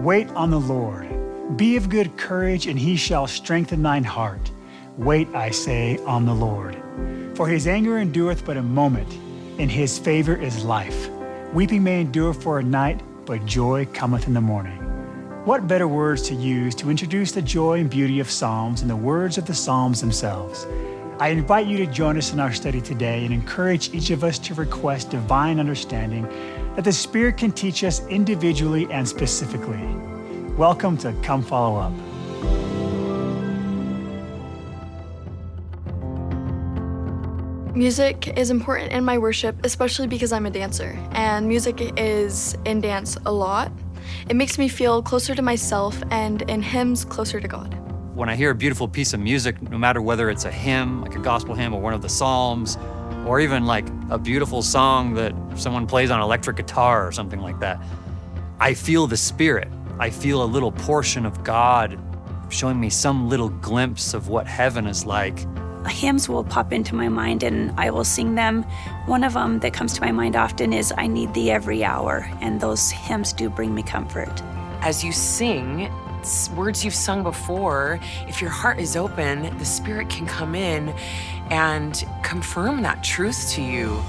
Wait 0.00 0.28
on 0.30 0.50
the 0.50 0.60
Lord. 0.60 1.08
Be 1.56 1.76
of 1.76 1.88
good 1.88 2.18
courage, 2.18 2.66
and 2.66 2.78
he 2.78 2.96
shall 2.96 3.26
strengthen 3.26 3.82
thine 3.82 4.04
heart. 4.04 4.50
Wait, 4.98 5.26
I 5.34 5.50
say, 5.50 5.96
on 6.04 6.26
the 6.26 6.34
Lord. 6.34 6.76
For 7.34 7.48
his 7.48 7.66
anger 7.66 7.96
endureth 7.96 8.44
but 8.44 8.58
a 8.58 8.62
moment, 8.62 9.10
and 9.58 9.70
his 9.70 9.98
favor 9.98 10.36
is 10.36 10.64
life. 10.66 11.08
Weeping 11.54 11.82
may 11.82 12.02
endure 12.02 12.34
for 12.34 12.58
a 12.58 12.62
night, 12.62 13.00
but 13.24 13.46
joy 13.46 13.86
cometh 13.94 14.26
in 14.26 14.34
the 14.34 14.40
morning. 14.40 14.76
What 15.46 15.66
better 15.66 15.88
words 15.88 16.20
to 16.28 16.34
use 16.34 16.74
to 16.74 16.90
introduce 16.90 17.32
the 17.32 17.40
joy 17.40 17.80
and 17.80 17.88
beauty 17.88 18.20
of 18.20 18.30
Psalms 18.30 18.80
than 18.80 18.88
the 18.88 18.96
words 18.96 19.38
of 19.38 19.46
the 19.46 19.54
Psalms 19.54 20.02
themselves? 20.02 20.66
I 21.18 21.28
invite 21.28 21.66
you 21.66 21.78
to 21.78 21.86
join 21.86 22.18
us 22.18 22.34
in 22.34 22.40
our 22.40 22.52
study 22.52 22.82
today 22.82 23.24
and 23.24 23.32
encourage 23.32 23.94
each 23.94 24.10
of 24.10 24.22
us 24.24 24.38
to 24.40 24.52
request 24.52 25.08
divine 25.08 25.58
understanding 25.58 26.26
that 26.76 26.84
the 26.84 26.92
Spirit 26.92 27.38
can 27.38 27.50
teach 27.50 27.82
us 27.84 28.06
individually 28.08 28.86
and 28.90 29.08
specifically. 29.08 29.82
Welcome 30.58 30.98
to 30.98 31.14
Come 31.22 31.42
Follow 31.42 31.78
Up. 31.78 31.92
Music 37.74 38.38
is 38.38 38.50
important 38.50 38.92
in 38.92 39.06
my 39.06 39.16
worship, 39.16 39.56
especially 39.64 40.06
because 40.06 40.32
I'm 40.32 40.44
a 40.44 40.50
dancer, 40.50 40.98
and 41.12 41.48
music 41.48 41.92
is 41.96 42.56
in 42.66 42.82
dance 42.82 43.16
a 43.24 43.32
lot. 43.32 43.72
It 44.28 44.36
makes 44.36 44.58
me 44.58 44.68
feel 44.68 45.02
closer 45.02 45.34
to 45.34 45.42
myself 45.42 45.98
and 46.10 46.42
in 46.42 46.60
hymns 46.60 47.06
closer 47.06 47.40
to 47.40 47.48
God. 47.48 47.72
When 48.14 48.28
I 48.28 48.36
hear 48.36 48.50
a 48.50 48.54
beautiful 48.54 48.86
piece 48.86 49.14
of 49.14 49.20
music, 49.20 49.60
no 49.62 49.78
matter 49.78 50.00
whether 50.02 50.28
it's 50.28 50.44
a 50.44 50.52
hymn, 50.52 51.02
like 51.02 51.14
a 51.16 51.20
gospel 51.20 51.54
hymn 51.54 51.74
or 51.74 51.80
one 51.80 51.94
of 51.94 52.02
the 52.02 52.08
Psalms, 52.08 52.76
or 53.26 53.40
even 53.40 53.66
like 53.66 53.86
a 54.10 54.18
beautiful 54.18 54.62
song 54.62 55.14
that 55.14 55.34
someone 55.56 55.86
plays 55.86 56.10
on 56.10 56.20
electric 56.20 56.56
guitar 56.56 57.06
or 57.06 57.12
something 57.12 57.40
like 57.40 57.58
that, 57.60 57.80
I 58.60 58.74
feel 58.74 59.06
the 59.06 59.16
Spirit. 59.16 59.68
I 59.98 60.10
feel 60.10 60.42
a 60.42 60.46
little 60.46 60.72
portion 60.72 61.26
of 61.26 61.42
God 61.42 61.98
showing 62.48 62.78
me 62.78 62.90
some 62.90 63.28
little 63.28 63.48
glimpse 63.48 64.14
of 64.14 64.28
what 64.28 64.46
heaven 64.46 64.86
is 64.86 65.04
like 65.04 65.44
hymns 65.88 66.28
will 66.28 66.44
pop 66.44 66.72
into 66.72 66.94
my 66.94 67.08
mind 67.08 67.42
and 67.42 67.72
I 67.78 67.90
will 67.90 68.04
sing 68.04 68.34
them. 68.34 68.62
One 69.06 69.24
of 69.24 69.34
them 69.34 69.60
that 69.60 69.72
comes 69.72 69.92
to 69.94 70.00
my 70.00 70.12
mind 70.12 70.36
often 70.36 70.72
is 70.72 70.92
I 70.96 71.06
Need 71.06 71.34
Thee 71.34 71.50
Every 71.50 71.84
Hour, 71.84 72.28
and 72.40 72.60
those 72.60 72.90
hymns 72.90 73.32
do 73.32 73.48
bring 73.48 73.74
me 73.74 73.82
comfort. 73.82 74.42
As 74.80 75.04
you 75.04 75.12
sing, 75.12 75.90
words 76.56 76.84
you've 76.84 76.94
sung 76.94 77.22
before, 77.22 78.00
if 78.26 78.40
your 78.40 78.50
heart 78.50 78.80
is 78.80 78.96
open, 78.96 79.56
the 79.58 79.64
Spirit 79.64 80.08
can 80.08 80.26
come 80.26 80.54
in 80.54 80.88
and 81.50 82.04
confirm 82.22 82.82
that 82.82 83.04
truth 83.04 83.50
to 83.52 83.62
you. 83.62 84.02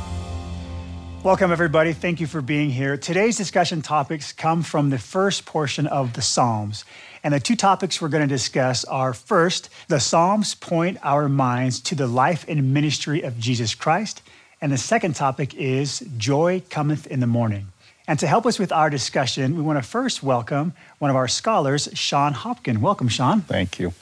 Welcome, 1.23 1.52
everybody. 1.52 1.94
Thank 1.94 2.20
you 2.20 2.28
for 2.28 2.42
being 2.42 2.70
here. 2.70 2.98
Today's 2.98 3.38
discussion 3.38 3.82
topics 3.82 4.32
come 4.32 4.64
from 4.64 4.90
the 4.90 4.98
first 4.98 5.45
portion 5.45 5.86
of 5.86 6.14
the 6.14 6.22
Psalms. 6.22 6.86
And 7.23 7.34
the 7.34 7.40
two 7.40 7.56
topics 7.56 8.02
we're 8.02 8.10
going 8.10 8.28
to 8.28 8.34
discuss 8.34 8.86
are 8.86 9.14
first, 9.14 9.70
the 9.88 10.00
Psalms 10.00 10.56
point 10.56 10.98
our 11.04 11.28
minds 11.28 11.82
to 11.82 11.95
the 11.95 12.08
life 12.08 12.45
and 12.48 12.73
ministry 12.73 13.22
of 13.22 13.38
Jesus 13.40 13.76
Christ. 13.76 14.22
And 14.62 14.72
the 14.72 14.78
second 14.78 15.16
topic 15.16 15.54
is 15.54 16.00
Joy 16.18 16.64
Cometh 16.70 17.06
in 17.08 17.20
the 17.20 17.28
Morning. 17.28 17.68
And 18.10 18.18
to 18.20 18.28
help 18.28 18.46
us 18.46 18.58
with 18.58 18.72
our 18.72 18.90
discussion, 18.90 19.58
we 19.58 19.62
want 19.62 19.84
to 19.84 19.88
first 19.88 20.24
welcome 20.24 20.72
one 20.98 21.12
of 21.12 21.18
our 21.18 21.28
scholars, 21.28 21.90
Shon 21.94 22.34
Hopkin. 22.34 22.78
Welcome, 22.78 23.10
Shon. 23.10 23.42
Thank 23.42 23.80
you. 23.80 23.94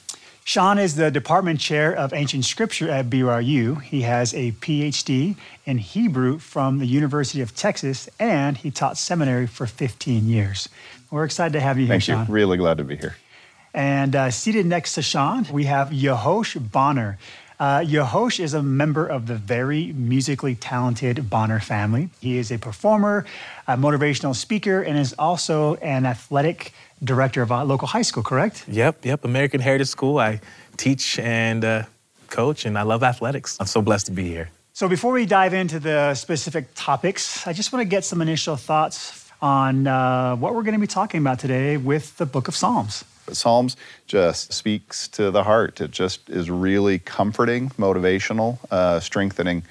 Shon 0.44 0.78
is 0.78 0.96
the 0.96 1.10
department 1.10 1.60
chair 1.60 1.92
of 1.92 2.14
ancient 2.14 2.46
scripture 2.46 2.88
at 2.88 3.10
BYU. 3.10 3.82
He 3.82 4.04
has 4.04 4.32
a 4.36 4.52
PhD 4.52 5.36
in 5.66 5.80
Hebrew 5.80 6.38
from 6.38 6.78
the 6.78 6.86
University 6.86 7.42
of 7.42 7.56
Texas, 7.56 8.08
and 8.20 8.56
he 8.56 8.70
taught 8.70 9.00
seminary 9.00 9.48
for 9.48 9.66
15 9.66 10.30
years. 10.30 10.70
We're 11.10 11.26
excited 11.26 11.54
to 11.54 11.60
have 11.60 11.80
you 11.80 11.88
Thank 11.88 12.04
here, 12.04 12.14
Shon. 12.14 12.18
Thank 12.18 12.30
you. 12.30 12.36
Really 12.36 12.58
glad 12.58 12.78
to 12.78 12.84
be 12.84 12.98
here. 12.98 13.16
And 13.74 14.16
uh, 14.16 14.30
seated 14.30 14.68
next 14.68 14.94
to 14.96 15.02
Shon, 15.02 15.48
we 15.52 15.64
have 15.64 15.90
Yehosh 15.90 16.72
Bonner. 16.72 17.18
Uh, 17.58 17.80
Yehosh 17.80 18.40
is 18.40 18.54
a 18.54 18.62
member 18.62 19.06
of 19.06 19.28
the 19.28 19.36
very 19.36 19.94
musically 19.94 20.56
talented 20.56 21.30
Bonner 21.30 21.62
family. 21.62 22.10
He 22.20 22.38
is 22.38 22.52
a 22.52 22.58
performer, 22.58 23.26
a 23.68 23.78
motivational 23.78 24.36
speaker, 24.36 24.82
and 24.82 24.98
is 24.98 25.14
also 25.14 25.76
an 25.76 26.06
athletic 26.06 26.74
director 27.04 27.42
of 27.42 27.52
a 27.52 27.64
local 27.64 27.88
high 27.88 28.02
school, 28.02 28.24
correct? 28.24 28.66
Yep, 28.68 29.06
yep. 29.06 29.24
American 29.24 29.62
Heritage 29.62 29.88
School. 29.88 30.20
I 30.20 30.42
teach 30.76 31.18
and 31.20 31.64
uh, 31.64 31.84
coach, 32.30 32.66
and 32.66 32.78
I 32.78 32.82
love 32.82 33.04
athletics. 33.04 33.56
I'm 33.60 33.68
so 33.68 33.82
blessed 33.82 34.08
to 34.08 34.12
be 34.12 34.28
here. 34.28 34.50
So, 34.74 34.90
before 34.90 35.14
we 35.14 35.26
dive 35.26 35.54
into 35.54 35.80
the 35.80 36.14
specific 36.16 36.68
topics, 36.76 37.48
I 37.48 37.54
just 37.54 37.72
want 37.72 37.82
to 37.82 37.90
get 37.90 38.04
some 38.04 38.22
initial 38.22 38.58
thoughts 38.58 39.32
on 39.42 39.88
uh, 39.88 40.36
what 40.36 40.54
we're 40.54 40.64
going 40.64 40.74
to 40.74 40.82
be 40.82 40.88
talking 40.88 41.22
about 41.22 41.40
today 41.40 41.78
with 41.78 42.18
the 42.18 42.26
book 42.26 42.50
of 42.50 42.56
Psalms. 42.56 43.06
Psalms 43.32 43.78
just 44.08 44.54
speaks 44.54 45.08
to 45.10 45.32
the 45.32 45.44
heart. 45.44 45.82
It 45.82 45.92
just 45.92 46.30
is 46.30 46.50
really 46.50 47.00
comforting, 47.00 47.70
motivational, 47.72 48.58
uh, 48.72 49.00
strengthening. 49.00 49.64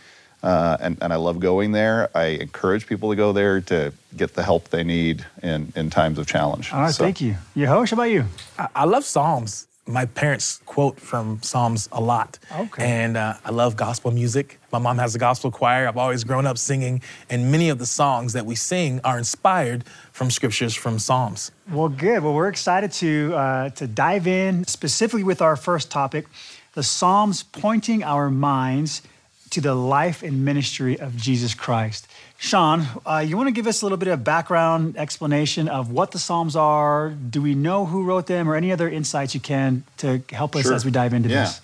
Uh, 0.42 0.76
and, 0.80 0.98
and 1.00 1.12
I 1.12 1.16
love 1.16 1.40
going 1.40 1.72
there. 1.72 2.10
I 2.14 2.26
encourage 2.26 2.86
people 2.86 3.08
to 3.08 3.16
go 3.16 3.32
there 3.32 3.62
to 3.62 3.94
get 4.14 4.34
the 4.34 4.42
help 4.42 4.68
they 4.68 4.84
need 4.84 5.24
in, 5.42 5.72
in 5.74 5.88
times 5.88 6.18
of 6.18 6.26
challenge. 6.26 6.70
All 6.70 6.80
right, 6.80 6.94
so. 6.94 7.02
thank 7.02 7.22
you. 7.22 7.36
Yehosh, 7.56 7.90
how 7.90 7.94
about 7.94 8.10
you? 8.10 8.26
I, 8.58 8.68
I 8.74 8.84
love 8.84 9.04
Psalms 9.04 9.66
my 9.86 10.06
parents 10.06 10.60
quote 10.64 10.98
from 10.98 11.40
Psalms 11.42 11.88
a 11.92 12.00
lot. 12.00 12.38
Okay. 12.56 12.84
And 12.84 13.16
uh, 13.16 13.34
I 13.44 13.50
love 13.50 13.76
gospel 13.76 14.10
music. 14.10 14.58
My 14.72 14.78
mom 14.78 14.98
has 14.98 15.14
a 15.14 15.18
gospel 15.18 15.50
choir. 15.50 15.86
I've 15.86 15.96
always 15.96 16.24
grown 16.24 16.46
up 16.46 16.58
singing, 16.58 17.02
and 17.28 17.52
many 17.52 17.68
of 17.68 17.78
the 17.78 17.86
songs 17.86 18.32
that 18.32 18.46
we 18.46 18.54
sing 18.54 19.00
are 19.04 19.18
inspired 19.18 19.84
from 20.12 20.30
scriptures 20.30 20.74
from 20.74 20.98
Psalms. 20.98 21.52
Well, 21.70 21.88
good. 21.88 22.22
Well, 22.22 22.34
we're 22.34 22.48
excited 22.48 22.92
to 22.92 23.34
uh, 23.34 23.70
to 23.70 23.86
dive 23.86 24.26
in 24.26 24.64
specifically 24.64 25.22
with 25.22 25.42
our 25.42 25.56
first 25.56 25.90
topic, 25.90 26.26
the 26.72 26.82
Psalms 26.82 27.42
pointing 27.42 28.02
our 28.02 28.30
minds 28.30 29.02
to 29.50 29.60
the 29.60 29.74
life 29.74 30.22
and 30.22 30.44
ministry 30.44 30.98
of 30.98 31.16
Jesus 31.16 31.54
Christ. 31.54 32.08
Shon, 32.36 32.86
uh, 33.06 33.24
you 33.26 33.36
want 33.36 33.46
to 33.46 33.52
give 33.52 33.66
us 33.66 33.80
a 33.80 33.84
little 33.84 33.96
bit 33.96 34.08
of 34.08 34.22
background 34.22 34.96
explanation 34.96 35.68
of 35.68 35.90
what 35.90 36.10
the 36.10 36.18
Psalms 36.18 36.56
are? 36.56 37.10
Do 37.10 37.40
we 37.40 37.54
know 37.54 37.86
who 37.86 38.04
wrote 38.04 38.26
them, 38.26 38.48
or 38.48 38.54
any 38.54 38.70
other 38.70 38.88
insights 38.88 39.34
you 39.34 39.40
can 39.40 39.84
to 39.98 40.22
help 40.30 40.54
us 40.54 40.64
sure. 40.64 40.74
as 40.74 40.84
we 40.84 40.90
dive 40.90 41.14
into 41.14 41.28
yeah. 41.28 41.44
this? 41.44 41.60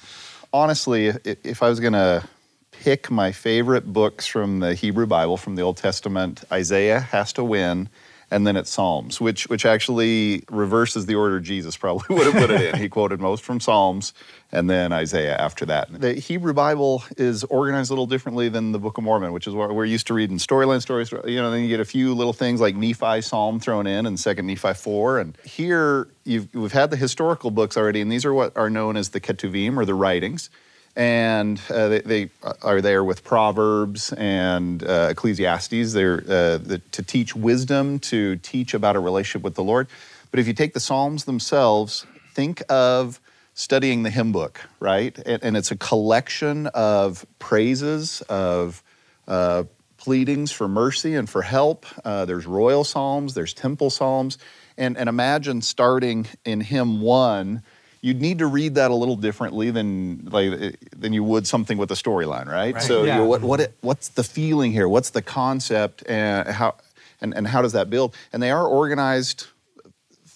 Honestly, 0.52 1.08
if 1.24 1.62
I 1.62 1.68
was 1.68 1.80
going 1.80 1.92
to 1.92 2.24
pick 2.72 3.10
my 3.10 3.30
favorite 3.30 3.92
books 3.92 4.26
from 4.26 4.60
the 4.60 4.74
Hebrew 4.74 5.06
Bible, 5.06 5.36
from 5.36 5.54
the 5.54 5.62
Old 5.62 5.76
Testament, 5.76 6.44
Isaiah 6.50 7.00
has 7.00 7.32
to 7.34 7.44
win 7.44 7.88
and 8.30 8.46
then 8.46 8.56
it's 8.56 8.70
Psalms, 8.70 9.20
which 9.20 9.48
which 9.48 9.66
actually 9.66 10.44
reverses 10.50 11.06
the 11.06 11.14
order 11.16 11.40
Jesus 11.40 11.76
probably 11.76 12.14
would 12.14 12.26
have 12.26 12.34
put 12.34 12.50
it 12.50 12.74
in. 12.74 12.80
he 12.80 12.88
quoted 12.88 13.20
most 13.20 13.42
from 13.42 13.60
Psalms 13.60 14.12
and 14.52 14.68
then 14.68 14.92
Isaiah 14.92 15.36
after 15.36 15.64
that. 15.66 15.88
The 16.00 16.14
Hebrew 16.14 16.52
Bible 16.52 17.04
is 17.16 17.44
organized 17.44 17.90
a 17.90 17.92
little 17.92 18.06
differently 18.06 18.48
than 18.48 18.72
the 18.72 18.78
Book 18.78 18.98
of 18.98 19.04
Mormon, 19.04 19.32
which 19.32 19.46
is 19.46 19.54
what 19.54 19.74
we're 19.74 19.84
used 19.84 20.06
to 20.08 20.14
reading 20.14 20.38
storyline 20.38 20.82
stories. 20.82 21.12
You 21.12 21.36
know, 21.36 21.50
then 21.50 21.62
you 21.62 21.68
get 21.68 21.80
a 21.80 21.84
few 21.84 22.14
little 22.14 22.32
things 22.32 22.60
like 22.60 22.74
Nephi 22.74 23.20
Psalm 23.20 23.60
thrown 23.60 23.86
in 23.86 24.06
and 24.06 24.18
Second 24.18 24.46
Nephi 24.46 24.74
four, 24.74 25.18
and 25.18 25.36
here 25.44 26.08
we've 26.24 26.72
had 26.72 26.90
the 26.90 26.96
historical 26.96 27.50
books 27.50 27.76
already, 27.76 28.00
and 28.00 28.10
these 28.10 28.24
are 28.24 28.34
what 28.34 28.56
are 28.56 28.70
known 28.70 28.96
as 28.96 29.10
the 29.10 29.20
Ketuvim 29.20 29.76
or 29.76 29.84
the 29.84 29.94
writings 29.94 30.50
and 30.96 31.60
uh, 31.70 31.88
they, 31.88 32.00
they, 32.00 32.30
are 32.62 32.80
there 32.80 33.04
with 33.04 33.22
Proverbs 33.24 34.12
and 34.12 34.82
uh, 34.82 35.08
Ecclesiastes. 35.10 35.92
They're 35.92 36.20
uh, 36.20 36.58
the, 36.58 36.82
to 36.92 37.02
teach 37.02 37.34
wisdom, 37.34 37.98
to 38.00 38.36
teach 38.36 38.74
about 38.74 38.96
a 38.96 39.00
relationship 39.00 39.42
with 39.42 39.54
the 39.54 39.64
Lord. 39.64 39.88
But 40.30 40.40
if 40.40 40.46
you 40.46 40.52
take 40.52 40.74
the 40.74 40.80
Psalms 40.80 41.24
themselves, 41.24 42.06
think 42.34 42.62
of 42.68 43.20
studying 43.54 44.02
the 44.02 44.10
hymn 44.10 44.32
book, 44.32 44.60
right? 44.78 45.16
And, 45.26 45.42
and 45.42 45.56
it's 45.56 45.70
a 45.70 45.76
collection 45.76 46.66
of 46.68 47.26
praises, 47.38 48.22
of 48.22 48.82
uh, 49.28 49.64
pleadings 49.96 50.50
for 50.50 50.66
mercy 50.66 51.14
and 51.14 51.28
for 51.28 51.42
help. 51.42 51.86
Uh, 52.04 52.24
there's 52.24 52.46
royal 52.46 52.84
psalms, 52.84 53.34
there's 53.34 53.52
temple 53.52 53.90
psalms, 53.90 54.38
and, 54.78 54.96
and 54.96 55.08
imagine 55.08 55.60
starting 55.60 56.26
in 56.44 56.60
hymn 56.60 57.00
one 57.00 57.62
you'd 58.02 58.20
need 58.20 58.38
to 58.38 58.46
read 58.46 58.74
that 58.76 58.90
a 58.90 58.94
little 58.94 59.16
differently 59.16 59.70
than 59.70 60.28
like 60.30 60.76
than 60.96 61.12
you 61.12 61.24
would 61.24 61.46
something 61.46 61.78
with 61.78 61.90
a 61.90 61.94
storyline, 61.94 62.46
right? 62.46 62.74
right. 62.74 62.82
So 62.82 63.04
yeah. 63.04 63.14
you 63.14 63.22
know, 63.22 63.28
what 63.28 63.42
what 63.42 63.60
it, 63.60 63.74
what's 63.80 64.08
the 64.08 64.24
feeling 64.24 64.72
here? 64.72 64.88
What's 64.88 65.10
the 65.10 65.22
concept 65.22 66.02
and 66.08 66.48
how 66.48 66.76
and, 67.20 67.34
and 67.34 67.46
how 67.46 67.62
does 67.62 67.72
that 67.72 67.90
build? 67.90 68.14
And 68.32 68.42
they 68.42 68.50
are 68.50 68.66
organized 68.66 69.46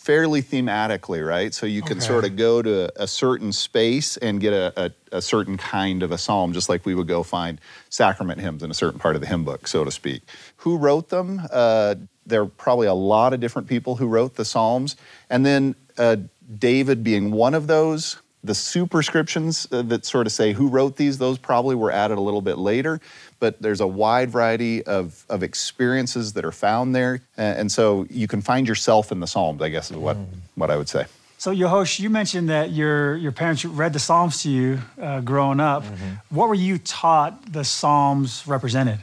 fairly 0.04 0.42
thematically, 0.42 1.26
right? 1.26 1.54
So 1.54 1.64
you 1.64 1.80
can 1.80 1.96
okay. 1.96 2.06
sort 2.06 2.26
of 2.26 2.36
go 2.36 2.60
to 2.60 2.92
a 3.02 3.06
certain 3.06 3.52
space 3.52 4.18
and 4.18 4.38
get 4.38 4.52
a, 4.52 4.72
a, 4.76 5.16
a, 5.16 5.22
certain 5.22 5.56
kind 5.56 6.02
of 6.02 6.12
a 6.12 6.18
psalm, 6.18 6.52
just 6.52 6.68
like 6.68 6.84
we 6.84 6.94
would 6.94 7.08
go 7.08 7.22
find 7.22 7.58
sacrament 7.88 8.38
hymns 8.38 8.62
in 8.62 8.70
a 8.70 8.74
certain 8.74 9.00
part 9.00 9.14
of 9.14 9.22
the 9.22 9.26
hymn 9.26 9.44
book, 9.44 9.66
so 9.66 9.82
to 9.82 9.90
speak. 9.90 10.20
Who 10.56 10.76
wrote 10.76 11.08
them? 11.08 11.40
Uh, 11.50 11.94
there 12.26 12.42
are 12.42 12.46
probably 12.46 12.86
a 12.86 12.94
lot 12.94 13.32
of 13.32 13.40
different 13.40 13.66
people 13.66 13.96
who 13.96 14.06
wrote 14.06 14.34
the 14.34 14.44
psalms, 14.44 14.96
and 15.30 15.46
then 15.46 15.74
uh, 15.96 16.16
David 16.58 17.02
being 17.02 17.30
one 17.30 17.54
of 17.54 17.66
those, 17.66 18.16
The 18.42 18.54
superscriptions 18.54 19.66
uh, 19.72 19.80
that 19.82 20.04
sort 20.04 20.26
of 20.26 20.32
say 20.32 20.52
who 20.52 20.68
wrote 20.68 20.96
these, 20.96 21.16
those 21.16 21.38
probably 21.38 21.74
were 21.74 21.90
added 21.90 22.18
a 22.18 22.20
little 22.20 22.42
bit 22.42 22.58
later, 22.58 23.00
but 23.40 23.62
there's 23.62 23.80
a 23.80 23.86
wide 23.86 24.30
variety 24.30 24.84
of, 24.84 25.24
of 25.30 25.42
experiences 25.42 26.34
that 26.34 26.44
are 26.44 26.52
found 26.52 26.94
there. 26.94 27.22
And, 27.38 27.58
and 27.58 27.72
so 27.72 28.06
you 28.10 28.28
can 28.28 28.42
find 28.42 28.68
yourself 28.68 29.10
in 29.10 29.20
the 29.20 29.26
Psalms, 29.26 29.62
I 29.62 29.70
guess 29.70 29.90
is 29.90 29.96
what, 29.96 30.18
what 30.56 30.70
I 30.70 30.76
would 30.76 30.90
say. 30.90 31.06
So, 31.38 31.54
Yehosh, 31.54 31.98
you 31.98 32.10
mentioned 32.10 32.48
that 32.50 32.70
your, 32.70 33.16
your 33.16 33.32
parents 33.32 33.64
read 33.64 33.92
the 33.94 33.98
Psalms 33.98 34.42
to 34.42 34.50
you 34.50 34.78
uh, 35.00 35.20
growing 35.20 35.60
up. 35.60 35.84
What 36.28 36.48
were 36.48 36.54
you 36.54 36.78
taught 36.78 37.52
the 37.52 37.64
Psalms 37.64 38.44
represented? 38.46 38.98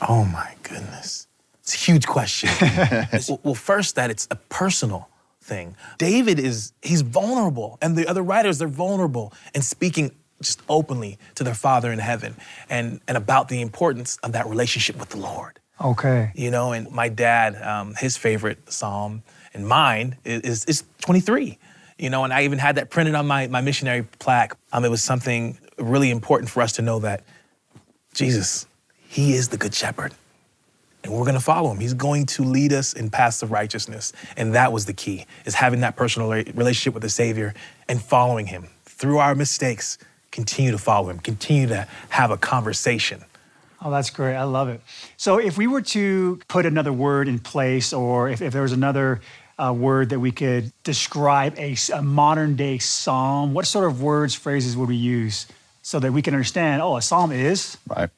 Oh 0.00 0.24
my 0.24 0.54
goodness. 0.62 1.26
It's 1.62 1.74
a 1.74 1.78
huge 1.78 2.06
question. 2.06 2.50
well, 3.28 3.40
well, 3.42 3.54
first, 3.54 3.94
that 3.96 4.10
it's 4.10 4.28
a 4.30 4.36
personal 4.36 5.08
thing. 5.44 5.76
David 5.98 6.38
is, 6.38 6.72
he's 6.82 7.02
vulnerable, 7.02 7.78
and 7.80 7.96
the 7.96 8.06
other 8.06 8.22
writers, 8.22 8.58
they're 8.58 8.68
vulnerable 8.68 9.32
and 9.54 9.62
speaking 9.62 10.10
just 10.40 10.62
openly 10.68 11.18
to 11.36 11.44
their 11.44 11.54
Father 11.54 11.92
in 11.92 11.98
heaven 11.98 12.34
and, 12.68 13.00
and 13.06 13.16
about 13.16 13.48
the 13.48 13.60
importance 13.60 14.18
of 14.22 14.32
that 14.32 14.46
relationship 14.46 14.98
with 14.98 15.10
the 15.10 15.18
Lord. 15.18 15.60
Okay. 15.80 16.32
You 16.34 16.50
know, 16.50 16.72
and 16.72 16.90
my 16.90 17.08
dad, 17.08 17.60
um, 17.62 17.94
his 17.94 18.16
favorite 18.16 18.72
psalm 18.72 19.22
and 19.52 19.66
mine 19.66 20.16
is, 20.24 20.40
is, 20.42 20.64
is 20.66 20.84
23. 21.00 21.58
You 21.98 22.10
know, 22.10 22.24
and 22.24 22.32
I 22.32 22.42
even 22.44 22.58
had 22.58 22.76
that 22.76 22.90
printed 22.90 23.14
on 23.14 23.26
my, 23.26 23.46
my 23.46 23.60
missionary 23.60 24.02
plaque. 24.18 24.56
Um, 24.72 24.84
it 24.84 24.90
was 24.90 25.02
something 25.02 25.58
really 25.78 26.10
important 26.10 26.50
for 26.50 26.60
us 26.60 26.72
to 26.72 26.82
know 26.82 26.98
that 27.00 27.24
Jesus, 28.12 28.66
He 29.08 29.34
is 29.34 29.48
the 29.48 29.56
Good 29.56 29.74
Shepherd. 29.74 30.12
And 31.04 31.12
we're 31.12 31.26
gonna 31.26 31.38
follow 31.38 31.70
him. 31.70 31.78
He's 31.78 31.94
going 31.94 32.26
to 32.26 32.42
lead 32.42 32.72
us 32.72 32.92
in 32.94 33.10
paths 33.10 33.42
of 33.42 33.52
righteousness. 33.52 34.12
And 34.36 34.54
that 34.54 34.72
was 34.72 34.86
the 34.86 34.94
key, 34.94 35.26
is 35.44 35.54
having 35.54 35.80
that 35.80 35.94
personal 35.94 36.30
relationship 36.30 36.94
with 36.94 37.02
the 37.02 37.08
Savior 37.08 37.54
and 37.88 38.02
following 38.02 38.46
him. 38.46 38.68
Through 38.86 39.18
our 39.18 39.34
mistakes, 39.34 39.98
continue 40.32 40.72
to 40.72 40.78
follow 40.78 41.10
him, 41.10 41.20
continue 41.20 41.68
to 41.68 41.86
have 42.08 42.30
a 42.30 42.36
conversation. 42.36 43.24
Oh, 43.82 43.90
that's 43.90 44.08
great. 44.08 44.34
I 44.34 44.44
love 44.44 44.70
it. 44.70 44.80
So, 45.18 45.38
if 45.38 45.58
we 45.58 45.66
were 45.66 45.82
to 45.82 46.40
put 46.48 46.64
another 46.64 46.92
word 46.92 47.28
in 47.28 47.38
place, 47.38 47.92
or 47.92 48.30
if, 48.30 48.40
if 48.40 48.52
there 48.52 48.62
was 48.62 48.72
another 48.72 49.20
uh, 49.58 49.74
word 49.76 50.08
that 50.08 50.20
we 50.20 50.32
could 50.32 50.72
describe 50.82 51.54
a 51.58 51.76
modern 52.02 52.56
day 52.56 52.78
psalm, 52.78 53.52
what 53.52 53.66
sort 53.66 53.84
of 53.84 54.02
words, 54.02 54.34
phrases 54.34 54.74
would 54.76 54.88
we 54.88 54.96
use 54.96 55.46
so 55.82 56.00
that 56.00 56.12
we 56.12 56.22
can 56.22 56.32
understand, 56.32 56.80
oh, 56.80 56.96
a 56.96 57.02
psalm 57.02 57.30
is? 57.30 57.76
Right. 57.86 58.08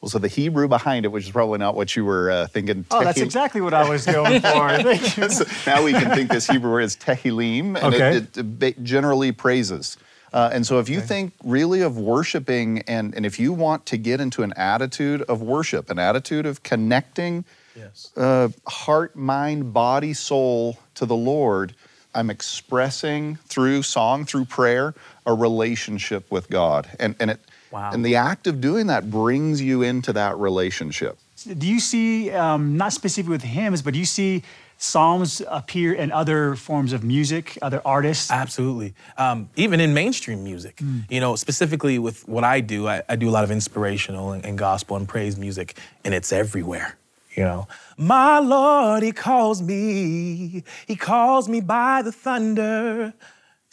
Well, 0.00 0.10
so 0.10 0.18
the 0.18 0.28
Hebrew 0.28 0.68
behind 0.68 1.04
it, 1.06 1.08
which 1.08 1.24
is 1.24 1.30
probably 1.30 1.58
not 1.58 1.74
what 1.74 1.96
you 1.96 2.04
were 2.04 2.30
uh, 2.30 2.46
thinking. 2.48 2.84
Oh, 2.90 3.02
that's 3.02 3.18
exactly 3.20 3.60
what 3.62 3.72
I 3.74 3.88
was 3.88 4.04
going 4.04 4.40
for. 4.42 4.68
Thank 4.82 5.16
you. 5.16 5.28
So 5.30 5.44
now 5.66 5.82
we 5.82 5.92
can 5.92 6.10
think 6.14 6.30
this 6.30 6.46
Hebrew 6.46 6.70
word 6.70 6.82
is 6.82 6.96
Tehillim, 6.96 7.76
and 7.82 7.94
Okay. 7.94 8.16
it, 8.18 8.36
it, 8.36 8.58
ba- 8.58 8.74
generally 8.82 9.32
praises. 9.32 9.96
Uh, 10.32 10.50
and 10.52 10.66
so 10.66 10.78
if 10.80 10.88
you 10.90 11.00
think 11.00 11.32
really 11.44 11.80
of 11.80 11.96
worshiping, 11.96 12.80
and, 12.86 13.14
and 13.14 13.24
if 13.24 13.38
you 13.40 13.54
want 13.54 13.86
to 13.86 13.96
get 13.96 14.20
into 14.20 14.42
an 14.42 14.52
attitude 14.54 15.22
of 15.22 15.40
worship, 15.40 15.88
an 15.88 15.98
attitude 15.98 16.44
of 16.46 16.62
connecting 16.62 17.44
Yes. 17.74 18.10
uh, 18.16 18.48
heart, 18.66 19.16
mind, 19.16 19.72
body, 19.72 20.12
soul 20.14 20.78
to 20.94 21.06
the 21.06 21.16
Lord, 21.16 21.74
I'm 22.14 22.28
expressing 22.30 23.36
through 23.46 23.82
song, 23.82 24.24
through 24.24 24.46
prayer, 24.46 24.94
a 25.26 25.32
relationship 25.34 26.30
with 26.30 26.48
God. 26.50 26.88
And, 26.98 27.14
and, 27.20 27.30
it, 27.32 27.40
Wow. 27.70 27.90
and 27.92 28.04
the 28.04 28.16
act 28.16 28.46
of 28.46 28.60
doing 28.60 28.86
that 28.86 29.10
brings 29.10 29.60
you 29.60 29.82
into 29.82 30.12
that 30.12 30.36
relationship. 30.38 31.18
Do 31.58 31.66
you 31.66 31.80
see, 31.80 32.30
um, 32.30 32.76
not 32.76 32.92
specifically 32.92 33.32
with 33.32 33.42
hymns, 33.42 33.82
but 33.82 33.92
do 33.92 33.98
you 33.98 34.06
see 34.06 34.42
psalms 34.78 35.42
appear 35.48 35.92
in 35.92 36.12
other 36.12 36.54
forms 36.54 36.92
of 36.92 37.02
music, 37.04 37.58
other 37.62 37.80
artists? 37.84 38.30
Absolutely. 38.30 38.94
Um, 39.16 39.48
even 39.56 39.80
in 39.80 39.94
mainstream 39.94 40.44
music, 40.44 40.80
you 41.08 41.20
know, 41.20 41.36
specifically 41.36 41.98
with 41.98 42.26
what 42.28 42.44
I 42.44 42.60
do, 42.60 42.88
I, 42.88 43.02
I 43.08 43.16
do 43.16 43.28
a 43.28 43.32
lot 43.32 43.44
of 43.44 43.50
inspirational 43.50 44.32
and, 44.32 44.44
and 44.44 44.58
gospel 44.58 44.96
and 44.96 45.08
praise 45.08 45.36
music, 45.36 45.78
and 46.04 46.14
it's 46.14 46.32
everywhere. 46.32 46.96
You 47.34 47.42
know, 47.44 47.68
my 47.98 48.38
Lord, 48.38 49.02
He 49.02 49.12
calls 49.12 49.60
me. 49.60 50.64
He 50.86 50.96
calls 50.96 51.50
me 51.50 51.60
by 51.60 52.00
the 52.00 52.10
thunder. 52.10 53.12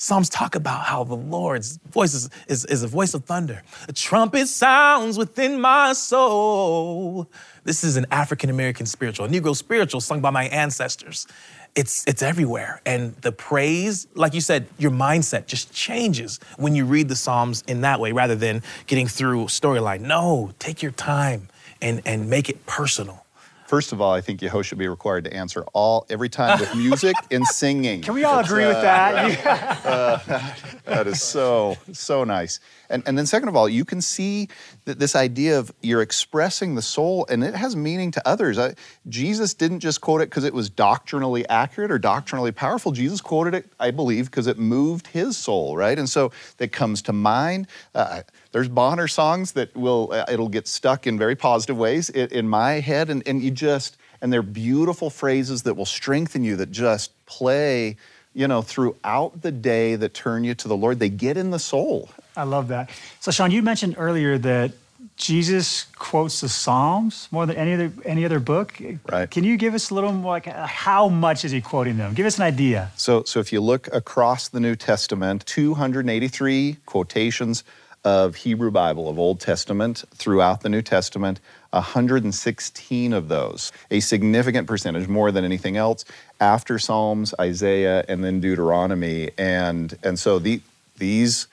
Psalms 0.03 0.27
talk 0.27 0.55
about 0.55 0.83
how 0.83 1.05
the 1.05 1.15
Lord's 1.15 1.77
voice 1.77 2.13
is, 2.13 2.29
is, 2.49 2.65
is 2.65 2.83
a 2.83 2.87
voice 2.87 3.13
of 3.13 3.23
thunder. 3.23 3.63
A 3.87 3.93
trumpet 3.93 4.47
sounds 4.49 5.17
within 5.17 5.61
my 5.61 5.93
soul. 5.93 7.29
This 7.63 7.85
is 7.85 7.95
an 7.95 8.05
African 8.11 8.49
American 8.49 8.85
spiritual, 8.85 9.27
a 9.27 9.29
Negro 9.29 9.55
spiritual 9.55 10.01
sung 10.01 10.19
by 10.19 10.29
my 10.29 10.43
ancestors. 10.49 11.25
It's, 11.73 12.05
it's 12.05 12.21
everywhere. 12.21 12.81
And 12.85 13.15
the 13.21 13.31
praise, 13.31 14.07
like 14.13 14.33
you 14.33 14.41
said, 14.41 14.67
your 14.77 14.91
mindset 14.91 15.45
just 15.45 15.71
changes 15.71 16.41
when 16.57 16.75
you 16.75 16.83
read 16.83 17.07
the 17.07 17.15
Psalms 17.15 17.63
in 17.69 17.79
that 17.81 18.01
way 18.01 18.11
rather 18.11 18.35
than 18.35 18.61
getting 18.87 19.07
through 19.07 19.45
storyline. 19.45 20.01
No, 20.01 20.51
take 20.59 20.83
your 20.83 20.91
time 20.91 21.47
and, 21.81 22.01
and 22.05 22.29
make 22.29 22.49
it 22.49 22.65
personal. 22.65 23.22
First 23.67 23.93
of 23.93 24.01
all, 24.01 24.11
I 24.11 24.21
think 24.21 24.41
Yehosh 24.41 24.65
should 24.65 24.77
be 24.77 24.87
required 24.87 25.23
to 25.25 25.33
answer 25.33 25.63
all 25.73 26.05
every 26.09 26.29
time 26.29 26.59
with 26.59 26.75
music 26.75 27.15
and 27.31 27.45
singing. 27.47 28.01
Can 28.01 28.13
we 28.13 28.23
all 28.23 28.39
agree 28.39 28.65
with 28.65 28.81
that? 28.81 30.59
That 30.85 31.07
is 31.07 31.23
so 31.23 31.77
so 31.93 32.23
nice. 32.23 32.59
And 32.89 33.03
and 33.07 33.17
then 33.17 33.25
second 33.25 33.47
of 33.47 33.55
all, 33.55 33.69
you 33.69 33.85
can 33.85 34.01
see 34.01 34.49
that 34.85 34.99
this 34.99 35.15
idea 35.15 35.57
of 35.57 35.73
you're 35.81 36.01
expressing 36.01 36.75
the 36.75 36.81
soul, 36.81 37.25
and 37.29 37.43
it 37.43 37.55
has 37.55 37.75
meaning 37.75 38.11
to 38.11 38.27
others. 38.27 38.59
I, 38.59 38.75
Jesus 39.07 39.53
didn't 39.53 39.79
just 39.79 40.01
quote 40.01 40.21
it 40.21 40.29
because 40.29 40.43
it 40.43 40.53
was 40.53 40.69
doctrinally 40.69 41.47
accurate 41.47 41.89
or 41.89 41.97
doctrinally 41.97 42.51
powerful. 42.51 42.91
Jesus 42.91 43.21
quoted 43.21 43.55
it, 43.55 43.71
I 43.79 43.91
believe, 43.91 44.25
because 44.25 44.45
it 44.45 44.59
moved 44.59 45.07
his 45.07 45.37
soul, 45.37 45.77
right? 45.77 45.97
And 45.97 46.09
so 46.09 46.31
that 46.57 46.71
comes 46.71 47.01
to 47.03 47.13
mind. 47.13 47.67
Uh, 47.95 48.21
there's 48.53 48.69
Bonner 48.69 49.07
songs 49.07 49.51
that 49.51 49.75
will 49.75 50.09
uh, 50.13 50.25
it'll 50.31 50.49
get 50.49 50.67
stuck 50.67 51.05
in 51.05 51.17
very 51.17 51.35
positive 51.35 51.77
ways 51.77 52.09
in, 52.09 52.29
in 52.29 52.47
my 52.47 52.79
head, 52.79 53.09
and 53.09 53.21
and 53.27 53.43
you 53.43 53.51
just 53.51 53.97
and 54.21 54.31
they're 54.31 54.41
beautiful 54.41 55.09
phrases 55.09 55.63
that 55.63 55.73
will 55.73 55.85
strengthen 55.85 56.43
you 56.45 56.55
that 56.55 56.71
just 56.71 57.11
play 57.25 57.97
you 58.33 58.47
know, 58.47 58.61
throughout 58.61 59.41
the 59.41 59.51
day 59.51 59.95
that 59.95 60.13
turn 60.13 60.43
you 60.43 60.55
to 60.55 60.67
the 60.67 60.75
Lord. 60.75 60.99
They 60.99 61.09
get 61.09 61.37
in 61.37 61.51
the 61.51 61.59
soul. 61.59 62.09
I 62.35 62.43
love 62.43 62.69
that. 62.69 62.89
So, 63.19 63.31
Shon, 63.31 63.51
you 63.51 63.61
mentioned 63.61 63.95
earlier 63.97 64.37
that 64.39 64.71
Jesus 65.15 65.83
quotes 65.95 66.41
the 66.41 66.49
Psalms 66.49 67.27
more 67.31 67.45
than 67.45 67.55
any 67.55 67.73
other 67.73 67.91
any 68.03 68.25
other 68.25 68.39
book. 68.39 68.81
Right. 69.11 69.29
Can 69.29 69.43
you 69.43 69.57
give 69.57 69.75
us 69.75 69.91
a 69.91 69.93
little 69.93 70.11
more 70.11 70.31
like 70.31 70.45
how 70.47 71.07
much 71.07 71.45
is 71.45 71.51
he 71.51 71.61
quoting 71.61 71.97
them? 71.97 72.13
Give 72.13 72.25
us 72.25 72.37
an 72.37 72.43
idea. 72.43 72.91
So, 72.95 73.23
so 73.23 73.39
if 73.39 73.53
you 73.53 73.61
look 73.61 73.87
across 73.93 74.47
the 74.47 74.59
New 74.59 74.75
Testament, 74.75 75.45
283 75.45 76.77
quotations 76.85 77.63
of 78.03 78.35
Hebrew 78.35 78.71
Bible, 78.71 79.09
of 79.09 79.17
Old 79.17 79.39
Testament 79.39 80.03
throughout 80.13 80.61
the 80.61 80.69
New 80.69 80.81
Testament, 80.81 81.39
116 81.71 83.13
of 83.13 83.27
those, 83.27 83.71
a 83.89 83.99
significant 83.99 84.67
percentage, 84.67 85.07
more 85.07 85.31
than 85.31 85.45
anything 85.45 85.77
else, 85.77 86.05
after 86.39 86.77
Psalms, 86.77 87.33
Isaiah, 87.39 88.03
and 88.07 88.23
then 88.23 88.39
Deuteronomy. 88.39 89.31
And, 89.37 89.97
and 90.03 90.19
so 90.19 90.39
the, 90.39 90.61
these 90.97 91.47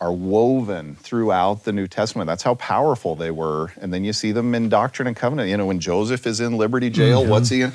are 0.00 0.12
woven 0.12 0.96
throughout 0.96 1.64
the 1.64 1.72
New 1.72 1.86
Testament. 1.86 2.26
That's 2.26 2.42
how 2.42 2.54
powerful 2.56 3.14
they 3.14 3.30
were. 3.30 3.72
And 3.80 3.92
then 3.94 4.04
you 4.04 4.12
see 4.12 4.32
them 4.32 4.54
in 4.54 4.68
Doctrine 4.68 5.08
and 5.08 5.16
Covenant. 5.16 5.48
You 5.48 5.56
know, 5.56 5.66
when 5.66 5.80
Joseph 5.80 6.26
is 6.26 6.40
in 6.40 6.56
Liberty 6.56 6.90
Jail, 6.90 7.22
mm-hmm. 7.22 7.30
what's 7.30 7.48
he 7.48 7.62
in? 7.62 7.72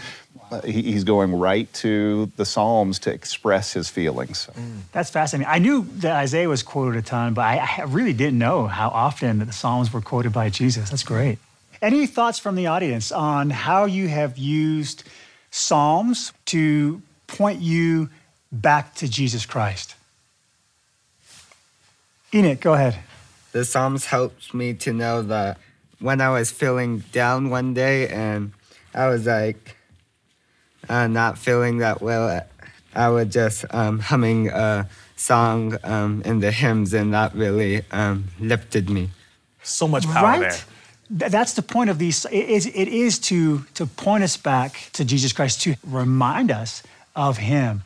He's 0.65 1.05
going 1.05 1.33
right 1.33 1.71
to 1.75 2.31
the 2.35 2.45
Psalms 2.45 2.99
to 2.99 3.11
express 3.11 3.71
his 3.71 3.89
feelings. 3.89 4.49
Mm. 4.53 4.81
That's 4.91 5.09
fascinating. 5.09 5.49
I 5.49 5.59
knew 5.59 5.87
that 5.99 6.17
Isaiah 6.17 6.49
was 6.49 6.61
quoted 6.61 6.97
a 6.97 7.01
ton, 7.01 7.33
but 7.33 7.43
I, 7.43 7.69
I 7.77 7.83
really 7.83 8.11
didn't 8.11 8.37
know 8.37 8.67
how 8.67 8.89
often 8.89 9.39
the 9.39 9.53
Psalms 9.53 9.93
were 9.93 10.01
quoted 10.01 10.33
by 10.33 10.49
Jesus. 10.49 10.89
That's 10.89 11.03
great. 11.03 11.39
Any 11.81 12.05
thoughts 12.05 12.37
from 12.37 12.55
the 12.55 12.67
audience 12.67 13.11
on 13.13 13.49
how 13.49 13.85
you 13.85 14.09
have 14.09 14.37
used 14.37 15.03
Psalms 15.51 16.33
to 16.47 17.01
point 17.27 17.61
you 17.61 18.09
back 18.51 18.93
to 18.95 19.07
Jesus 19.09 19.45
Christ? 19.45 19.95
Enoch, 22.33 22.59
go 22.59 22.73
ahead. 22.73 22.97
the 23.51 23.65
Psalms 23.65 24.05
helped 24.05 24.53
me 24.53 24.73
to 24.75 24.93
know 24.93 25.21
that 25.23 25.57
when 25.99 26.21
I 26.21 26.29
was 26.29 26.51
feeling 26.51 26.99
down 27.11 27.49
one 27.49 27.73
day 27.73 28.07
and 28.07 28.53
I 28.93 29.07
was 29.07 29.25
like 29.25 29.75
uh, 30.89 31.07
not 31.07 31.37
feeling 31.37 31.79
that 31.79 32.01
well, 32.01 32.45
I 32.95 33.09
would 33.09 33.31
just 33.31 33.65
um, 33.71 33.99
humming 33.99 34.49
a 34.49 34.89
song 35.15 35.77
um, 35.83 36.21
in 36.25 36.39
the 36.39 36.51
hymns, 36.51 36.93
and 36.93 37.13
that 37.13 37.33
really 37.35 37.83
um, 37.91 38.25
lifted 38.39 38.89
me. 38.89 39.09
So 39.63 39.87
much 39.87 40.05
power 40.05 40.39
right? 40.39 40.65
there. 41.09 41.29
That's 41.29 41.53
the 41.53 41.61
point 41.61 41.89
of 41.89 41.99
these. 41.99 42.25
It 42.25 42.49
is, 42.49 42.65
it 42.65 42.87
is 42.87 43.19
to, 43.19 43.65
to 43.75 43.85
point 43.85 44.23
us 44.23 44.37
back 44.37 44.89
to 44.93 45.05
Jesus 45.05 45.33
Christ, 45.33 45.61
to 45.63 45.75
remind 45.85 46.51
us 46.51 46.83
of 47.15 47.37
Him. 47.37 47.83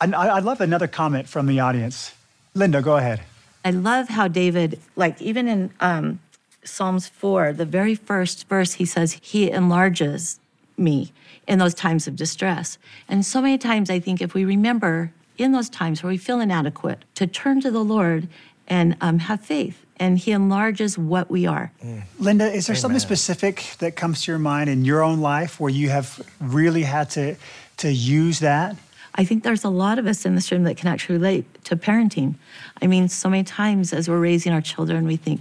And 0.00 0.14
I, 0.14 0.36
I'd 0.36 0.44
love 0.44 0.60
another 0.60 0.86
comment 0.86 1.28
from 1.28 1.46
the 1.46 1.60
audience. 1.60 2.14
Linda, 2.54 2.80
go 2.80 2.96
ahead. 2.96 3.22
I 3.64 3.70
love 3.70 4.08
how 4.08 4.28
David, 4.28 4.80
like 4.96 5.20
even 5.20 5.48
in 5.48 5.70
um, 5.80 6.20
Psalms 6.64 7.08
4, 7.08 7.52
the 7.52 7.64
very 7.64 7.94
first 7.94 8.48
verse, 8.48 8.74
he 8.74 8.84
says, 8.84 9.18
He 9.22 9.50
enlarges 9.50 10.40
me 10.76 11.12
in 11.46 11.58
those 11.58 11.74
times 11.74 12.06
of 12.06 12.16
distress. 12.16 12.78
And 13.08 13.24
so 13.24 13.42
many 13.42 13.58
times, 13.58 13.90
I 13.90 14.00
think 14.00 14.20
if 14.20 14.34
we 14.34 14.44
remember 14.44 15.12
in 15.36 15.52
those 15.52 15.68
times 15.68 16.02
where 16.02 16.10
we 16.10 16.16
feel 16.18 16.40
inadequate 16.40 17.04
to 17.14 17.26
turn 17.26 17.60
to 17.62 17.70
the 17.70 17.82
Lord 17.82 18.28
and 18.68 18.96
um, 19.00 19.18
have 19.18 19.40
faith. 19.40 19.84
And 19.96 20.16
He 20.16 20.32
enlarges 20.32 20.96
what 20.96 21.30
we 21.30 21.46
are. 21.46 21.72
Linda, 22.18 22.50
is 22.50 22.66
there 22.66 22.76
something 22.76 23.00
specific 23.00 23.74
that 23.80 23.96
comes 23.96 24.24
to 24.24 24.32
your 24.32 24.38
mind 24.38 24.70
in 24.70 24.84
your 24.84 25.02
own 25.02 25.20
life 25.20 25.60
where 25.60 25.70
you 25.70 25.90
have 25.90 26.20
really 26.40 26.84
had 26.84 27.10
to 27.10 27.36
to 27.78 27.90
use 27.90 28.40
that? 28.40 28.76
I 29.14 29.24
think 29.24 29.42
there's 29.42 29.64
a 29.64 29.70
lot 29.70 29.98
of 29.98 30.06
us 30.06 30.24
in 30.24 30.34
this 30.34 30.50
room 30.52 30.64
that 30.64 30.76
can 30.76 30.88
actually 30.88 31.16
relate 31.16 31.64
to 31.64 31.76
parenting. 31.76 32.36
I 32.80 32.86
mean, 32.86 33.08
so 33.08 33.28
many 33.28 33.44
times 33.44 33.92
as 33.92 34.08
we're 34.08 34.20
raising 34.20 34.52
our 34.52 34.60
children, 34.60 35.06
we 35.06 35.16
think, 35.16 35.40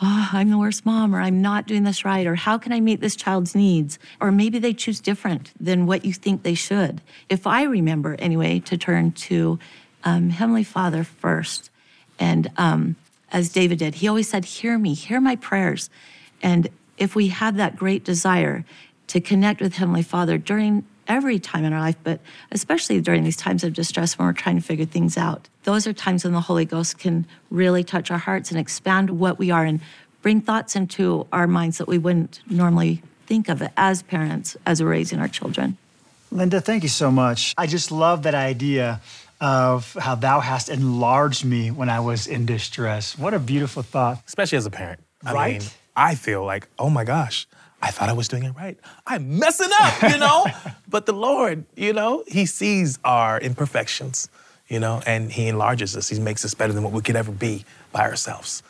oh, 0.00 0.28
I'm 0.32 0.50
the 0.50 0.58
worst 0.58 0.86
mom, 0.86 1.14
or 1.14 1.20
I'm 1.20 1.42
not 1.42 1.66
doing 1.66 1.84
this 1.84 2.04
right, 2.04 2.26
or 2.26 2.34
how 2.34 2.58
can 2.58 2.72
I 2.72 2.80
meet 2.80 3.00
this 3.00 3.16
child's 3.16 3.54
needs? 3.54 3.98
Or 4.20 4.30
maybe 4.30 4.58
they 4.58 4.74
choose 4.74 5.00
different 5.00 5.52
than 5.58 5.86
what 5.86 6.04
you 6.04 6.12
think 6.12 6.42
they 6.42 6.54
should. 6.54 7.00
If 7.28 7.46
I 7.46 7.64
remember, 7.64 8.14
anyway, 8.18 8.60
to 8.60 8.76
turn 8.76 9.12
to 9.12 9.58
um, 10.04 10.30
Heavenly 10.30 10.64
Father 10.64 11.02
first, 11.02 11.70
and 12.18 12.50
um, 12.56 12.96
as 13.32 13.48
David 13.50 13.78
did, 13.78 13.96
he 13.96 14.08
always 14.08 14.28
said, 14.28 14.44
Hear 14.44 14.78
me, 14.78 14.94
hear 14.94 15.20
my 15.20 15.36
prayers. 15.36 15.90
And 16.42 16.68
if 16.96 17.14
we 17.14 17.28
have 17.28 17.56
that 17.56 17.76
great 17.76 18.04
desire 18.04 18.64
to 19.08 19.20
connect 19.20 19.60
with 19.60 19.74
Heavenly 19.74 20.02
Father 20.02 20.38
during 20.38 20.84
every 21.08 21.38
time 21.38 21.64
in 21.64 21.72
our 21.72 21.80
life, 21.80 21.96
but 22.04 22.20
especially 22.52 23.00
during 23.00 23.24
these 23.24 23.36
times 23.36 23.64
of 23.64 23.72
distress 23.72 24.18
when 24.18 24.26
we're 24.28 24.32
trying 24.34 24.56
to 24.56 24.62
figure 24.62 24.84
things 24.84 25.16
out. 25.16 25.48
Those 25.64 25.86
are 25.86 25.92
times 25.92 26.24
when 26.24 26.32
the 26.34 26.40
Holy 26.42 26.64
Ghost 26.64 26.98
can 26.98 27.26
really 27.50 27.82
touch 27.82 28.10
our 28.10 28.18
hearts 28.18 28.50
and 28.50 28.60
expand 28.60 29.10
what 29.18 29.38
we 29.38 29.50
are 29.50 29.64
and 29.64 29.80
bring 30.22 30.40
thoughts 30.40 30.76
into 30.76 31.26
our 31.32 31.46
minds 31.46 31.78
that 31.78 31.88
we 31.88 31.98
wouldn't 31.98 32.40
normally 32.50 33.02
think 33.26 33.48
of 33.48 33.62
it 33.62 33.72
as 33.76 34.02
parents 34.02 34.56
as 34.66 34.82
we're 34.82 34.90
raising 34.90 35.18
our 35.18 35.28
children. 35.28 35.76
Linda, 36.30 36.60
thank 36.60 36.82
you 36.82 36.88
so 36.88 37.10
much. 37.10 37.54
I 37.56 37.66
just 37.66 37.90
love 37.90 38.24
that 38.24 38.34
idea 38.34 39.00
of 39.40 39.94
how 39.94 40.14
thou 40.14 40.40
hast 40.40 40.68
enlarged 40.68 41.44
me 41.44 41.70
when 41.70 41.88
I 41.88 42.00
was 42.00 42.26
in 42.26 42.44
distress. 42.44 43.16
What 43.18 43.32
a 43.34 43.38
beautiful 43.38 43.82
thought. 43.82 44.22
Especially 44.26 44.58
as 44.58 44.66
a 44.66 44.70
parent. 44.70 45.00
I 45.24 45.32
Right? 45.32 45.60
mean, 45.60 45.70
I 45.96 46.14
feel 46.16 46.44
like, 46.44 46.68
oh 46.78 46.90
my 46.90 47.04
gosh, 47.04 47.46
I 47.80 47.90
thought 47.90 48.08
I 48.08 48.12
was 48.12 48.28
doing 48.28 48.44
it 48.44 48.54
right. 48.56 48.76
I'm 49.06 49.38
messing 49.38 49.70
up, 49.80 50.02
you 50.02 50.18
know? 50.18 50.46
but 50.88 51.06
the 51.06 51.12
Lord, 51.12 51.64
you 51.76 51.92
know, 51.92 52.24
He 52.26 52.46
sees 52.46 52.98
our 53.04 53.40
imperfections, 53.40 54.28
you 54.68 54.80
know, 54.80 55.02
and 55.06 55.30
He 55.30 55.46
enlarges 55.46 55.96
us. 55.96 56.08
He 56.08 56.18
makes 56.18 56.44
us 56.44 56.54
better 56.54 56.72
than 56.72 56.82
what 56.82 56.92
we 56.92 57.02
could 57.02 57.16
ever 57.16 57.30
be 57.32 57.64
by 57.92 58.02
ourselves. 58.02 58.62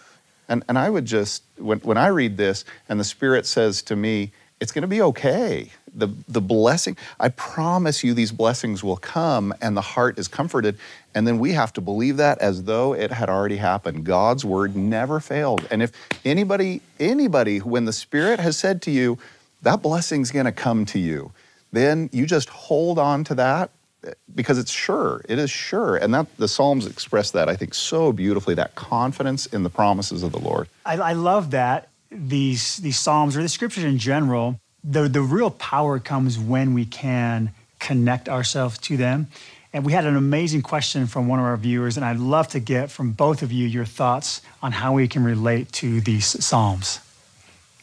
And, 0.49 0.63
and 0.69 0.79
I 0.79 0.91
would 0.91 1.05
just, 1.05 1.43
when, 1.57 1.79
when 1.81 1.99
I 1.99 2.09
read 2.09 2.37
this 2.37 2.65
and 2.89 2.99
the 2.99 3.05
Spirit 3.05 3.47
says 3.47 3.83
to 3.83 3.97
me, 3.97 4.33
it's 4.61 4.73
going 4.73 4.83
to 4.83 4.89
be 4.89 5.03
okay. 5.03 5.71
The, 5.99 6.15
the 6.29 6.41
blessing, 6.41 6.97
I 7.19 7.29
promise 7.31 8.05
you 8.05 8.15
these 8.15 8.33
blessings 8.33 8.85
will 8.85 8.97
come 8.97 9.53
and 9.61 9.77
the 9.77 9.83
heart 9.83 10.19
is 10.19 10.29
comforted. 10.29 10.79
And 11.15 11.27
then 11.27 11.39
we 11.39 11.53
have 11.53 11.73
to 11.75 11.81
believe 11.81 12.17
that 12.19 12.39
as 12.39 12.65
though 12.65 12.95
it 12.95 13.11
had 13.11 13.29
already 13.29 13.57
happened. 13.57 14.05
God's 14.05 14.45
word 14.45 14.77
never 14.77 15.21
failed. 15.21 15.67
And 15.71 15.83
if 15.83 15.93
anybody, 16.25 16.81
anybody, 17.01 17.59
when 17.59 17.85
the 17.85 17.93
Spirit 17.93 18.39
has 18.41 18.57
said 18.57 18.81
to 18.83 18.91
you, 18.91 19.19
that 19.63 19.83
blessing's 19.83 20.31
to 20.31 20.53
come 20.53 20.85
to 20.87 20.99
you, 20.99 21.33
then 21.73 22.09
you 22.13 22.27
just 22.27 22.49
hold 22.49 22.99
on 22.99 23.25
to 23.25 23.35
that 23.35 23.71
eh, 24.05 24.13
because 24.35 24.57
it's 24.59 24.71
sure. 24.71 25.21
It 25.29 25.39
is 25.39 25.51
sure. 25.51 25.97
And 25.97 26.15
that 26.15 26.27
the 26.37 26.49
Psalms 26.49 26.87
express 26.87 27.33
that, 27.33 27.49
I 27.49 27.57
think, 27.57 27.75
so 27.75 28.13
beautifully, 28.13 28.55
that 28.55 28.75
confidence 28.77 29.47
in 29.47 29.65
the 29.65 29.71
promises 29.71 30.23
of 30.23 30.33
the 30.33 30.39
Lord. 30.39 30.69
I, 30.87 30.97
I 30.97 31.13
love 31.15 31.51
that 31.51 31.89
these 32.11 32.77
these 32.79 32.99
psalms 32.99 33.37
or 33.37 33.43
the 33.43 33.49
scriptures 33.49 33.85
in 33.85 33.99
general. 33.99 34.61
The 34.85 35.09
the 35.09 35.23
real 35.23 35.51
power 35.51 35.99
comes 35.99 36.39
when 36.39 36.75
we 36.75 36.85
can 36.85 37.53
connect 37.79 38.29
ourselves 38.29 38.79
to 38.79 38.97
them. 38.97 39.29
And 39.73 39.85
we 39.85 39.93
had 39.93 40.07
an 40.07 40.17
amazing 40.17 40.63
question 40.63 41.07
from 41.07 41.29
one 41.29 41.39
of 41.39 41.45
our 41.45 41.57
viewers, 41.57 41.97
and 41.97 42.05
I'd 42.05 42.19
love 42.19 42.49
to 42.49 42.61
get 42.61 42.91
from 42.91 43.13
both 43.13 43.43
of 43.43 43.53
you 43.53 43.67
your 43.67 43.85
thoughts 43.85 44.41
on 44.63 44.73
how 44.73 44.95
we 44.95 45.07
can 45.09 45.23
relate 45.23 45.71
to 45.73 46.01
these 46.01 46.43
psalms. 46.43 47.01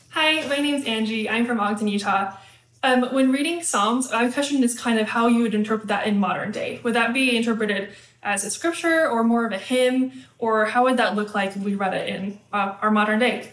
Hi, 0.10 0.48
my 0.48 0.58
name's 0.58 0.86
Angie. 0.86 1.30
I'm 1.30 1.46
from 1.46 1.60
Ogden, 1.60 1.88
Utah. 1.88 2.36
Um, 2.82 3.14
when 3.14 3.32
reading 3.32 3.64
Psalms, 3.64 4.12
my 4.12 4.30
question 4.30 4.64
is 4.64 4.78
kind 4.80 5.00
of 5.00 5.08
how 5.10 5.28
you 5.28 5.42
would 5.42 5.56
interpret 5.56 5.88
that 5.90 6.08
in 6.08 6.20
modern 6.20 6.52
day. 6.52 6.80
Would 6.84 6.94
that 6.94 7.14
be 7.14 7.36
interpreted 7.36 7.90
as 8.24 8.44
a 8.44 8.50
scripture 8.50 9.10
or 9.10 9.24
more 9.24 9.46
of 9.46 9.52
a 9.52 9.58
hymn, 9.58 10.12
or 10.40 10.66
how 10.66 10.84
would 10.84 10.98
that 10.98 11.16
look 11.16 11.36
like 11.36 11.56
if 11.56 11.64
we 11.64 11.75
read 11.75 11.94
it 11.94 12.10
in 12.10 12.40
uh, 12.54 12.75
our 12.82 12.92
modern 12.92 13.20
day? 13.20 13.50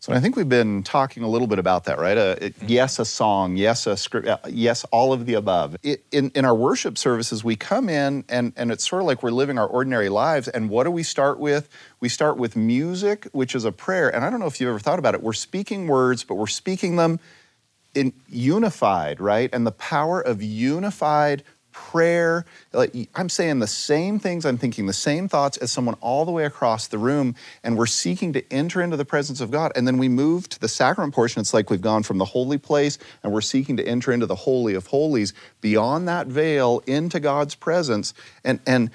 So 0.00 0.14
I 0.14 0.20
think 0.20 0.34
we've 0.34 0.48
been 0.48 0.82
talking 0.82 1.22
a 1.24 1.28
little 1.28 1.46
bit 1.46 1.58
about 1.58 1.84
that, 1.84 1.98
right? 1.98 2.16
Uh, 2.16 2.34
it- 2.40 2.54
yes, 2.66 2.98
a 2.98 3.04
song, 3.04 3.56
yes, 3.58 3.86
a 3.86 3.98
script, 3.98 4.26
uh, 4.26 4.38
yes, 4.48 4.84
all 4.84 5.12
of 5.12 5.26
the 5.26 5.34
above. 5.34 5.76
It, 5.82 6.06
in, 6.10 6.30
in 6.34 6.46
our 6.46 6.54
worship 6.54 6.96
services, 6.96 7.44
we 7.44 7.54
come 7.54 7.90
in 7.90 8.24
and, 8.30 8.54
and 8.56 8.72
it's 8.72 8.88
sort 8.88 9.02
of 9.02 9.06
like 9.06 9.22
we're 9.22 9.30
living 9.30 9.58
our 9.58 9.66
ordinary 9.66 10.08
lives. 10.08 10.48
And 10.48 10.70
what 10.70 10.84
do 10.84 10.90
we 10.90 11.02
start 11.02 11.38
with? 11.38 11.68
We 12.00 12.08
start 12.08 12.38
with 12.38 12.56
music, 12.56 13.28
which 13.32 13.54
is 13.54 13.66
a 13.66 13.72
prayer. 13.72 14.08
And 14.08 14.24
I 14.24 14.30
don't 14.30 14.40
know 14.40 14.46
if 14.46 14.58
you've 14.58 14.70
ever 14.70 14.78
thought 14.78 14.98
about 14.98 15.14
it. 15.14 15.22
We're 15.22 15.34
speaking 15.34 15.86
words, 15.86 16.24
but 16.24 16.36
we're 16.36 16.46
speaking 16.46 16.96
them 16.96 17.20
in 17.94 18.14
unified, 18.26 19.20
right? 19.20 19.50
And 19.52 19.66
the 19.66 19.72
power 19.72 20.18
of 20.18 20.42
unified 20.42 21.42
prayer. 21.72 22.44
Like 22.72 22.94
I'm 23.14 23.28
saying 23.28 23.58
the 23.58 23.66
same 23.66 24.18
things, 24.18 24.44
I'm 24.44 24.58
thinking 24.58 24.86
the 24.86 24.92
same 24.92 25.28
thoughts 25.28 25.56
as 25.58 25.70
someone 25.70 25.96
all 26.00 26.24
the 26.24 26.32
way 26.32 26.44
across 26.44 26.86
the 26.86 26.98
room, 26.98 27.34
and 27.64 27.76
we're 27.76 27.86
seeking 27.86 28.32
to 28.34 28.52
enter 28.52 28.80
into 28.80 28.96
the 28.96 29.04
presence 29.04 29.40
of 29.40 29.50
God. 29.50 29.72
And 29.74 29.86
then 29.86 29.98
we 29.98 30.08
move 30.08 30.48
to 30.50 30.60
the 30.60 30.68
sacrament 30.68 31.14
portion. 31.14 31.40
It's 31.40 31.54
like 31.54 31.70
we've 31.70 31.80
gone 31.80 32.02
from 32.02 32.18
the 32.18 32.24
holy 32.24 32.58
place 32.58 32.98
and 33.22 33.32
we're 33.32 33.40
seeking 33.40 33.76
to 33.76 33.86
enter 33.86 34.12
into 34.12 34.26
the 34.26 34.34
holy 34.34 34.74
of 34.74 34.86
holies, 34.86 35.32
beyond 35.60 36.08
that 36.08 36.26
veil 36.26 36.82
into 36.86 37.20
God's 37.20 37.54
presence. 37.54 38.14
And 38.44 38.60
and 38.66 38.90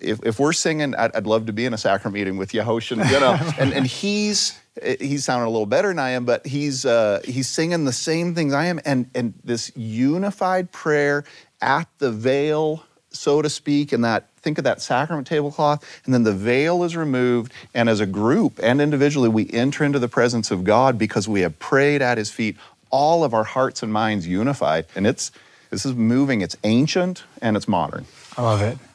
if, 0.00 0.20
if 0.24 0.38
we're 0.38 0.52
singing, 0.52 0.94
I'd, 0.94 1.14
I'd 1.14 1.26
love 1.26 1.46
to 1.46 1.52
be 1.52 1.64
in 1.64 1.74
a 1.74 1.78
sacrament 1.78 2.14
meeting 2.14 2.36
with 2.36 2.52
Yehoshin, 2.52 3.04
you 3.10 3.20
know, 3.20 3.38
and, 3.58 3.72
and 3.72 3.86
he's 3.86 4.58
he's 5.00 5.24
sounding 5.24 5.46
a 5.46 5.50
little 5.50 5.66
better 5.66 5.88
than 5.88 5.98
I 5.98 6.10
am, 6.10 6.24
but 6.24 6.46
he's 6.46 6.84
uh, 6.84 7.20
he's 7.24 7.48
singing 7.48 7.84
the 7.84 7.92
same 7.92 8.34
things 8.34 8.52
I 8.52 8.66
am, 8.66 8.80
and 8.84 9.10
and 9.14 9.34
this 9.44 9.72
unified 9.76 10.72
prayer 10.72 11.24
at 11.60 11.88
the 11.98 12.10
veil, 12.10 12.84
so 13.10 13.42
to 13.42 13.50
speak, 13.50 13.92
and 13.92 14.04
that 14.04 14.28
think 14.36 14.58
of 14.58 14.64
that 14.64 14.80
sacrament 14.80 15.26
tablecloth, 15.26 15.84
and 16.04 16.14
then 16.14 16.22
the 16.22 16.32
veil 16.32 16.84
is 16.84 16.96
removed, 16.96 17.52
and 17.74 17.88
as 17.88 18.00
a 18.00 18.06
group 18.06 18.58
and 18.62 18.80
individually, 18.80 19.28
we 19.28 19.50
enter 19.50 19.84
into 19.84 19.98
the 19.98 20.08
presence 20.08 20.50
of 20.50 20.64
God 20.64 20.98
because 20.98 21.28
we 21.28 21.40
have 21.40 21.58
prayed 21.58 22.02
at 22.02 22.18
His 22.18 22.30
feet, 22.30 22.56
all 22.90 23.24
of 23.24 23.34
our 23.34 23.44
hearts 23.44 23.82
and 23.82 23.92
minds 23.92 24.26
unified, 24.26 24.86
and 24.94 25.06
it's 25.06 25.30
this 25.70 25.84
is 25.84 25.94
moving. 25.94 26.40
It's 26.40 26.56
ancient 26.64 27.24
and 27.42 27.56
it's 27.56 27.68
modern. 27.68 28.06
I 28.36 28.42
love 28.42 28.62
it. 28.62 28.78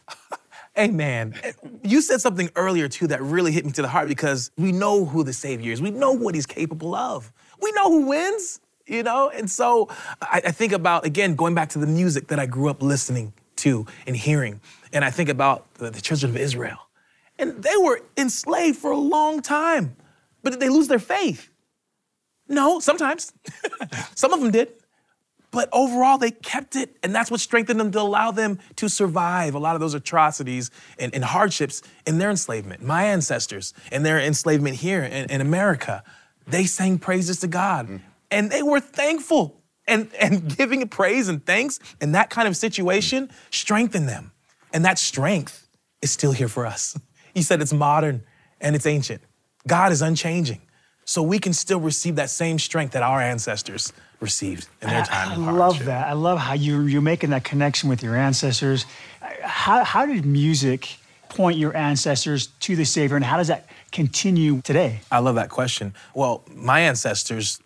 Hey 0.76 0.88
man, 0.88 1.36
you 1.84 2.02
said 2.02 2.20
something 2.20 2.50
earlier 2.56 2.90
too 2.90 3.06
that 3.06 3.22
really 3.22 3.52
hit 3.52 3.64
me 3.64 3.72
to 3.74 3.84
the 3.84 3.88
heart 3.88 4.08
because 4.08 4.50
we 4.58 4.72
know 4.72 5.06
who 5.06 5.24
the 5.24 5.32
Savior 5.32 5.72
is. 5.72 5.84
We 5.84 5.92
know 5.92 6.14
what 6.14 6.34
He's 6.34 6.48
capable 6.48 6.96
of. 6.96 7.32
We 7.62 7.72
know 7.74 7.92
who 7.92 8.08
wins, 8.08 8.60
you 8.86 9.04
know? 9.04 9.30
And 9.30 9.50
so 9.50 9.90
I, 10.22 10.42
I 10.46 10.52
think 10.52 10.74
about, 10.74 11.06
again, 11.06 11.36
going 11.36 11.56
back 11.56 11.70
to 11.70 11.80
the 11.80 11.88
music 11.88 12.28
that 12.28 12.40
I 12.40 12.46
grew 12.46 12.70
up 12.70 12.82
listening 12.82 13.34
to 13.58 13.86
and 14.06 14.16
hearing. 14.16 14.62
And 14.92 15.04
I 15.04 15.10
think 15.10 15.30
about 15.30 15.74
the, 15.76 15.90
the 15.90 16.02
children 16.02 16.32
of 16.32 16.38
Israel. 16.38 16.78
And 17.40 17.64
they 17.64 17.78
were 17.78 18.02
enslaved 18.18 18.78
for 18.78 18.92
a 18.92 18.98
long 18.98 19.42
time, 19.42 19.96
but 20.44 20.52
did 20.52 20.60
they 20.60 20.70
lose 20.70 20.88
their 20.88 21.00
faith? 21.00 21.50
No, 22.48 22.80
sometimes. 22.80 23.34
Some 24.16 24.34
of 24.34 24.42
them 24.42 24.52
did. 24.52 24.70
But 25.54 25.70
overall, 25.72 26.18
they 26.18 26.32
kept 26.32 26.76
it, 26.76 26.98
and 27.04 27.14
that's 27.14 27.30
what 27.30 27.40
strengthened 27.40 27.80
them 27.80 27.92
to 27.92 28.02
allow 28.02 28.32
them 28.32 28.58
to 28.78 28.90
survive 28.90 29.54
a 29.54 29.60
lot 29.60 29.76
of 29.76 29.82
those 29.82 29.94
atrocities 29.94 30.72
and, 30.98 31.14
and 31.14 31.24
hardships 31.24 31.84
in 32.08 32.18
their 32.18 32.32
enslavement. 32.32 32.82
My 32.82 33.04
ancestors 33.04 33.72
and 33.92 34.04
their 34.04 34.20
enslavement 34.20 34.78
here 34.78 35.04
in, 35.04 35.30
in 35.30 35.42
America, 35.42 36.04
they 36.48 36.66
sang 36.66 36.98
praises 36.98 37.40
to 37.42 37.48
God, 37.48 37.88
mm. 37.88 38.02
And 38.34 38.52
they 38.52 38.64
were 38.64 38.80
thankful. 38.80 39.62
And, 39.86 40.10
and 40.16 40.56
giving 40.58 40.88
praise 40.88 41.28
and 41.28 41.46
thanks 41.46 41.80
in 42.00 42.14
that 42.14 42.30
kind 42.30 42.48
of 42.48 42.56
situation 42.56 43.30
strengthened 43.52 44.08
them. 44.08 44.32
And 44.74 44.86
that 44.86 44.98
strength 44.98 45.68
is 46.02 46.12
still 46.12 46.32
here 46.32 46.50
for 46.50 46.66
us. 46.66 46.98
He 47.34 47.42
said 47.42 47.64
it's 47.64 47.74
modern 47.74 48.22
and 48.62 48.76
it's 48.76 48.86
ancient. 48.86 49.20
God 49.66 49.92
is 49.92 50.04
unchanging. 50.04 50.62
So 51.04 51.24
we 51.24 51.40
can 51.40 51.52
still 51.52 51.80
receive 51.80 52.16
that 52.18 52.30
same 52.30 52.60
strength 52.60 52.92
that 52.92 53.02
our 53.02 53.20
ancestors 53.20 53.92
received 54.20 54.68
in 54.84 54.90
their 54.90 55.04
time 55.04 55.32
I 55.32 55.34
of 55.34 55.56
love 55.56 55.86
that. 55.86 56.08
I 56.08 56.14
love 56.14 56.38
how 56.38 56.54
you, 56.54 56.82
you're 56.84 57.02
making 57.02 57.32
that 57.32 57.44
connection 57.44 57.90
with 57.90 58.04
your 58.04 58.16
ancestors. 58.16 58.86
How, 59.42 59.84
how 59.84 60.06
did 60.06 60.26
music 60.26 61.00
point 61.30 61.58
your 61.58 61.76
ancestors 61.76 62.48
to 62.60 62.76
the 62.76 62.86
Savior, 62.86 63.16
and 63.16 63.26
how 63.26 63.38
does 63.38 63.48
that 63.48 63.68
continue 63.92 64.62
today? 64.62 65.02
I 65.12 65.20
love 65.20 65.36
that 65.36 65.50
question. 65.50 65.94
Well, 66.14 66.44
my 66.54 66.82
ancestors 66.82 67.60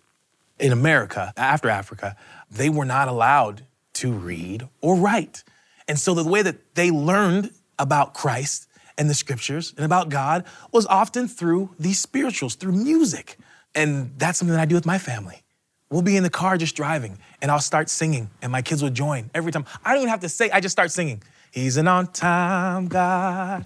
in 0.58 0.72
America, 0.72 1.32
after 1.36 1.68
Africa, 1.68 2.16
they 2.50 2.68
were 2.68 2.84
not 2.84 3.08
allowed 3.08 3.62
to 3.94 4.12
read 4.12 4.68
or 4.80 4.96
write. 4.96 5.44
And 5.86 5.98
so 5.98 6.14
the 6.14 6.24
way 6.24 6.42
that 6.42 6.74
they 6.74 6.90
learned 6.90 7.52
about 7.78 8.14
Christ 8.14 8.68
and 8.96 9.08
the 9.08 9.14
scriptures 9.14 9.72
and 9.76 9.84
about 9.84 10.08
God 10.08 10.44
was 10.72 10.86
often 10.86 11.28
through 11.28 11.70
these 11.78 12.00
spirituals, 12.00 12.54
through 12.56 12.72
music. 12.72 13.36
And 13.74 14.12
that's 14.18 14.38
something 14.38 14.54
that 14.54 14.60
I 14.60 14.66
do 14.66 14.74
with 14.74 14.86
my 14.86 14.98
family. 14.98 15.42
we'll 15.90 16.02
be 16.02 16.16
in 16.16 16.22
the 16.22 16.30
car 16.30 16.56
just 16.56 16.76
driving, 16.76 17.18
and 17.40 17.50
I'll 17.50 17.60
start 17.60 17.88
singing, 17.88 18.30
and 18.42 18.52
my 18.52 18.62
kids 18.62 18.82
will 18.82 18.90
join 18.90 19.30
every 19.34 19.52
time. 19.52 19.64
I 19.84 19.92
don't 19.92 20.02
even 20.02 20.10
have 20.10 20.20
to 20.20 20.28
say, 20.28 20.50
I 20.50 20.60
just 20.60 20.72
start 20.72 20.90
singing. 20.90 21.22
He's 21.50 21.76
an 21.76 21.88
on 21.88 22.08
time 22.08 22.88
God. 22.88 23.64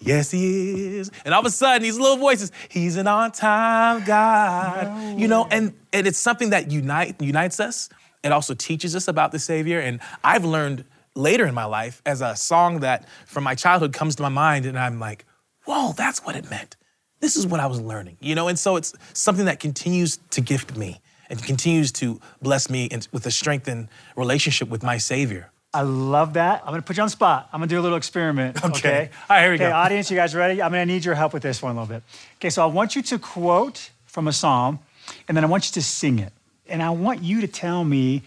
Yes, 0.00 0.30
he 0.30 0.98
is. 0.98 1.10
And 1.24 1.34
all 1.34 1.40
of 1.40 1.46
a 1.46 1.50
sudden, 1.50 1.82
these 1.82 1.98
little 1.98 2.16
voices, 2.16 2.52
he's 2.68 2.96
an 2.96 3.06
on 3.06 3.32
time 3.32 4.04
God. 4.04 5.18
You 5.18 5.28
know, 5.28 5.46
and, 5.50 5.74
and 5.92 6.06
it's 6.06 6.18
something 6.18 6.50
that 6.50 6.70
unite, 6.70 7.20
unites 7.20 7.58
us. 7.60 7.88
It 8.22 8.32
also 8.32 8.54
teaches 8.54 8.94
us 8.94 9.08
about 9.08 9.32
the 9.32 9.38
Savior. 9.38 9.80
And 9.80 10.00
I've 10.22 10.44
learned 10.44 10.84
later 11.14 11.46
in 11.46 11.54
my 11.54 11.64
life 11.64 12.00
as 12.06 12.20
a 12.20 12.36
song 12.36 12.80
that 12.80 13.08
from 13.26 13.44
my 13.44 13.54
childhood 13.54 13.92
comes 13.92 14.16
to 14.16 14.22
my 14.22 14.28
mind, 14.28 14.66
and 14.66 14.78
I'm 14.78 15.00
like, 15.00 15.24
whoa, 15.64 15.92
that's 15.92 16.24
what 16.24 16.36
it 16.36 16.48
meant. 16.48 16.76
This 17.20 17.36
is 17.36 17.46
what 17.46 17.58
I 17.58 17.66
was 17.66 17.80
learning, 17.80 18.16
you 18.20 18.34
know? 18.34 18.46
And 18.48 18.58
so 18.58 18.76
it's 18.76 18.94
something 19.12 19.46
that 19.46 19.58
continues 19.58 20.18
to 20.30 20.40
gift 20.40 20.76
me 20.76 21.00
and 21.28 21.42
continues 21.42 21.90
to 21.92 22.20
bless 22.40 22.70
me 22.70 22.88
with 23.12 23.26
a 23.26 23.30
strengthened 23.30 23.88
relationship 24.16 24.68
with 24.68 24.82
my 24.82 24.98
Savior. 24.98 25.50
I 25.74 25.82
love 25.82 26.34
that. 26.34 26.62
I'm 26.64 26.72
gonna 26.72 26.82
put 26.82 26.96
you 26.96 27.02
on 27.02 27.08
the 27.08 27.12
spot. 27.12 27.48
I'm 27.52 27.60
gonna 27.60 27.68
do 27.68 27.78
a 27.78 27.82
little 27.82 27.98
experiment. 27.98 28.56
Okay. 28.64 28.78
Okay. 28.78 29.10
All 29.28 29.36
right, 29.36 29.42
here 29.42 29.50
we 29.50 29.54
okay, 29.56 29.68
go. 29.68 29.72
audience, 29.72 30.10
you 30.10 30.16
guys 30.16 30.34
ready? 30.34 30.62
I'm 30.62 30.70
gonna 30.70 30.86
need 30.86 31.04
your 31.04 31.14
help 31.14 31.32
with 31.32 31.42
this 31.42 31.62
one 31.62 31.76
a 31.76 31.80
little 31.80 31.94
bit. 31.94 32.02
Okay, 32.36 32.50
so 32.50 32.62
I 32.62 32.66
want 32.66 32.96
you 32.96 33.02
to 33.02 33.18
quote 33.18 33.90
from 34.06 34.28
a 34.28 34.32
psalm, 34.32 34.78
and 35.26 35.36
then 35.36 35.44
I 35.44 35.46
want 35.46 35.68
you 35.68 35.72
to 35.74 35.82
sing 35.82 36.18
it. 36.18 36.32
And 36.68 36.82
I 36.82 36.90
want 36.90 37.22
you 37.22 37.40
to 37.42 37.48
tell 37.48 37.84
me 37.84 38.22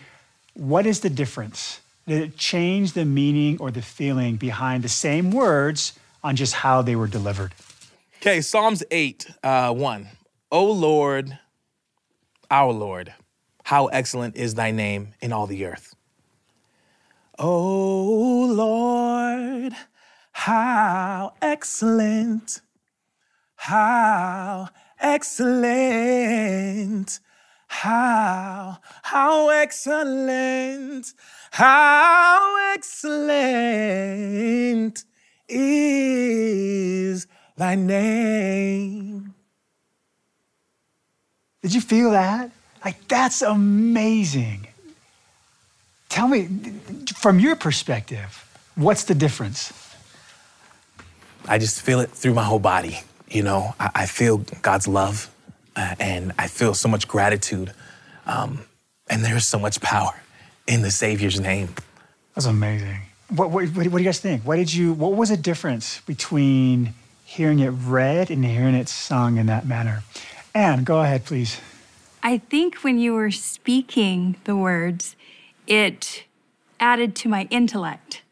what 0.53 0.85
is 0.85 0.99
the 0.99 1.09
difference? 1.09 1.79
Did 2.07 2.21
it 2.21 2.37
change 2.37 2.93
the 2.93 3.05
meaning 3.05 3.57
or 3.59 3.71
the 3.71 3.81
feeling 3.81 4.35
behind 4.35 4.83
the 4.83 4.89
same 4.89 5.31
words 5.31 5.93
on 6.23 6.35
just 6.35 6.53
how 6.53 6.81
they 6.81 6.95
were 6.95 7.07
delivered? 7.07 7.53
Okay, 8.17 8.41
Psalms 8.41 8.83
8, 8.91 9.27
uh, 9.43 9.73
1. 9.73 10.07
O 10.51 10.71
Lord, 10.71 11.37
our 12.49 12.71
Lord, 12.71 13.13
how 13.63 13.87
excellent 13.87 14.35
is 14.35 14.55
thy 14.55 14.71
name 14.71 15.13
in 15.21 15.31
all 15.31 15.47
the 15.47 15.65
earth. 15.65 15.95
O 17.43 18.45
Lord, 18.53 19.73
how 20.31 21.33
excellent, 21.41 22.61
how 23.55 24.69
excellent, 24.99 26.39
how, 27.67 28.77
how 29.01 29.49
excellent, 29.49 31.13
how 31.49 32.73
excellent 32.75 33.43
is 35.49 37.25
thy 37.57 37.73
name. 37.73 39.33
Did 41.63 41.73
you 41.73 41.81
feel 41.81 42.11
that? 42.11 42.51
Like, 42.85 43.07
that's 43.07 43.41
amazing. 43.41 44.67
Tell 46.11 46.27
me, 46.27 46.49
from 47.15 47.39
your 47.39 47.55
perspective, 47.55 48.45
what's 48.75 49.05
the 49.05 49.15
difference? 49.15 49.71
I 51.47 51.57
just 51.57 51.81
feel 51.81 52.01
it 52.01 52.09
through 52.09 52.33
my 52.33 52.43
whole 52.43 52.59
body. 52.59 52.99
You 53.29 53.43
know, 53.43 53.73
I, 53.79 53.91
I 53.95 54.05
feel 54.07 54.39
God's 54.61 54.89
love 54.89 55.33
uh, 55.77 55.95
and 56.01 56.33
I 56.37 56.47
feel 56.47 56.73
so 56.73 56.89
much 56.89 57.07
gratitude. 57.07 57.71
Um, 58.25 58.65
and 59.09 59.23
there's 59.23 59.47
so 59.47 59.57
much 59.57 59.79
power 59.79 60.21
in 60.67 60.81
the 60.81 60.91
Savior's 60.91 61.39
name. 61.39 61.69
That's 62.35 62.45
amazing. 62.45 62.97
What, 63.29 63.51
what, 63.51 63.69
what 63.69 63.83
do 63.83 63.97
you 63.97 64.03
guys 64.03 64.19
think? 64.19 64.43
What 64.43 64.57
did 64.57 64.73
you? 64.73 64.91
What 64.91 65.13
was 65.13 65.29
the 65.29 65.37
difference 65.37 66.01
between 66.01 66.93
hearing 67.23 67.59
it 67.59 67.69
read 67.69 68.29
and 68.29 68.43
hearing 68.43 68.75
it 68.75 68.89
sung 68.89 69.37
in 69.37 69.45
that 69.45 69.65
manner? 69.65 70.03
Anne, 70.53 70.83
go 70.83 70.99
ahead, 71.01 71.23
please. 71.23 71.61
I 72.21 72.37
think 72.37 72.83
when 72.83 72.99
you 72.99 73.13
were 73.13 73.31
speaking 73.31 74.35
the 74.43 74.57
words, 74.57 75.15
it 75.71 76.25
added 76.81 77.15
to 77.15 77.29
my 77.29 77.47
intellect 77.49 78.23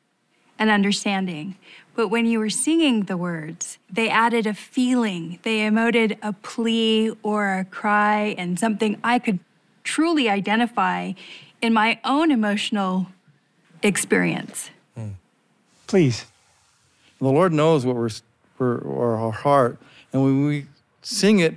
and 0.60 0.70
understanding. 0.70 1.56
But 1.96 2.10
when 2.10 2.26
you 2.26 2.38
were 2.40 2.50
singing 2.50 3.04
the 3.04 3.16
words, 3.16 3.78
they 3.90 4.10
added 4.10 4.46
a 4.46 4.54
feeling. 4.54 5.40
They 5.44 5.60
emoted 5.60 6.18
a 6.22 6.34
plea 6.34 7.16
or 7.24 7.60
a 7.60 7.66
cry 7.66 8.36
and 8.38 8.60
something 8.60 9.00
I 9.04 9.20
could 9.20 9.40
truly 9.84 10.28
identify 10.30 11.14
in 11.62 11.72
my 11.72 12.00
own 12.04 12.30
emotional 12.30 13.08
experience. 13.82 14.70
Please. 15.88 16.26
The 17.20 17.26
Lord 17.26 17.54
knows 17.54 17.86
what 17.86 17.96
we're, 17.96 18.10
we're 18.58 18.78
or 18.80 19.16
our 19.16 19.32
heart, 19.32 19.78
and 20.12 20.24
when 20.24 20.46
we 20.46 20.68
sing 21.02 21.40
it, 21.40 21.56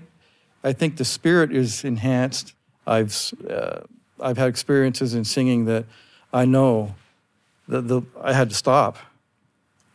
I 0.64 0.72
think 0.72 0.96
the 0.96 1.04
spirit 1.04 1.52
is 1.52 1.84
enhanced. 1.84 2.54
I've 2.86 3.32
uh, 3.48 3.80
I've 4.22 4.38
had 4.38 4.48
experiences 4.48 5.14
in 5.14 5.24
singing 5.24 5.64
that 5.66 5.84
I 6.32 6.44
know 6.44 6.94
that 7.68 7.88
the 7.88 8.02
I 8.20 8.32
had 8.32 8.48
to 8.50 8.54
stop, 8.54 8.96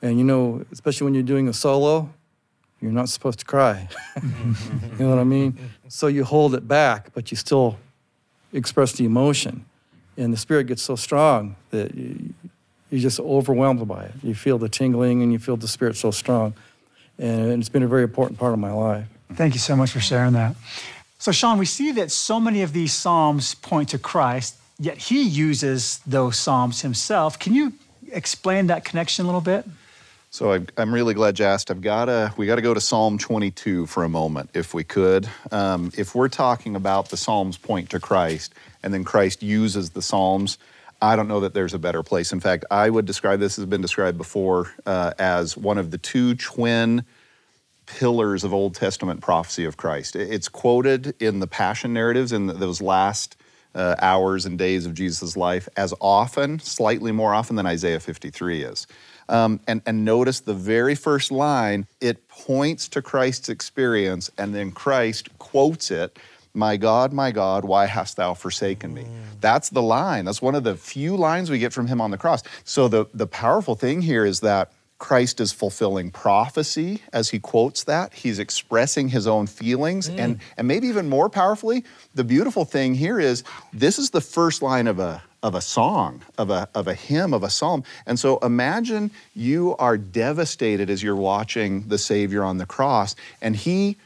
and 0.02 0.18
you 0.18 0.24
know, 0.24 0.66
especially 0.72 1.06
when 1.06 1.14
you're 1.14 1.24
doing 1.24 1.48
a 1.48 1.54
solo, 1.54 2.10
you're 2.82 2.92
not 2.92 3.10
supposed 3.10 3.40
to 3.40 3.46
cry. 3.46 3.88
you 4.24 4.96
know 5.00 5.10
what 5.10 5.20
I 5.20 5.24
mean? 5.24 5.58
So 5.88 6.08
you 6.08 6.24
hold 6.24 6.54
it 6.56 6.68
back, 6.68 7.14
but 7.14 7.32
you 7.32 7.38
still 7.38 7.78
express 8.54 8.94
the 8.94 9.06
emotion, 9.06 9.66
and 10.18 10.32
the 10.32 10.38
spirit 10.38 10.68
gets 10.68 10.82
so 10.82 10.96
strong 10.96 11.56
that 11.72 11.96
you, 11.96 12.34
you're 12.90 13.02
just 13.02 13.20
overwhelmed 13.20 13.88
by 13.88 14.04
it. 14.04 14.14
You 14.24 14.36
feel 14.36 14.58
the 14.58 14.70
tingling, 14.70 15.24
and 15.24 15.32
you 15.32 15.40
feel 15.40 15.58
the 15.58 15.68
spirit 15.68 15.98
so 15.98 16.12
strong, 16.12 16.54
and 17.18 17.60
it's 17.60 17.70
been 17.70 17.84
a 17.84 17.88
very 17.88 18.04
important 18.04 18.40
part 18.40 18.54
of 18.54 18.60
my 18.60 18.72
life. 18.72 19.08
Thank 19.34 19.56
you 19.56 19.60
so 19.60 19.76
much 19.76 19.92
for 19.92 20.00
sharing 20.00 20.34
that. 20.34 20.56
So, 21.20 21.32
Shon, 21.32 21.58
we 21.58 21.66
see 21.66 21.92
that 21.94 22.12
so 22.12 22.40
many 22.40 22.62
of 22.62 22.74
these 22.74 22.94
Psalms 22.94 23.56
point 23.56 23.90
to 23.90 23.98
Christ, 23.98 24.56
yet 24.78 24.98
he 24.98 25.24
uses 25.24 26.00
those 26.06 26.38
Psalms 26.38 26.82
himself. 26.82 27.40
Can 27.40 27.54
you 27.54 27.74
explain 28.12 28.68
that 28.68 28.86
connection 28.86 29.26
a 29.26 29.28
little 29.28 29.42
bit? 29.42 29.66
So 30.30 30.54
I, 30.54 30.60
I'm 30.78 30.94
really 30.94 31.14
glad 31.14 31.40
you 31.40 31.46
asked. 31.46 31.72
I've 31.72 31.82
got 31.82 32.06
to, 32.06 32.34
we 32.38 32.46
got 32.46 32.58
to 32.58 32.62
go 32.62 32.74
to 32.74 32.82
Psalm 32.82 33.18
22 33.18 33.88
for 33.88 34.04
a 34.04 34.10
moment, 34.10 34.52
if 34.54 34.74
we 34.74 34.84
could. 34.84 35.28
Um, 35.52 35.92
if 35.98 36.14
we're 36.14 36.30
talking 36.30 36.76
about 36.76 37.10
the 37.10 37.18
Psalms 37.18 37.58
point 37.58 37.90
to 37.92 38.00
Christ, 38.00 38.54
and 38.84 38.94
then 38.94 39.04
Christ 39.04 39.42
uses 39.42 39.92
the 39.92 40.02
Psalms, 40.02 40.60
I 41.02 41.16
don't 41.16 41.28
know 41.28 41.40
that 41.40 41.54
there's 41.54 41.74
a 41.74 41.80
better 41.80 42.04
place. 42.04 42.32
In 42.32 42.40
fact, 42.40 42.66
I 42.70 42.90
would 42.90 43.06
describe 43.06 43.40
this 43.40 43.56
has 43.56 43.66
been 43.66 43.82
described 43.82 44.18
before 44.18 44.74
uh, 44.86 45.14
as 45.18 45.56
one 45.58 45.78
of 45.78 45.92
the 45.92 45.98
two 45.98 46.36
twin 46.36 47.06
pillars 47.88 48.44
of 48.44 48.54
Old 48.54 48.76
Testament 48.76 49.22
prophecy 49.22 49.66
of 49.66 49.78
Christ. 49.78 50.16
It's 50.16 50.48
quoted 50.48 51.20
in 51.22 51.40
the 51.40 51.48
Passion 51.48 51.94
narratives 51.94 52.32
in 52.32 52.48
those 52.48 52.82
last 52.82 53.36
uh, 53.74 53.96
hours 54.00 54.46
and 54.46 54.58
days 54.58 54.86
of 54.86 54.94
Jesus' 54.94 55.36
life 55.36 55.68
as 55.76 55.94
often, 56.00 56.60
slightly 56.60 57.12
more 57.12 57.34
often 57.34 57.56
than 57.56 57.66
Isaiah 57.66 58.00
53 58.00 58.64
is. 58.64 58.88
Um, 59.30 59.60
and, 59.68 59.82
and 59.86 60.06
notice 60.06 60.40
the 60.40 60.54
very 60.54 60.96
first 60.96 61.32
line, 61.32 61.86
it 62.02 62.28
points 62.28 62.88
to 62.90 63.02
Christ's 63.02 63.50
experience, 63.50 64.32
and 64.38 64.54
then 64.54 64.72
Christ 64.72 65.30
quotes 65.38 65.92
it 65.92 66.18
My 66.54 66.78
God, 66.78 67.14
my 67.14 67.32
God, 67.32 67.66
why 67.66 67.86
hast 67.86 68.18
thou 68.18 68.34
forsaken 68.34 68.94
me? 68.94 69.06
That's 69.42 69.70
the 69.70 69.82
line. 69.82 70.26
That's 70.26 70.42
one 70.42 70.56
of 70.56 70.64
the 70.64 70.76
few 70.76 71.16
lines 71.16 71.52
we 71.52 71.60
get 71.60 71.74
from 71.74 71.88
him 71.88 72.02
on 72.02 72.12
the 72.12 72.18
cross. 72.18 72.42
So 72.64 72.88
the, 72.88 73.06
the 73.14 73.28
powerful 73.28 73.76
thing 73.76 74.02
here 74.02 74.26
is 74.26 74.40
that 74.40 74.72
Christ 75.00 75.40
is 75.40 75.52
fulfilling 75.52 76.10
prophecy 76.10 77.02
as 77.14 77.30
he 77.30 77.40
quotes 77.40 77.84
that. 77.84 78.14
He's 78.14 78.40
expressing 78.40 79.10
his 79.10 79.28
own 79.28 79.46
feelings. 79.46 80.08
And, 80.10 80.40
mm. 80.40 80.42
and 80.58 80.68
maybe 80.68 80.88
even 80.88 81.08
more 81.08 81.30
powerfully, 81.30 81.84
the 82.16 82.24
beautiful 82.24 82.66
thing 82.66 82.96
here 82.96 83.20
is 83.20 83.44
this 83.72 84.00
is 84.00 84.10
the 84.10 84.22
first 84.22 84.62
line 84.62 84.88
of 84.88 84.98
a, 85.00 85.22
of 85.44 85.54
a 85.54 85.62
song, 85.62 86.24
of 86.38 86.50
a, 86.50 86.68
of 86.74 86.88
a 86.88 86.96
hymn, 86.96 87.34
of 87.34 87.44
a 87.44 87.50
psalm. 87.50 87.84
And 88.08 88.20
so 88.20 88.40
imagine 88.40 89.12
you 89.36 89.76
are 89.78 89.98
devastated 89.98 90.90
as 90.90 91.04
you're 91.04 91.16
watching 91.16 91.88
the 91.90 92.00
Savior 92.00 92.44
on 92.44 92.58
the 92.58 92.66
cross, 92.66 93.16
and 93.42 93.56
he 93.56 93.98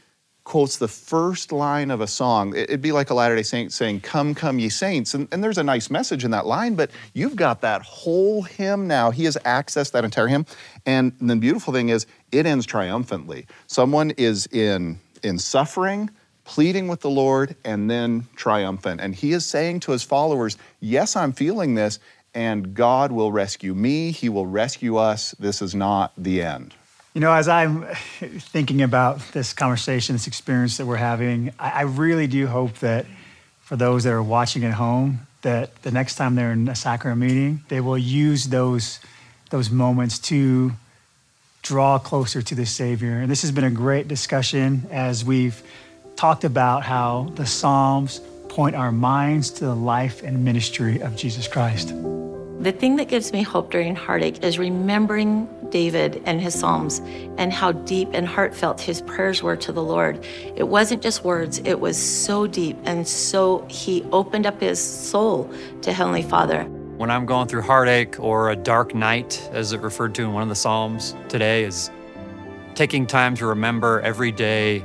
quotes 0.44 0.76
the 0.76 0.88
first 0.88 1.52
line 1.52 1.90
of 1.90 2.00
a 2.00 2.06
song. 2.06 2.54
It- 2.56 2.62
It'd 2.70 2.82
be 2.82 2.92
like 2.92 3.10
a 3.10 3.14
Latter 3.14 3.36
day 3.36 3.42
Saint 3.42 3.72
saying, 3.72 4.00
Come, 4.00 4.34
come, 4.34 4.58
ye 4.58 4.68
saints. 4.68 5.14
And, 5.14 5.28
and 5.32 5.42
there's 5.42 5.58
a 5.58 5.62
nice 5.62 5.90
message 5.90 6.24
in 6.24 6.30
that 6.32 6.46
line, 6.46 6.74
but 6.74 6.90
you've 7.14 7.36
got 7.36 7.60
that 7.60 7.82
whole 7.82 8.42
hymn 8.42 8.86
now. 8.88 9.10
He 9.10 9.24
has 9.24 9.36
accessed 9.44 9.92
that 9.92 10.04
entire 10.04 10.26
hymn. 10.26 10.46
And 10.84 11.12
the 11.20 11.36
beautiful 11.36 11.72
thing 11.72 11.90
is, 11.90 12.06
it 12.32 12.46
ends 12.46 12.66
triumphantly. 12.66 13.46
Someone 13.66 14.10
is 14.12 14.46
in, 14.48 14.98
in 15.22 15.38
suffering, 15.38 16.10
pleading 16.44 16.88
with 16.88 17.00
the 17.00 17.10
Lord, 17.10 17.54
and 17.64 17.88
then 17.88 18.26
triumphant. 18.34 19.00
And 19.00 19.14
he 19.14 19.32
is 19.32 19.46
saying 19.46 19.80
to 19.80 19.92
his 19.92 20.02
followers, 20.02 20.58
Yes, 20.80 21.14
I'm 21.14 21.32
feeling 21.32 21.76
this, 21.76 22.00
and 22.34 22.74
God 22.74 23.12
will 23.12 23.30
rescue 23.30 23.74
me. 23.74 24.10
He 24.10 24.28
will 24.28 24.46
rescue 24.46 24.96
us. 24.96 25.32
This 25.38 25.62
is 25.62 25.74
not 25.74 26.12
the 26.16 26.42
end. 26.42 26.74
You 27.14 27.20
know, 27.20 27.32
as 27.32 27.46
I'm 27.46 27.84
thinking 28.20 28.80
about 28.80 29.20
this 29.32 29.52
conversation, 29.52 30.14
this 30.14 30.26
experience 30.26 30.78
that 30.78 30.86
we're 30.86 30.96
having, 30.96 31.52
I, 31.58 31.82
really 31.82 32.26
do 32.26 32.46
hope 32.46 32.78
that 32.78 33.04
for 33.60 33.76
those 33.76 34.04
that 34.04 34.14
are 34.14 34.22
watching 34.22 34.64
at 34.64 34.72
home, 34.72 35.26
that 35.42 35.82
the 35.82 35.90
next 35.90 36.14
time 36.14 36.36
they're 36.36 36.52
in 36.52 36.68
a 36.68 36.74
sacrament 36.74 37.20
meeting, 37.20 37.64
they 37.68 37.80
will 37.80 37.98
use 37.98 38.46
those 38.46 38.98
those 39.50 39.68
moments 39.68 40.18
to 40.18 40.72
draw 41.60 41.98
closer 41.98 42.40
to 42.40 42.54
the 42.54 42.64
Savior. 42.64 43.18
And 43.18 43.30
this 43.30 43.42
has 43.42 43.52
been 43.52 43.64
a 43.64 43.70
great 43.70 44.08
discussion 44.08 44.86
as 44.90 45.22
we've 45.22 45.62
talked 46.16 46.44
about 46.44 46.82
how 46.82 47.30
the 47.34 47.44
Psalms 47.44 48.22
point 48.48 48.74
our 48.74 48.90
minds 48.90 49.50
to 49.50 49.66
the 49.66 49.74
life 49.74 50.22
and 50.22 50.42
ministry 50.42 51.02
of 51.02 51.16
Jesus 51.16 51.46
Christ. 51.46 51.92
The 52.62 52.70
thing 52.70 52.94
that 52.94 53.08
gives 53.08 53.32
me 53.32 53.42
hope 53.42 53.72
during 53.72 53.96
heartache 53.96 54.44
is 54.44 54.56
remembering 54.56 55.48
David 55.70 56.22
and 56.26 56.40
his 56.40 56.54
Psalms 56.56 57.00
and 57.36 57.52
how 57.52 57.72
deep 57.72 58.10
and 58.12 58.24
heartfelt 58.24 58.80
his 58.80 59.02
prayers 59.02 59.42
were 59.42 59.56
to 59.56 59.72
the 59.72 59.82
Lord. 59.82 60.24
It 60.54 60.68
wasn't 60.68 61.02
just 61.02 61.24
words, 61.24 61.58
it 61.64 61.80
was 61.80 61.98
so 61.98 62.46
deep. 62.46 62.78
And 62.84 63.08
so 63.08 63.66
he 63.68 64.04
opened 64.12 64.46
up 64.46 64.60
his 64.60 64.80
soul 64.80 65.52
to 65.80 65.92
Heavenly 65.92 66.22
Father. 66.22 66.62
When 66.98 67.10
I'm 67.10 67.26
going 67.26 67.48
through 67.48 67.62
heartache 67.62 68.20
or 68.20 68.50
a 68.50 68.54
dark 68.54 68.94
night, 68.94 69.42
as 69.50 69.72
it 69.72 69.80
referred 69.80 70.14
to 70.14 70.22
in 70.22 70.32
one 70.32 70.44
of 70.44 70.48
the 70.48 70.54
Psalms 70.54 71.16
today, 71.28 71.64
is 71.64 71.90
taking 72.76 73.08
time 73.08 73.34
to 73.38 73.46
remember 73.46 74.00
every 74.02 74.30
day, 74.30 74.84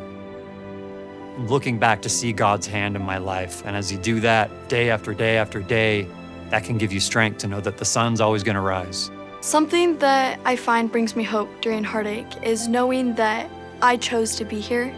looking 1.42 1.78
back 1.78 2.02
to 2.02 2.10
see 2.10 2.34
God's 2.34 2.66
hand 2.66 2.96
in 2.96 3.04
my 3.04 3.20
life. 3.20 3.64
And 3.68 3.76
as 3.76 3.92
you 3.92 4.00
do 4.00 4.20
that 4.22 4.50
day 4.68 4.90
after 4.90 5.14
day 5.14 5.38
after 5.38 5.62
day, 5.62 6.08
that 6.50 6.64
can 6.64 6.78
give 6.78 6.92
you 6.92 7.00
strength 7.00 7.40
to 7.40 7.48
know 7.48 7.62
that 7.62 7.78
the 7.78 7.86
sun's 7.86 8.22
always 8.22 8.44
going 8.44 8.56
to 8.56 8.62
rise. 8.62 9.12
Something 9.42 9.98
that 10.00 10.40
I 10.46 10.56
find 10.56 10.92
brings 10.92 11.16
me 11.16 11.24
hope 11.24 11.50
during 11.62 11.84
heartache 11.84 12.44
is 12.44 12.68
knowing 12.68 13.16
that 13.16 13.50
I 13.82 13.98
chose 13.98 14.36
to 14.38 14.46
be 14.46 14.60
here. 14.60 14.94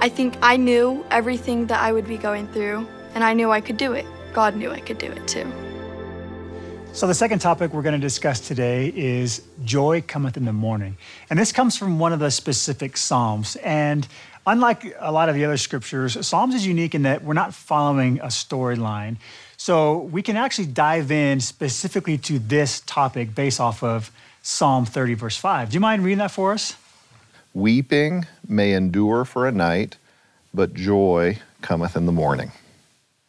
I 0.00 0.08
think 0.08 0.36
I 0.42 0.56
knew 0.56 1.04
everything 1.10 1.66
that 1.66 1.80
I 1.80 1.92
would 1.92 2.06
be 2.06 2.18
going 2.18 2.48
through, 2.48 2.86
and 3.14 3.22
I 3.22 3.32
knew 3.32 3.50
I 3.50 3.60
could 3.60 3.76
do 3.76 3.92
it. 3.92 4.06
God 4.32 4.56
knew 4.56 4.70
I 4.70 4.80
could 4.80 4.98
do 4.98 5.06
it 5.06 5.26
too. 5.28 5.50
So, 6.92 7.06
the 7.06 7.14
second 7.14 7.40
topic 7.40 7.74
we're 7.74 7.82
going 7.82 8.00
to 8.00 8.06
discuss 8.06 8.40
today 8.40 8.90
is 8.96 9.42
joy 9.64 10.02
cometh 10.06 10.38
in 10.38 10.46
the 10.46 10.52
morning. 10.52 10.96
And 11.28 11.38
this 11.38 11.52
comes 11.52 11.76
from 11.76 11.98
one 11.98 12.14
of 12.14 12.20
the 12.20 12.30
specific 12.30 12.96
Psalms. 12.96 13.56
And 13.56 14.08
unlike 14.46 14.96
a 14.98 15.12
lot 15.12 15.28
of 15.28 15.34
the 15.34 15.44
other 15.44 15.58
scriptures, 15.58 16.26
Psalms 16.26 16.54
is 16.54 16.66
unique 16.66 16.94
in 16.94 17.02
that 17.02 17.22
we're 17.22 17.34
not 17.34 17.52
following 17.52 18.18
a 18.20 18.28
storyline. 18.28 19.18
So, 19.66 19.98
we 19.98 20.22
can 20.22 20.36
actually 20.36 20.66
dive 20.66 21.10
in 21.10 21.40
specifically 21.40 22.18
to 22.18 22.38
this 22.38 22.82
topic 22.82 23.34
based 23.34 23.58
off 23.58 23.82
of 23.82 24.12
Psalm 24.40 24.86
30, 24.86 25.14
verse 25.14 25.36
5. 25.36 25.70
Do 25.70 25.74
you 25.74 25.80
mind 25.80 26.04
reading 26.04 26.18
that 26.18 26.30
for 26.30 26.52
us? 26.52 26.76
Weeping 27.52 28.26
may 28.46 28.74
endure 28.74 29.24
for 29.24 29.44
a 29.48 29.50
night, 29.50 29.96
but 30.54 30.72
joy 30.72 31.40
cometh 31.62 31.96
in 31.96 32.06
the 32.06 32.12
morning. 32.12 32.52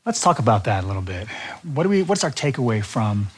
Let's 0.05 0.21
talk 0.21 0.37
about 0.37 0.65
that 0.65 0.83
a 0.83 0.85
little 0.85 1.01
bit. 1.01 1.27
What 1.63 1.81
do 1.81 1.89
we 1.89 2.03
what's 2.03 2.23
our 2.23 2.29
takeaway 2.29 2.85
from 2.85 3.29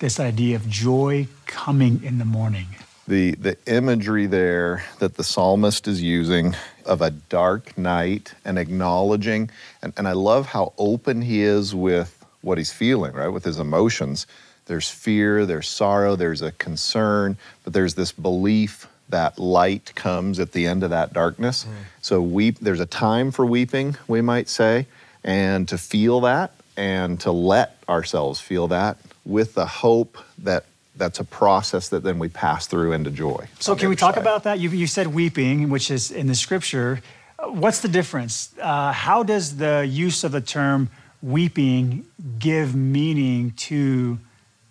this 0.00 0.20
idea 0.20 0.56
of 0.56 0.68
joy 0.68 1.28
coming 1.46 2.04
in 2.04 2.18
the 2.18 2.26
morning. 2.26 2.66
The, 3.08 3.30
the 3.36 3.56
imagery 3.66 4.26
there 4.26 4.84
that 4.98 5.14
the 5.14 5.24
psalmist 5.24 5.88
is 5.88 6.02
using 6.02 6.54
of 6.84 7.00
a 7.00 7.12
dark 7.12 7.78
night 7.78 8.34
and 8.44 8.58
acknowledging, 8.58 9.48
and, 9.80 9.94
and 9.96 10.06
I 10.06 10.12
love 10.12 10.48
how 10.48 10.74
open 10.76 11.22
he 11.22 11.40
is 11.40 11.74
with 11.74 12.21
what 12.42 12.58
he's 12.58 12.72
feeling, 12.72 13.12
right? 13.12 13.28
With 13.28 13.44
his 13.44 13.58
emotions. 13.58 14.26
There's 14.66 14.88
fear, 14.88 15.46
there's 15.46 15.68
sorrow, 15.68 16.14
there's 16.14 16.42
a 16.42 16.52
concern, 16.52 17.36
but 17.64 17.72
there's 17.72 17.94
this 17.94 18.12
belief 18.12 18.86
that 19.08 19.38
light 19.38 19.92
comes 19.94 20.38
at 20.38 20.52
the 20.52 20.66
end 20.66 20.82
of 20.82 20.90
that 20.90 21.12
darkness. 21.12 21.64
Mm. 21.64 21.70
So 22.00 22.20
weep, 22.20 22.58
there's 22.60 22.80
a 22.80 22.86
time 22.86 23.30
for 23.30 23.44
weeping, 23.44 23.96
we 24.06 24.20
might 24.20 24.48
say, 24.48 24.86
and 25.24 25.68
to 25.68 25.78
feel 25.78 26.20
that 26.20 26.52
and 26.76 27.20
to 27.20 27.32
let 27.32 27.76
ourselves 27.88 28.40
feel 28.40 28.68
that 28.68 28.98
with 29.24 29.54
the 29.54 29.66
hope 29.66 30.18
that 30.38 30.64
that's 30.96 31.20
a 31.20 31.24
process 31.24 31.88
that 31.88 32.02
then 32.02 32.18
we 32.18 32.28
pass 32.28 32.66
through 32.66 32.92
into 32.92 33.10
joy. 33.10 33.48
So, 33.58 33.74
can 33.74 33.88
we 33.88 33.96
talk 33.96 34.14
side. 34.14 34.20
about 34.20 34.44
that? 34.44 34.58
You, 34.58 34.70
you 34.70 34.86
said 34.86 35.08
weeping, 35.08 35.70
which 35.70 35.90
is 35.90 36.10
in 36.10 36.26
the 36.26 36.34
scripture. 36.34 37.00
What's 37.44 37.80
the 37.80 37.88
difference? 37.88 38.54
Uh, 38.60 38.92
how 38.92 39.22
does 39.22 39.56
the 39.56 39.86
use 39.88 40.22
of 40.22 40.32
the 40.32 40.40
term 40.40 40.90
weeping 41.22 42.06
give 42.38 42.74
meaning 42.74 43.52
to 43.52 44.18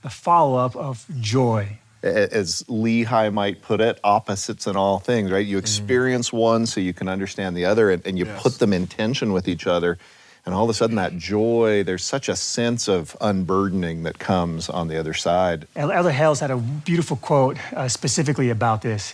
the 0.04 0.10
follow 0.10 0.58
up 0.58 0.76
of 0.76 1.06
joy? 1.20 1.80
As 2.04 2.64
Lehi 2.64 3.32
might 3.32 3.62
put 3.62 3.80
it, 3.80 4.00
opposites 4.04 4.66
in 4.66 4.76
all 4.76 5.00
things, 5.00 5.32
right? 5.32 5.46
You 5.46 5.58
mm-hmm. 5.58 5.64
experience 5.64 6.30
mm-hmm. 6.30 6.38
one 6.38 6.66
so 6.66 6.82
you 6.82 6.94
can 6.94 7.08
understand 7.08 7.56
the 7.56 7.66
other, 7.66 7.92
and, 7.92 8.06
and 8.06 8.18
you 8.18 8.26
yes. 8.26 8.42
put 8.42 8.60
them 8.60 8.74
in 8.74 8.88
tension 8.88 9.34
with 9.34 9.48
each 9.48 9.68
other 9.68 9.98
and 10.46 10.56
all 10.56 10.64
of 10.64 10.70
a 10.70 10.74
sudden 10.74 10.96
that 10.96 11.18
joy 11.18 11.84
there's 11.84 12.04
such 12.04 12.30
a 12.30 12.36
sense 12.36 12.88
of 12.88 13.16
unburdening 13.22 14.04
that 14.04 14.20
comes 14.20 14.70
on 14.70 14.88
the 14.88 14.98
other 14.98 15.14
side 15.14 15.68
elder 15.76 16.12
hales 16.12 16.40
had 16.40 16.52
a 16.52 16.58
beautiful 16.58 17.18
quote 17.18 17.58
uh, 17.74 17.88
specifically 17.88 18.50
about 18.50 18.82
this 18.82 19.14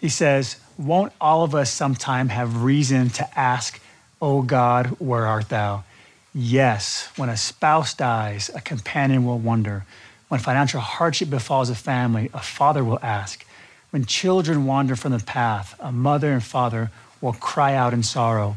he 0.00 0.08
says 0.08 0.56
won't 0.78 1.12
all 1.20 1.44
of 1.44 1.54
us 1.54 1.70
sometime 1.70 2.28
have 2.28 2.62
reason 2.62 3.08
to 3.08 3.38
ask 3.38 3.80
o 4.20 4.42
god 4.42 4.86
where 4.98 5.26
art 5.26 5.48
thou 5.48 5.84
yes 6.34 7.08
when 7.16 7.28
a 7.28 7.36
spouse 7.36 7.94
dies 7.94 8.50
a 8.54 8.60
companion 8.60 9.24
will 9.24 9.38
wonder 9.38 9.84
when 10.28 10.40
financial 10.40 10.80
hardship 10.80 11.30
befalls 11.30 11.70
a 11.70 11.74
family 11.74 12.28
a 12.34 12.40
father 12.40 12.82
will 12.82 12.98
ask 13.02 13.46
when 13.90 14.04
children 14.04 14.66
wander 14.66 14.96
from 14.96 15.12
the 15.12 15.24
path 15.24 15.74
a 15.78 15.92
mother 15.92 16.32
and 16.32 16.42
father 16.42 16.90
will 17.20 17.32
cry 17.32 17.74
out 17.74 17.94
in 17.94 18.02
sorrow 18.02 18.56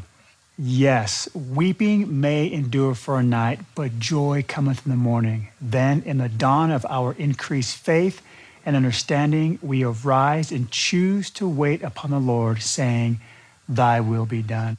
Yes, 0.60 1.28
weeping 1.34 2.20
may 2.20 2.50
endure 2.50 2.96
for 2.96 3.20
a 3.20 3.22
night, 3.22 3.60
but 3.76 4.00
joy 4.00 4.44
cometh 4.48 4.84
in 4.84 4.90
the 4.90 4.96
morning. 4.96 5.50
Then, 5.60 6.02
in 6.02 6.18
the 6.18 6.28
dawn 6.28 6.72
of 6.72 6.84
our 6.90 7.12
increased 7.12 7.76
faith 7.76 8.20
and 8.66 8.74
understanding, 8.74 9.60
we 9.62 9.84
arise 9.84 10.50
and 10.50 10.68
choose 10.68 11.30
to 11.30 11.48
wait 11.48 11.84
upon 11.84 12.10
the 12.10 12.18
Lord, 12.18 12.60
saying, 12.60 13.20
Thy 13.68 14.00
will 14.00 14.26
be 14.26 14.42
done. 14.42 14.78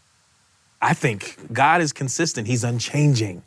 I 0.81 0.93
think 0.93 1.53
God 1.53 1.81
is 1.81 1.93
consistent, 1.93 2.47
He's 2.47 2.63
unchanging. 2.63 3.43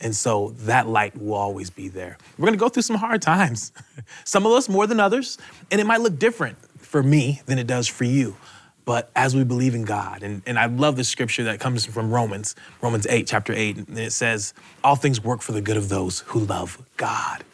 And 0.00 0.16
so 0.16 0.52
that 0.60 0.88
light 0.88 1.16
will 1.16 1.34
always 1.34 1.70
be 1.70 1.86
there. 1.88 2.18
We're 2.36 2.46
gonna 2.46 2.56
go 2.56 2.68
through 2.68 2.82
some 2.82 2.96
hard 2.96 3.22
times, 3.22 3.72
some 4.24 4.46
of 4.46 4.52
us 4.52 4.68
more 4.68 4.86
than 4.86 4.98
others, 4.98 5.38
and 5.70 5.80
it 5.80 5.84
might 5.84 6.00
look 6.00 6.18
different 6.18 6.58
for 6.78 7.02
me 7.02 7.40
than 7.46 7.58
it 7.58 7.66
does 7.66 7.86
for 7.86 8.04
you 8.04 8.36
but 8.84 9.10
as 9.14 9.34
we 9.34 9.44
believe 9.44 9.74
in 9.74 9.84
God. 9.84 10.22
And, 10.22 10.42
and 10.46 10.58
I 10.58 10.66
love 10.66 10.96
the 10.96 11.04
scripture 11.04 11.44
that 11.44 11.60
comes 11.60 11.86
from 11.86 12.10
Romans, 12.10 12.54
Romans 12.80 13.06
8, 13.06 13.26
chapter 13.26 13.52
8, 13.52 13.76
and 13.88 13.98
it 13.98 14.12
says, 14.12 14.54
All 14.82 14.96
things 14.96 15.22
work 15.22 15.42
for 15.42 15.52
the 15.52 15.60
good 15.60 15.76
of 15.76 15.88
those 15.88 16.20
who 16.20 16.40
love 16.40 16.82
God. 16.96 17.44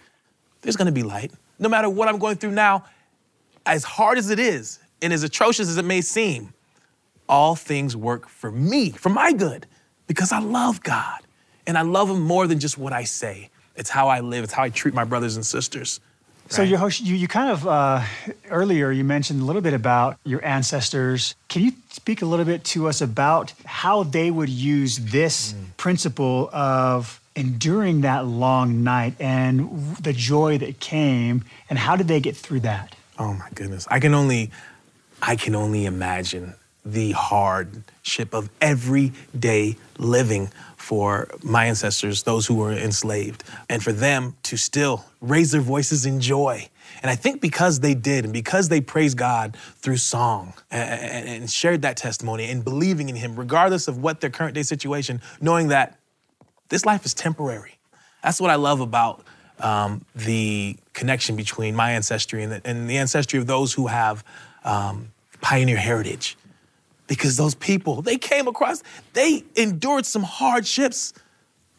There's 0.63 0.77
gonna 0.77 0.93
be 0.93 1.03
light. 1.03 1.33
No 1.59 1.69
matter 1.69 1.89
what 1.89 2.09
I'm 2.09 2.19
going 2.19 2.37
through 2.37 2.53
now, 2.53 2.85
as 3.67 3.85
hard 3.85 4.19
as 4.19 4.31
it 4.31 4.39
is, 4.39 4.79
and 5.03 5.13
as 5.13 5.23
atrocious 5.23 5.69
as 5.69 5.77
it 5.77 5.85
may 5.85 6.01
seem, 6.01 6.53
all 7.29 7.55
things 7.57 7.97
work 7.97 8.29
for 8.29 8.51
me, 8.51 8.91
for 8.91 9.09
my 9.09 9.33
good, 9.33 9.67
because 10.07 10.33
I 10.33 10.41
love 10.41 10.83
God. 10.83 11.21
And 11.67 11.77
I 11.77 11.83
love 11.83 12.09
Him 12.09 12.21
more 12.21 12.47
than 12.47 12.61
just 12.61 12.79
what 12.79 12.93
I 12.93 13.05
say. 13.05 13.51
It's 13.77 13.91
how 13.91 14.09
I 14.09 14.21
live, 14.21 14.45
it's 14.45 14.53
how 14.53 14.63
I 14.63 14.71
treat 14.71 14.95
my 14.95 15.05
brothers 15.05 15.37
and 15.37 15.45
sisters. 15.45 16.01
So 16.51 16.63
you, 16.63 16.79
you, 17.01 17.15
you 17.15 17.29
kind 17.29 17.51
of 17.51 17.67
uh, 17.67 18.03
earlier 18.49 18.91
you 18.91 19.05
mentioned 19.05 19.43
a 19.43 19.45
little 19.45 19.61
bit 19.61 19.75
about 19.75 20.19
your 20.25 20.43
ancestors. 20.43 21.35
Can 21.49 21.63
you 21.63 21.73
speak 21.91 22.23
a 22.23 22.27
little 22.27 22.47
bit 22.47 22.65
to 22.65 22.89
us 22.89 23.03
about 23.03 23.53
how 23.67 24.03
they 24.03 24.31
would 24.31 24.49
use 24.49 24.97
this 24.97 25.53
mm. 25.53 25.77
principle 25.77 26.49
of 26.51 27.21
enduring 27.37 28.01
that 28.01 28.27
long 28.27 28.83
night 28.83 29.15
and 29.21 29.97
the 29.97 30.13
joy 30.13 30.59
that 30.59 30.81
came, 30.81 31.45
and 31.69 31.79
how 31.79 31.97
did 31.97 32.09
they 32.09 32.19
get 32.19 32.35
through 32.35 32.61
that? 32.61 32.97
Oh 33.19 33.35
my 33.35 33.49
goodness, 33.55 33.87
I 33.91 34.01
can 34.01 34.15
only, 34.15 34.51
I 35.21 35.37
can 35.37 35.55
only 35.55 35.85
imagine 35.85 36.55
the 36.93 37.13
hardship 37.13 38.33
of 38.33 38.51
everyday 38.61 39.77
living 39.99 40.51
for 40.77 41.29
my 41.43 41.67
ancestors, 41.67 42.23
those 42.23 42.47
who 42.47 42.55
were 42.55 42.73
enslaved, 42.73 43.45
and 43.69 43.83
for 43.83 43.93
them 43.93 44.35
to 44.45 44.57
still 44.57 45.05
raise 45.21 45.51
their 45.51 45.61
voices 45.61 46.07
in 46.07 46.21
joy. 46.21 46.69
And 47.03 47.11
I 47.11 47.15
think 47.15 47.43
because 47.43 47.81
they 47.81 47.95
did, 47.95 48.25
and 48.25 48.33
because 48.33 48.71
they 48.71 48.81
praised 48.81 49.19
God 49.19 49.57
through 49.77 49.99
song 49.99 50.55
and, 50.71 51.29
and 51.29 51.51
shared 51.51 51.83
that 51.83 51.97
testimony 51.97 52.51
and 52.51 52.65
believing 52.65 53.09
in 53.09 53.17
Him, 53.17 53.37
regardless 53.37 53.87
of 53.87 54.03
what 54.03 54.21
their 54.21 54.31
current 54.31 54.55
day 54.55 54.63
situation, 54.63 55.21
knowing 55.41 55.69
that 55.69 55.99
this 56.71 56.87
life 56.87 57.05
is 57.05 57.13
temporary. 57.13 57.79
That's 58.23 58.41
what 58.41 58.51
I 58.51 58.57
love 58.57 58.81
about 58.81 59.23
um, 59.61 60.05
the 60.15 60.77
connection 60.95 61.37
between 61.37 61.77
my 61.77 61.93
ancestry 61.93 62.43
and 62.43 62.53
the, 62.53 62.61
and 62.65 62.89
the 62.89 62.97
ancestry 62.97 63.39
of 63.39 63.47
those 63.47 63.75
who 63.75 63.89
have 63.89 64.25
um, 64.65 65.13
pioneer 65.41 65.77
heritage 65.77 66.37
because 67.09 67.37
those 67.37 67.57
people, 67.57 68.03
they 68.03 68.19
came 68.19 68.47
across, 68.47 68.83
they 69.15 69.43
endured 69.57 70.07
some 70.07 70.23
hardships. 70.23 71.13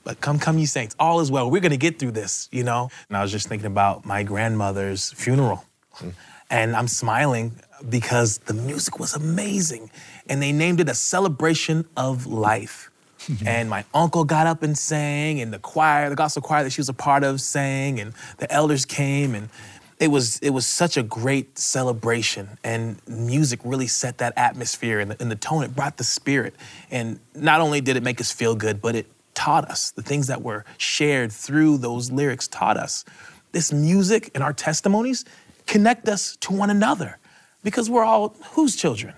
But 0.03 0.19
come, 0.19 0.39
come, 0.39 0.57
you 0.57 0.65
saints, 0.65 0.95
all 0.99 1.21
is 1.21 1.31
well. 1.31 1.49
We're 1.49 1.61
gonna 1.61 1.77
get 1.77 1.99
through 1.99 2.11
this, 2.11 2.49
you 2.51 2.63
know? 2.63 2.89
And 3.07 3.15
I 3.15 3.21
was 3.21 3.31
just 3.31 3.47
thinking 3.47 3.67
about 3.67 4.05
my 4.05 4.23
grandmother's 4.23 5.11
funeral. 5.13 5.63
Mm. 5.99 6.13
And 6.49 6.75
I'm 6.75 6.87
smiling 6.87 7.53
because 7.87 8.39
the 8.39 8.53
music 8.53 8.99
was 8.99 9.13
amazing. 9.13 9.91
And 10.27 10.41
they 10.41 10.51
named 10.51 10.79
it 10.79 10.89
a 10.89 10.95
celebration 10.95 11.85
of 11.95 12.25
life. 12.25 12.89
and 13.45 13.69
my 13.69 13.83
uncle 13.93 14.23
got 14.23 14.47
up 14.47 14.63
and 14.63 14.77
sang, 14.77 15.41
and 15.41 15.53
the 15.53 15.59
choir, 15.59 16.09
the 16.09 16.15
gospel 16.15 16.41
choir 16.41 16.63
that 16.63 16.71
she 16.71 16.79
was 16.79 16.89
a 16.89 16.93
part 16.93 17.23
of, 17.23 17.41
sang, 17.41 17.99
and 17.99 18.13
the 18.37 18.51
elders 18.51 18.85
came, 18.85 19.35
and 19.35 19.49
it 19.99 20.09
was 20.09 20.39
it 20.39 20.51
was 20.51 20.65
such 20.65 20.97
a 20.97 21.03
great 21.03 21.57
celebration 21.57 22.57
and 22.63 23.01
music 23.07 23.59
really 23.63 23.87
set 23.87 24.17
that 24.19 24.33
atmosphere 24.37 24.99
and 24.99 25.11
the, 25.11 25.21
and 25.21 25.29
the 25.29 25.35
tone 25.35 25.63
it 25.63 25.75
brought 25.75 25.97
the 25.97 26.03
spirit 26.03 26.55
and 26.89 27.19
not 27.35 27.61
only 27.61 27.81
did 27.81 27.97
it 27.97 28.03
make 28.03 28.21
us 28.21 28.31
feel 28.31 28.55
good 28.55 28.81
but 28.81 28.95
it 28.95 29.07
taught 29.39 29.71
us, 29.71 29.91
the 29.91 30.01
things 30.01 30.27
that 30.27 30.41
were 30.41 30.65
shared 30.77 31.31
through 31.31 31.77
those 31.77 32.11
lyrics 32.11 32.45
taught 32.45 32.75
us. 32.75 33.05
This 33.53 33.71
music 33.71 34.31
and 34.35 34.43
our 34.43 34.51
testimonies 34.51 35.23
connect 35.65 36.09
us 36.09 36.35
to 36.41 36.51
one 36.51 36.69
another 36.69 37.17
because 37.63 37.89
we're 37.89 38.03
all 38.03 38.35
whose 38.51 38.75
children? 38.75 39.13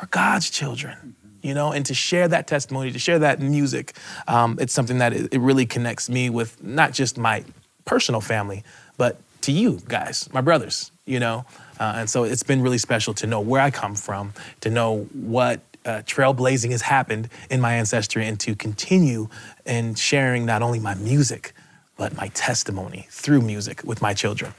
We're 0.00 0.08
God's 0.08 0.48
children, 0.48 1.16
you 1.42 1.52
know, 1.52 1.70
and 1.70 1.84
to 1.84 1.92
share 1.92 2.28
that 2.28 2.46
testimony, 2.46 2.92
to 2.92 2.98
share 2.98 3.18
that 3.18 3.40
music, 3.40 3.92
um, 4.26 4.56
it's 4.58 4.72
something 4.72 4.96
that 4.98 5.12
it, 5.12 5.34
it 5.34 5.38
really 5.38 5.66
connects 5.66 6.08
me 6.08 6.30
with 6.30 6.62
not 6.64 6.92
just 6.92 7.18
my 7.18 7.44
personal 7.84 8.22
family, 8.22 8.64
but 8.96 9.20
to 9.42 9.52
you 9.52 9.80
guys, 9.88 10.28
my 10.32 10.40
brothers, 10.40 10.90
you 11.06 11.20
know. 11.20 11.44
Uh, 11.78 11.94
and 11.96 12.10
so 12.10 12.24
it's 12.24 12.42
been 12.42 12.62
really 12.62 12.78
special 12.78 13.14
to 13.14 13.26
know 13.26 13.40
where 13.40 13.60
I 13.60 13.70
come 13.70 13.94
from, 13.94 14.32
to 14.60 14.70
know 14.70 15.04
what 15.12 15.60
uh, 15.84 16.02
trailblazing 16.06 16.70
has 16.70 16.82
happened 16.82 17.28
in 17.50 17.60
my 17.60 17.74
ancestry, 17.74 18.26
and 18.26 18.38
to 18.40 18.54
continue 18.54 19.28
in 19.66 19.94
sharing 19.94 20.46
not 20.46 20.62
only 20.62 20.78
my 20.78 20.94
music, 20.94 21.52
but 21.96 22.16
my 22.16 22.28
testimony 22.28 23.06
through 23.10 23.42
music 23.42 23.82
with 23.84 24.00
my 24.00 24.14
children. 24.14 24.54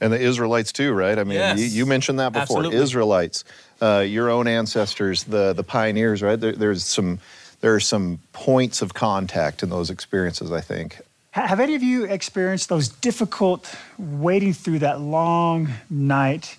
And 0.00 0.12
the 0.12 0.20
Israelites 0.20 0.72
too, 0.72 0.92
right? 0.92 1.18
I 1.18 1.24
mean, 1.24 1.38
Yes. 1.38 1.58
you, 1.58 1.66
you 1.66 1.86
mentioned 1.86 2.18
that 2.20 2.32
before. 2.32 2.58
Absolutely. 2.58 2.78
Israelites, 2.78 3.44
uh, 3.82 3.98
your 4.06 4.30
own 4.30 4.46
ancestors, 4.46 5.24
the 5.24 5.52
the 5.52 5.62
pioneers, 5.64 6.22
right? 6.22 6.40
There, 6.40 6.52
there's 6.52 6.84
some 6.84 7.18
there 7.60 7.74
are 7.74 7.80
some 7.80 8.18
points 8.32 8.80
of 8.80 8.94
contact 8.94 9.62
in 9.62 9.68
those 9.68 9.90
experiences. 9.90 10.52
I 10.52 10.60
think. 10.62 11.00
Ha- 11.32 11.46
Have 11.46 11.60
any 11.60 11.74
of 11.74 11.82
you 11.82 12.04
experienced 12.04 12.68
those 12.68 12.88
difficult 12.88 13.72
waiting 13.98 14.52
through 14.52 14.80
that 14.80 15.00
long 15.00 15.68
night 15.88 16.56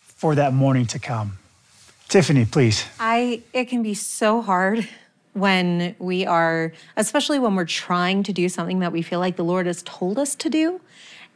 for 0.00 0.34
that 0.34 0.52
morning 0.52 0.86
to 0.86 0.98
come? 0.98 1.38
Tiffany, 2.08 2.44
please. 2.44 2.84
I 3.00 3.42
it 3.52 3.64
can 3.66 3.82
be 3.82 3.94
so 3.94 4.42
hard 4.42 4.86
when 5.32 5.96
we 5.98 6.24
are 6.26 6.72
especially 6.96 7.38
when 7.38 7.54
we're 7.56 7.64
trying 7.64 8.22
to 8.24 8.32
do 8.32 8.48
something 8.48 8.78
that 8.80 8.92
we 8.92 9.02
feel 9.02 9.18
like 9.20 9.36
the 9.36 9.44
Lord 9.44 9.66
has 9.66 9.82
told 9.82 10.18
us 10.18 10.34
to 10.36 10.48
do 10.50 10.80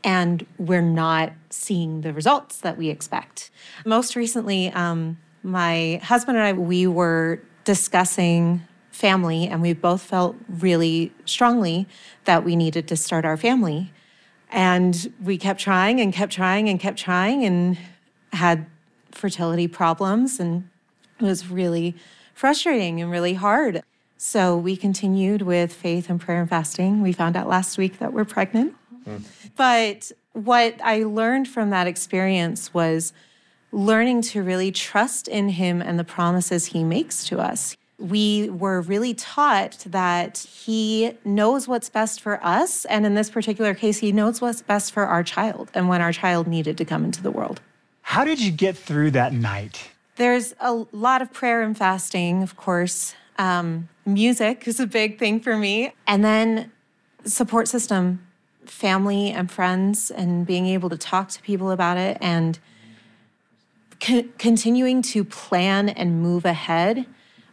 and 0.05 0.47
we're 0.59 0.83
not 0.83 1.33
seeing 1.51 2.03
the 2.03 2.13
results 2.13 2.59
that 2.61 2.77
we 2.79 2.89
expect. 2.91 3.51
Most 3.85 4.15
recently 4.15 4.69
um, 4.73 5.19
my 5.43 6.01
husband 6.05 6.37
and 6.37 6.47
I 6.47 6.53
we 6.53 6.87
were 6.87 7.41
discussing 7.65 8.63
family 8.99 9.47
and 9.47 9.63
we 9.63 9.73
both 9.73 10.03
felt 10.03 10.37
really 10.49 11.13
strongly 11.25 11.87
that 12.25 12.45
we 12.45 12.57
needed 12.57 12.89
to 12.89 12.97
start 12.97 13.25
our 13.25 13.37
family. 13.37 13.93
And 14.51 15.13
we 15.23 15.39
kept 15.39 15.61
trying 15.61 16.01
and 16.01 16.13
kept 16.13 16.33
trying 16.33 16.69
and 16.69 16.81
kept 16.81 16.99
trying 16.99 17.45
and 17.45 17.79
had 18.33 18.67
fertility 19.13 19.69
problems 19.69 20.41
and 20.41 20.69
it 21.21 21.25
was 21.25 21.49
really 21.49 21.95
frustrating 22.35 23.01
and 23.01 23.11
really 23.11 23.35
hard. 23.35 23.83
So 24.17 24.57
we 24.57 24.77
continued 24.77 25.43
with 25.43 25.73
faith 25.73 26.11
and 26.11 26.21
prayer 26.21 26.41
and 26.41 26.51
fasting. 26.51 27.03
We 27.03 27.13
found 27.13 27.37
out 27.37 27.49
last 27.49 27.79
week 27.79 27.99
that 28.01 28.13
we're 28.13 28.25
pregnant. 28.25 28.75
Hmm. 29.05 29.19
But 29.57 30.11
what 30.33 30.75
I 30.83 31.05
learned 31.05 31.49
from 31.49 31.71
that 31.71 31.87
experience 31.87 32.75
was 32.75 33.13
learning 33.71 34.23
to 34.23 34.43
really 34.43 34.73
trust 34.73 35.29
in 35.29 35.51
Him 35.51 35.81
and 35.81 35.99
the 35.99 36.05
promises 36.05 36.67
He 36.67 36.83
makes 36.83 37.25
to 37.27 37.39
us. 37.39 37.77
We 37.99 38.49
were 38.51 38.81
really 38.81 39.15
taught 39.15 39.85
that 39.87 40.39
He 40.39 41.13
knows 41.25 41.67
what's 41.67 41.89
best 41.89 42.21
for 42.21 42.43
us. 42.45 42.85
And 42.85 43.05
in 43.05 43.15
this 43.15 43.29
particular 43.29 43.75
case, 43.75 43.99
He 43.99 44.13
knows 44.13 44.41
what's 44.41 44.63
best 44.63 44.93
for 44.93 45.07
our 45.07 45.23
child 45.23 45.71
and 45.75 45.89
when 45.89 46.01
our 46.01 46.13
child 46.13 46.47
needed 46.47 46.79
to 46.79 46.85
come 46.85 47.05
into 47.05 47.23
the 47.23 47.31
world. 47.31 47.61
How 48.03 48.25
did 48.25 48.41
you 48.41 48.51
get 48.51 48.77
through 48.77 49.11
that 49.13 49.33
night? 49.33 49.91
There's 50.17 50.55
a 50.61 50.87
lot 50.93 51.23
of 51.23 51.33
prayer 51.33 51.63
and 51.63 51.77
fasting, 51.77 52.43
of 52.43 52.57
course. 52.57 53.15
Um, 53.37 53.89
music 54.05 54.67
is 54.67 54.81
a 54.81 54.87
big 54.87 55.19
thing 55.19 55.41
for 55.41 55.57
me. 55.57 55.93
And 56.07 56.25
then 56.25 56.73
support 57.25 57.69
system, 57.69 58.27
family 58.65 59.31
and 59.31 59.51
friends, 59.51 60.11
and 60.11 60.47
being 60.47 60.67
able 60.67 60.89
to 60.91 60.97
talk 60.97 61.29
to 61.31 61.43
people 61.43 61.71
about 61.71 61.99
it 61.99 62.19
and 62.21 62.59
co- 64.01 64.29
continuing 64.39 65.03
to 65.03 65.25
plan 65.25 65.89
and 65.89 66.23
move 66.23 66.45
ahead 66.45 67.07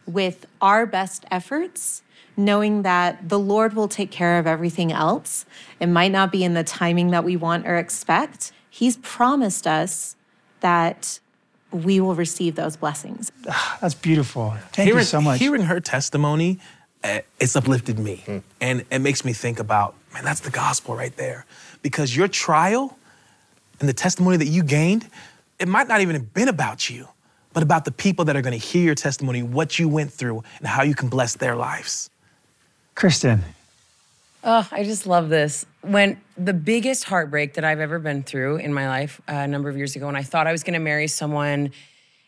with 0.06 0.46
our 0.60 0.86
best 0.86 1.24
efforts, 1.30 2.02
knowing 2.36 2.82
that 2.82 3.28
the 3.28 3.38
Lord 3.38 3.74
will 3.74 3.88
take 3.88 4.10
care 4.10 4.38
of 4.38 4.46
everything 4.46 4.92
else. 4.92 5.46
It 5.80 5.86
might 5.86 6.12
not 6.12 6.30
be 6.30 6.44
in 6.44 6.54
the 6.54 6.64
timing 6.64 7.10
that 7.10 7.24
we 7.24 7.36
want 7.36 7.66
or 7.66 7.76
expect. 7.76 8.52
He's 8.68 8.98
promised 8.98 9.66
us 9.66 10.16
that 10.60 11.18
we 11.70 12.00
will 12.00 12.14
receive 12.14 12.54
those 12.54 12.76
blessings. 12.76 13.32
That's 13.80 13.94
beautiful. 13.94 14.54
Thank 14.72 14.86
hearing, 14.86 15.00
you 15.00 15.04
so 15.04 15.20
much. 15.20 15.38
Hearing 15.38 15.62
her 15.62 15.80
testimony, 15.80 16.58
uh, 17.02 17.20
it's 17.40 17.56
uplifted 17.56 17.98
me. 17.98 18.42
And 18.60 18.84
it 18.90 19.00
makes 19.00 19.24
me 19.24 19.32
think 19.32 19.58
about, 19.58 19.94
man, 20.12 20.24
that's 20.24 20.40
the 20.40 20.50
gospel 20.50 20.96
right 20.96 21.14
there. 21.16 21.46
Because 21.82 22.16
your 22.16 22.28
trial 22.28 22.98
and 23.80 23.88
the 23.88 23.92
testimony 23.92 24.36
that 24.38 24.46
you 24.46 24.62
gained, 24.62 25.08
it 25.58 25.68
might 25.68 25.88
not 25.88 26.00
even 26.00 26.14
have 26.14 26.34
been 26.34 26.48
about 26.48 26.90
you, 26.90 27.08
but 27.56 27.62
about 27.62 27.86
the 27.86 27.90
people 27.90 28.26
that 28.26 28.36
are 28.36 28.42
going 28.42 28.52
to 28.52 28.62
hear 28.62 28.82
your 28.82 28.94
testimony, 28.94 29.42
what 29.42 29.78
you 29.78 29.88
went 29.88 30.12
through, 30.12 30.42
and 30.58 30.66
how 30.66 30.82
you 30.82 30.94
can 30.94 31.08
bless 31.08 31.36
their 31.36 31.56
lives. 31.56 32.10
Kristen. 32.94 33.42
Oh, 34.44 34.68
I 34.70 34.84
just 34.84 35.06
love 35.06 35.30
this. 35.30 35.64
When 35.80 36.20
the 36.36 36.52
biggest 36.52 37.04
heartbreak 37.04 37.54
that 37.54 37.64
I've 37.64 37.80
ever 37.80 37.98
been 37.98 38.22
through 38.22 38.56
in 38.56 38.74
my 38.74 38.88
life 38.88 39.22
uh, 39.26 39.36
a 39.36 39.48
number 39.48 39.70
of 39.70 39.78
years 39.78 39.96
ago, 39.96 40.04
when 40.04 40.16
I 40.16 40.22
thought 40.22 40.46
I 40.46 40.52
was 40.52 40.64
going 40.64 40.74
to 40.74 40.80
marry 40.80 41.06
someone, 41.06 41.72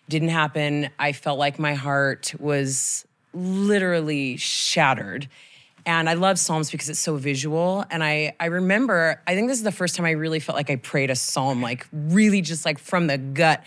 didn't 0.08 0.30
happen. 0.30 0.88
I 0.98 1.12
felt 1.12 1.38
like 1.38 1.58
my 1.58 1.74
heart 1.74 2.32
was 2.38 3.04
literally 3.34 4.38
shattered. 4.38 5.28
And 5.84 6.08
I 6.08 6.14
love 6.14 6.38
Psalms 6.38 6.70
because 6.70 6.88
it's 6.88 7.00
so 7.00 7.16
visual. 7.16 7.84
And 7.90 8.02
I, 8.02 8.34
I 8.40 8.46
remember, 8.46 9.20
I 9.26 9.34
think 9.34 9.48
this 9.48 9.58
is 9.58 9.64
the 9.64 9.72
first 9.72 9.94
time 9.94 10.06
I 10.06 10.12
really 10.12 10.40
felt 10.40 10.56
like 10.56 10.70
I 10.70 10.76
prayed 10.76 11.10
a 11.10 11.16
psalm, 11.16 11.60
like 11.60 11.86
really 11.92 12.40
just 12.40 12.64
like 12.64 12.78
from 12.78 13.08
the 13.08 13.18
gut. 13.18 13.62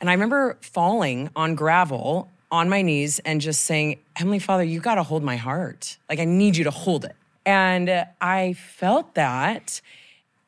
And 0.00 0.08
I 0.08 0.14
remember 0.14 0.56
falling 0.60 1.30
on 1.36 1.54
gravel 1.54 2.30
on 2.50 2.68
my 2.68 2.82
knees 2.82 3.18
and 3.20 3.40
just 3.40 3.62
saying, 3.62 3.98
Heavenly 4.16 4.38
Father, 4.38 4.64
you 4.64 4.80
got 4.80 4.96
to 4.96 5.02
hold 5.02 5.22
my 5.22 5.36
heart. 5.36 5.98
Like, 6.08 6.18
I 6.18 6.24
need 6.24 6.56
you 6.56 6.64
to 6.64 6.70
hold 6.70 7.04
it. 7.04 7.14
And 7.46 8.06
I 8.20 8.54
felt 8.54 9.14
that, 9.14 9.80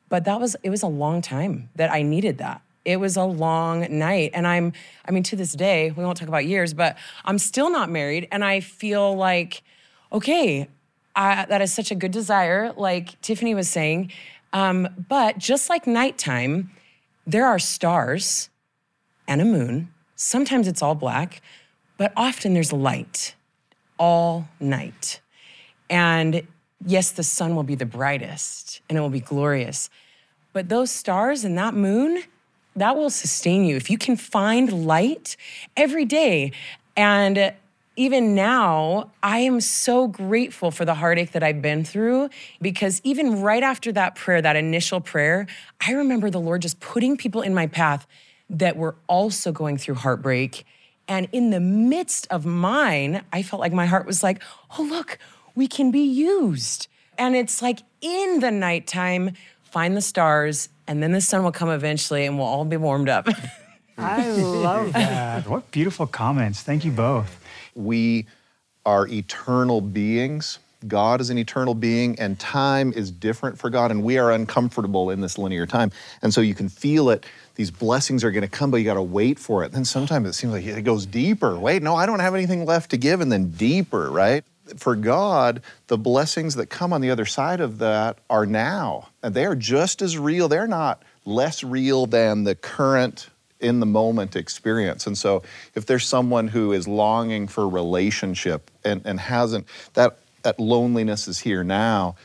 but 0.09 0.25
that 0.25 0.39
was, 0.39 0.55
it 0.63 0.69
was 0.69 0.83
a 0.83 0.87
long 0.87 1.21
time 1.21 1.69
that 1.75 1.91
I 1.91 2.01
needed 2.01 2.37
that. 2.39 2.61
It 2.85 2.97
was 2.97 3.15
a 3.15 3.23
long 3.23 3.87
night. 3.89 4.31
And 4.33 4.45
I'm, 4.45 4.73
I 5.05 5.11
mean, 5.11 5.23
to 5.23 5.35
this 5.35 5.53
day, 5.53 5.91
we 5.91 6.03
won't 6.03 6.17
talk 6.17 6.27
about 6.27 6.45
years, 6.45 6.73
but 6.73 6.97
I'm 7.23 7.37
still 7.37 7.69
not 7.69 7.89
married. 7.89 8.27
And 8.31 8.43
I 8.43 8.59
feel 8.59 9.15
like, 9.15 9.63
okay, 10.11 10.67
I, 11.15 11.45
that 11.45 11.61
is 11.61 11.73
such 11.73 11.91
a 11.91 11.95
good 11.95 12.11
desire, 12.11 12.73
like 12.75 13.19
Tiffany 13.21 13.55
was 13.55 13.69
saying. 13.69 14.11
Um, 14.51 14.87
but 15.09 15.37
just 15.37 15.69
like 15.69 15.87
nighttime, 15.87 16.71
there 17.25 17.45
are 17.45 17.59
stars 17.59 18.49
and 19.27 19.41
a 19.41 19.45
moon. 19.45 19.89
Sometimes 20.15 20.67
it's 20.67 20.81
all 20.81 20.95
black, 20.95 21.41
but 21.97 22.13
often 22.15 22.53
there's 22.53 22.73
light 22.73 23.35
all 23.97 24.47
night. 24.59 25.21
And 25.89 26.47
yes, 26.85 27.11
the 27.11 27.23
sun 27.23 27.55
will 27.55 27.63
be 27.63 27.75
the 27.75 27.85
brightest 27.85 28.81
and 28.89 28.97
it 28.97 29.01
will 29.01 29.09
be 29.09 29.19
glorious. 29.19 29.89
But 30.53 30.69
those 30.69 30.91
stars 30.91 31.43
and 31.43 31.57
that 31.57 31.73
moon, 31.73 32.23
that 32.75 32.95
will 32.95 33.09
sustain 33.09 33.65
you. 33.65 33.75
If 33.75 33.89
you 33.89 33.97
can 33.97 34.15
find 34.15 34.85
light 34.85 35.35
every 35.75 36.05
day. 36.05 36.51
And 36.95 37.53
even 37.95 38.33
now, 38.33 39.11
I 39.21 39.39
am 39.39 39.61
so 39.61 40.07
grateful 40.07 40.71
for 40.71 40.83
the 40.83 40.95
heartache 40.95 41.31
that 41.33 41.43
I've 41.43 41.61
been 41.61 41.83
through 41.83 42.29
because 42.59 43.01
even 43.03 43.41
right 43.41 43.61
after 43.61 43.91
that 43.91 44.15
prayer, 44.15 44.41
that 44.41 44.55
initial 44.55 44.99
prayer, 44.99 45.45
I 45.85 45.91
remember 45.91 46.31
the 46.31 46.39
Lord 46.39 46.63
just 46.63 46.79
putting 46.79 47.17
people 47.17 47.41
in 47.41 47.53
my 47.53 47.67
path 47.67 48.07
that 48.49 48.77
were 48.77 48.95
also 49.07 49.51
going 49.51 49.77
through 49.77 49.95
heartbreak. 49.95 50.65
And 51.07 51.27
in 51.31 51.49
the 51.49 51.59
midst 51.59 52.27
of 52.29 52.45
mine, 52.45 53.23
I 53.33 53.43
felt 53.43 53.59
like 53.59 53.73
my 53.73 53.85
heart 53.85 54.05
was 54.05 54.23
like, 54.23 54.41
oh, 54.77 54.83
look, 54.83 55.17
we 55.55 55.67
can 55.67 55.91
be 55.91 56.03
used. 56.03 56.87
And 57.17 57.35
it's 57.35 57.61
like 57.61 57.79
in 58.01 58.39
the 58.39 58.51
nighttime, 58.51 59.31
find 59.63 59.95
the 59.95 60.01
stars, 60.01 60.69
and 60.87 61.01
then 61.01 61.11
the 61.11 61.21
sun 61.21 61.43
will 61.43 61.51
come 61.51 61.69
eventually 61.69 62.25
and 62.25 62.37
we'll 62.37 62.47
all 62.47 62.65
be 62.65 62.77
warmed 62.77 63.09
up. 63.09 63.27
I 63.97 64.31
love 64.31 64.93
that. 64.93 65.47
what 65.47 65.69
beautiful 65.71 66.07
comments. 66.07 66.61
Thank 66.61 66.83
you 66.83 66.91
both. 66.91 67.43
We 67.75 68.25
are 68.85 69.07
eternal 69.07 69.81
beings. 69.81 70.59
God 70.87 71.21
is 71.21 71.29
an 71.29 71.37
eternal 71.37 71.73
being, 71.73 72.19
and 72.19 72.37
time 72.39 72.91
is 72.93 73.09
different 73.09 73.57
for 73.57 73.69
God, 73.69 73.89
and 73.91 74.03
we 74.03 74.17
are 74.17 74.31
uncomfortable 74.31 75.11
in 75.11 75.21
this 75.21 75.37
linear 75.37 75.65
time. 75.65 75.91
And 76.21 76.33
so 76.33 76.41
you 76.41 76.53
can 76.53 76.67
feel 76.67 77.09
it. 77.09 77.25
These 77.55 77.71
blessings 77.71 78.23
are 78.23 78.31
going 78.31 78.41
to 78.41 78.47
come, 78.47 78.71
but 78.71 78.77
you 78.77 78.83
got 78.83 78.95
to 78.95 79.01
wait 79.01 79.37
for 79.37 79.63
it. 79.63 79.71
Then 79.71 79.85
sometimes 79.85 80.27
it 80.27 80.33
seems 80.33 80.53
like 80.53 80.65
it 80.65 80.83
goes 80.83 81.05
deeper. 81.05 81.57
Wait, 81.57 81.83
no, 81.83 81.95
I 81.95 82.05
don't 82.05 82.19
have 82.19 82.33
anything 82.33 82.65
left 82.65 82.91
to 82.91 82.97
give, 82.97 83.21
and 83.21 83.31
then 83.31 83.51
deeper, 83.51 84.09
right? 84.09 84.43
For 84.77 84.95
God, 84.95 85.61
the 85.87 85.97
blessings 85.97 86.55
that 86.55 86.67
come 86.67 86.93
on 86.93 87.01
the 87.01 87.11
other 87.11 87.25
side 87.25 87.59
of 87.59 87.79
that 87.79 88.17
are 88.29 88.45
now, 88.45 89.09
and 89.21 89.35
they 89.35 89.45
are 89.45 89.55
just 89.55 90.01
as 90.01 90.17
real. 90.17 90.47
They're 90.47 90.67
not 90.67 91.03
less 91.25 91.63
real 91.63 92.05
than 92.05 92.43
the 92.43 92.55
current 92.55 93.29
in 93.59 93.79
the 93.79 93.85
moment 93.85 94.35
experience. 94.35 95.07
And 95.07 95.17
so 95.17 95.43
if 95.75 95.85
there's 95.85 96.05
someone 96.05 96.49
who 96.49 96.73
is 96.73 96.87
longing 96.87 97.47
for 97.47 97.67
relationship 97.67 98.69
and, 98.83 99.01
and 99.05 99.19
hasn't, 99.19 99.67
that 99.93 100.17
that 100.43 100.59
loneliness 100.59 101.27
is 101.27 101.39
here 101.39 101.63
now, 101.63 102.15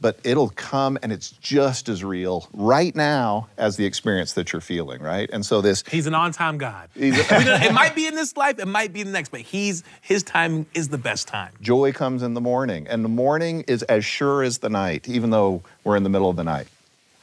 but 0.00 0.18
it'll 0.24 0.50
come 0.50 0.96
and 1.02 1.10
it's 1.12 1.30
just 1.30 1.88
as 1.88 2.04
real 2.04 2.48
right 2.52 2.94
now 2.94 3.48
as 3.58 3.76
the 3.76 3.84
experience 3.84 4.32
that 4.34 4.52
you're 4.52 4.60
feeling, 4.60 5.02
right? 5.02 5.28
And 5.32 5.44
so 5.44 5.60
this 5.60 5.82
He's 5.90 6.06
an 6.06 6.14
on-time 6.14 6.56
God. 6.58 6.88
He's- 6.94 7.16
We 7.38 7.44
don't- 7.44 7.62
it 7.62 7.72
might 7.72 7.94
be 7.94 8.06
in 8.06 8.14
this 8.14 8.36
life, 8.36 8.58
it 8.58 8.68
might 8.68 8.92
be 8.92 9.00
in 9.00 9.08
the 9.08 9.12
next, 9.12 9.30
but 9.30 9.40
he's 9.40 9.82
his 10.00 10.22
time 10.22 10.66
is 10.74 10.88
the 10.88 10.98
best 10.98 11.26
time. 11.28 11.52
joy 11.60 11.92
comes 11.92 12.22
in 12.22 12.34
the 12.34 12.40
morning, 12.40 12.86
and 12.88 13.04
the 13.04 13.08
morning 13.08 13.64
is 13.66 13.82
as 13.84 14.04
sure 14.04 14.42
as 14.42 14.58
the 14.58 14.68
night, 14.70 15.08
even 15.08 15.30
though 15.30 15.62
we're 15.84 15.96
in 15.96 16.02
the 16.04 16.08
middle 16.10 16.30
of 16.30 16.36
the 16.36 16.44
night. 16.44 16.68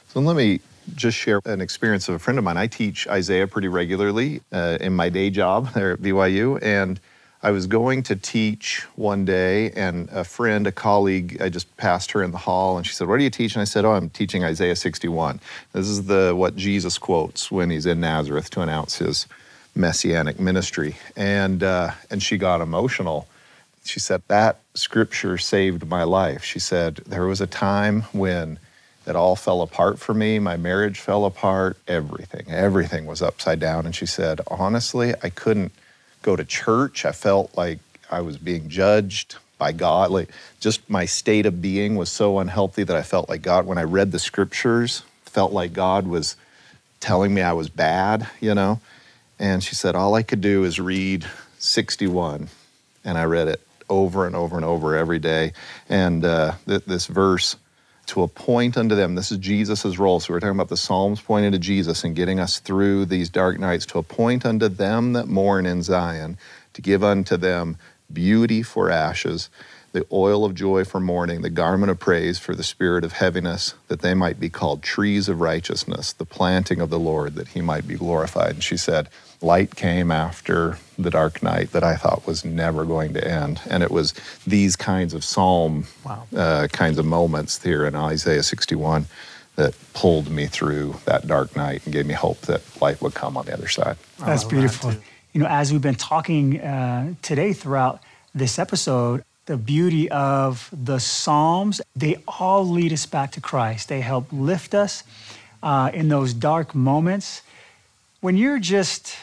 So 0.08 0.20
let 0.20 0.36
me 0.36 0.60
just 0.94 1.16
share 1.18 1.40
an 1.46 1.60
experience 1.60 2.08
of 2.08 2.14
a 2.14 2.18
friend 2.18 2.38
of 2.38 2.44
mine. 2.44 2.56
I 2.56 2.66
teach 2.68 3.08
Isaiah 3.08 3.46
pretty 3.48 3.68
regularly 3.68 4.40
uh, 4.52 4.78
in 4.80 4.94
my 4.94 5.08
day 5.08 5.30
job 5.30 5.70
there 5.74 5.92
at 5.92 6.00
BYU, 6.00 6.62
and 6.62 7.00
I 7.46 7.52
was 7.52 7.68
going 7.68 8.02
to 8.04 8.16
teach 8.16 8.82
one 8.96 9.24
day, 9.24 9.70
and 9.70 10.08
a 10.10 10.24
friend, 10.24 10.66
a 10.66 10.72
colleague, 10.72 11.40
I 11.40 11.48
just 11.48 11.76
passed 11.76 12.10
her 12.10 12.24
in 12.24 12.32
the 12.32 12.38
hall, 12.38 12.76
and 12.76 12.84
she 12.84 12.92
said, 12.92 13.06
"What 13.06 13.20
are 13.20 13.22
you 13.22 13.30
teaching?" 13.30 13.62
I 13.62 13.64
said, 13.66 13.84
"Oh, 13.84 13.92
I'm 13.92 14.10
teaching 14.10 14.42
Isaiah 14.42 14.74
61. 14.74 15.38
This 15.72 15.86
is 15.86 16.06
the 16.06 16.34
what 16.34 16.56
Jesus 16.56 16.98
quotes 16.98 17.48
when 17.52 17.70
he's 17.70 17.86
in 17.86 18.00
Nazareth 18.00 18.50
to 18.50 18.62
announce 18.62 18.98
his 18.98 19.28
messianic 19.76 20.40
ministry." 20.40 20.96
And 21.16 21.62
uh, 21.62 21.92
and 22.10 22.20
she 22.20 22.36
got 22.36 22.60
emotional 22.60 23.28
she 23.84 24.00
said 24.00 24.20
that 24.28 24.58
scripture 24.74 25.38
saved 25.38 25.86
my 25.86 26.02
life 26.02 26.42
she 26.42 26.58
said 26.58 26.96
there 27.06 27.26
was 27.26 27.40
a 27.40 27.46
time 27.46 28.02
when 28.12 28.58
it 29.06 29.14
all 29.14 29.36
fell 29.36 29.62
apart 29.62 30.00
for 30.00 30.12
me 30.12 30.40
my 30.40 30.56
marriage 30.56 30.98
fell 30.98 31.24
apart 31.24 31.76
everything 31.86 32.44
everything 32.48 33.06
was 33.06 33.22
upside 33.22 33.60
down 33.60 33.86
and 33.86 33.94
she 33.94 34.06
said 34.06 34.40
honestly 34.48 35.14
i 35.22 35.30
couldn't 35.30 35.72
go 36.26 36.36
to 36.36 36.44
church. 36.44 37.04
I 37.06 37.12
felt 37.12 37.56
like 37.56 37.78
i 38.10 38.20
was 38.20 38.36
being 38.36 38.68
judged 38.68 39.36
by 39.58 39.72
god. 39.72 40.10
Like 40.10 40.28
just 40.60 40.88
my 40.90 41.06
state 41.06 41.46
of 41.46 41.62
being 41.62 41.96
was 41.96 42.10
so 42.10 42.38
unhealthy 42.38 42.84
that 42.84 42.96
i 42.96 43.02
felt 43.02 43.28
like 43.28 43.42
god 43.42 43.66
when 43.66 43.78
i 43.78 43.82
read 43.82 44.12
the 44.12 44.18
scriptures 44.18 45.02
felt 45.24 45.52
like 45.52 45.72
god 45.72 46.06
was 46.06 46.36
telling 47.00 47.32
me 47.32 47.42
i 47.42 47.52
was 47.52 47.68
bad 47.68 48.28
you 48.40 48.54
know? 48.54 48.80
And 49.38 49.62
she 49.62 49.74
said 49.74 49.94
all 49.94 50.14
i 50.14 50.22
could 50.22 50.40
do 50.40 50.64
is 50.64 50.78
read 50.80 51.26
61 51.58 52.48
and 53.04 53.16
I 53.16 53.24
read 53.24 53.48
it 53.48 53.60
over 53.88 54.26
and 54.26 54.34
over 54.34 54.56
and 54.56 54.64
over 54.64 54.96
every 54.96 55.20
day. 55.20 55.52
And 55.88 56.24
uh, 56.24 56.54
th- 56.66 56.84
this 56.84 57.06
verse, 57.06 57.56
to 58.06 58.22
appoint 58.22 58.76
unto 58.76 58.94
them, 58.94 59.14
this 59.14 59.32
is 59.32 59.38
Jesus' 59.38 59.98
role. 59.98 60.20
So 60.20 60.32
we're 60.32 60.40
talking 60.40 60.56
about 60.56 60.68
the 60.68 60.76
Psalms 60.76 61.20
pointing 61.20 61.52
to 61.52 61.58
Jesus 61.58 62.04
and 62.04 62.14
getting 62.14 62.40
us 62.40 62.60
through 62.60 63.06
these 63.06 63.28
dark 63.28 63.58
nights, 63.58 63.86
to 63.86 63.98
appoint 63.98 64.46
unto 64.46 64.68
them 64.68 65.12
that 65.14 65.28
mourn 65.28 65.66
in 65.66 65.82
Zion, 65.82 66.38
to 66.74 66.82
give 66.82 67.02
unto 67.02 67.36
them 67.36 67.78
beauty 68.12 68.62
for 68.62 68.90
ashes, 68.90 69.50
the 69.96 70.06
oil 70.12 70.44
of 70.44 70.54
joy 70.54 70.84
for 70.84 71.00
mourning, 71.00 71.40
the 71.40 71.48
garment 71.48 71.90
of 71.90 71.98
praise 71.98 72.38
for 72.38 72.54
the 72.54 72.62
spirit 72.62 73.02
of 73.02 73.14
heaviness, 73.14 73.72
that 73.88 74.02
they 74.02 74.12
might 74.12 74.38
be 74.38 74.50
called 74.50 74.82
trees 74.82 75.26
of 75.26 75.40
righteousness, 75.40 76.12
the 76.12 76.26
planting 76.26 76.82
of 76.82 76.90
the 76.90 76.98
Lord, 76.98 77.34
that 77.36 77.48
he 77.48 77.62
might 77.62 77.88
be 77.88 77.94
glorified. 77.94 78.50
And 78.50 78.62
she 78.62 78.76
said, 78.76 79.08
Light 79.40 79.74
came 79.74 80.10
after 80.10 80.76
the 80.98 81.08
dark 81.08 81.42
night 81.42 81.72
that 81.72 81.82
I 81.82 81.96
thought 81.96 82.26
was 82.26 82.44
never 82.44 82.84
going 82.84 83.14
to 83.14 83.26
end. 83.26 83.62
And 83.70 83.82
it 83.82 83.90
was 83.90 84.12
these 84.46 84.76
kinds 84.76 85.14
of 85.14 85.24
psalm 85.24 85.86
uh, 86.36 86.68
kinds 86.70 86.98
of 86.98 87.06
moments 87.06 87.62
here 87.62 87.86
in 87.86 87.94
Isaiah 87.94 88.42
61 88.42 89.06
that 89.54 89.74
pulled 89.94 90.30
me 90.30 90.46
through 90.46 90.96
that 91.06 91.26
dark 91.26 91.56
night 91.56 91.84
and 91.84 91.92
gave 91.94 92.04
me 92.04 92.12
hope 92.12 92.42
that 92.42 92.60
light 92.82 93.00
would 93.00 93.14
come 93.14 93.38
on 93.38 93.46
the 93.46 93.54
other 93.54 93.68
side. 93.68 93.96
That's 94.18 94.44
beautiful. 94.44 94.92
You 95.32 95.40
know, 95.40 95.46
as 95.48 95.72
we've 95.72 95.80
been 95.80 95.94
talking 95.94 96.60
uh, 96.60 97.14
today 97.22 97.54
throughout 97.54 98.02
this 98.34 98.58
episode, 98.58 99.24
the 99.46 99.56
beauty 99.56 100.10
of 100.10 100.68
the 100.72 100.98
Psalms, 100.98 101.80
they 101.94 102.16
all 102.26 102.68
lead 102.68 102.92
us 102.92 103.06
back 103.06 103.32
to 103.32 103.40
Christ. 103.40 103.88
They 103.88 104.00
help 104.00 104.26
lift 104.32 104.74
us 104.74 105.04
uh, 105.62 105.90
in 105.94 106.08
those 106.08 106.34
dark 106.34 106.74
moments. 106.74 107.42
When 108.20 108.36
you're 108.36 108.58
just 108.58 109.16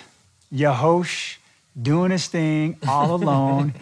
Yahosh 0.52 1.38
doing 1.80 2.12
his 2.12 2.28
thing 2.28 2.78
all 2.88 3.14
alone, 3.22 3.74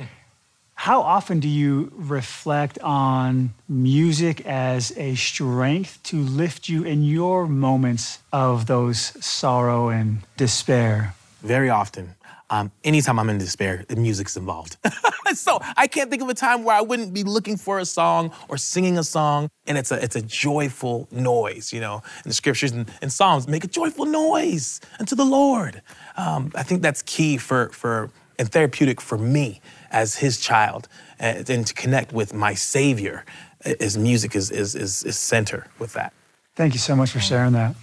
how 0.74 1.02
often 1.02 1.40
do 1.40 1.48
you 1.48 1.92
reflect 1.96 2.80
on 2.80 3.54
music 3.70 4.44
as 4.48 4.92
a 4.98 5.14
strength 5.14 6.00
to 6.04 6.18
lift 6.18 6.68
you 6.68 6.84
in 6.84 7.04
your 7.04 7.48
moments 7.48 8.18
of 8.34 8.66
those 8.66 9.00
sorrow 9.24 9.90
and 9.90 10.22
despair? 10.38 11.14
Very 11.44 11.70
often. 11.70 12.16
Um, 12.52 12.70
anytime 12.84 13.18
I'm 13.18 13.30
in 13.30 13.38
despair, 13.38 13.86
the 13.88 13.96
music's 13.96 14.36
involved. 14.36 14.76
so 15.34 15.60
I 15.78 15.88
can't 15.88 16.10
think 16.10 16.22
of 16.22 16.28
a 16.28 16.34
time 16.34 16.66
where 16.66 16.76
I 16.76 16.82
wouldn't 16.82 17.14
be 17.14 17.24
looking 17.24 17.56
for 17.56 17.80
a 17.80 17.86
song 17.86 18.32
or 18.50 18.58
singing 18.58 18.98
a 18.98 19.04
song, 19.04 19.50
and 19.68 19.78
it's 19.78 19.90
a 19.90 20.04
it's 20.04 20.18
a 20.18 20.22
joyful 20.22 21.08
noise. 21.12 21.72
You 21.72 21.80
know, 21.80 22.04
in 22.26 22.30
the 22.30 22.34
scriptures 22.34 22.74
and, 22.74 22.92
and 23.02 23.12
Psalms, 23.12 23.48
make 23.48 23.64
a 23.64 23.68
joyful 23.68 24.06
noise 24.06 24.82
unto 25.00 25.16
the 25.16 25.24
Lord. 25.24 25.82
Um, 26.18 26.52
I 26.54 26.64
think 26.64 26.82
that's 26.82 27.02
key 27.04 27.38
for 27.38 27.70
for 27.70 28.12
and 28.38 28.52
therapeutic 28.52 29.00
for 29.00 29.18
me 29.18 29.62
as 29.90 30.16
His 30.16 30.38
child, 30.38 30.90
and, 31.20 31.50
and 31.50 31.66
to 31.66 31.74
connect 31.74 32.12
with 32.12 32.34
my 32.34 32.54
Savior. 32.54 33.24
Is 33.64 33.98
music 33.98 34.36
is 34.36 34.52
is, 34.52 34.76
is 34.76 35.18
center 35.18 35.68
with 35.80 35.94
that. 35.94 36.14
Thank 36.56 36.74
you 36.74 36.80
so 36.80 36.96
much 36.96 37.12
for 37.12 37.20
sharing 37.20 37.54
that. 37.54 37.76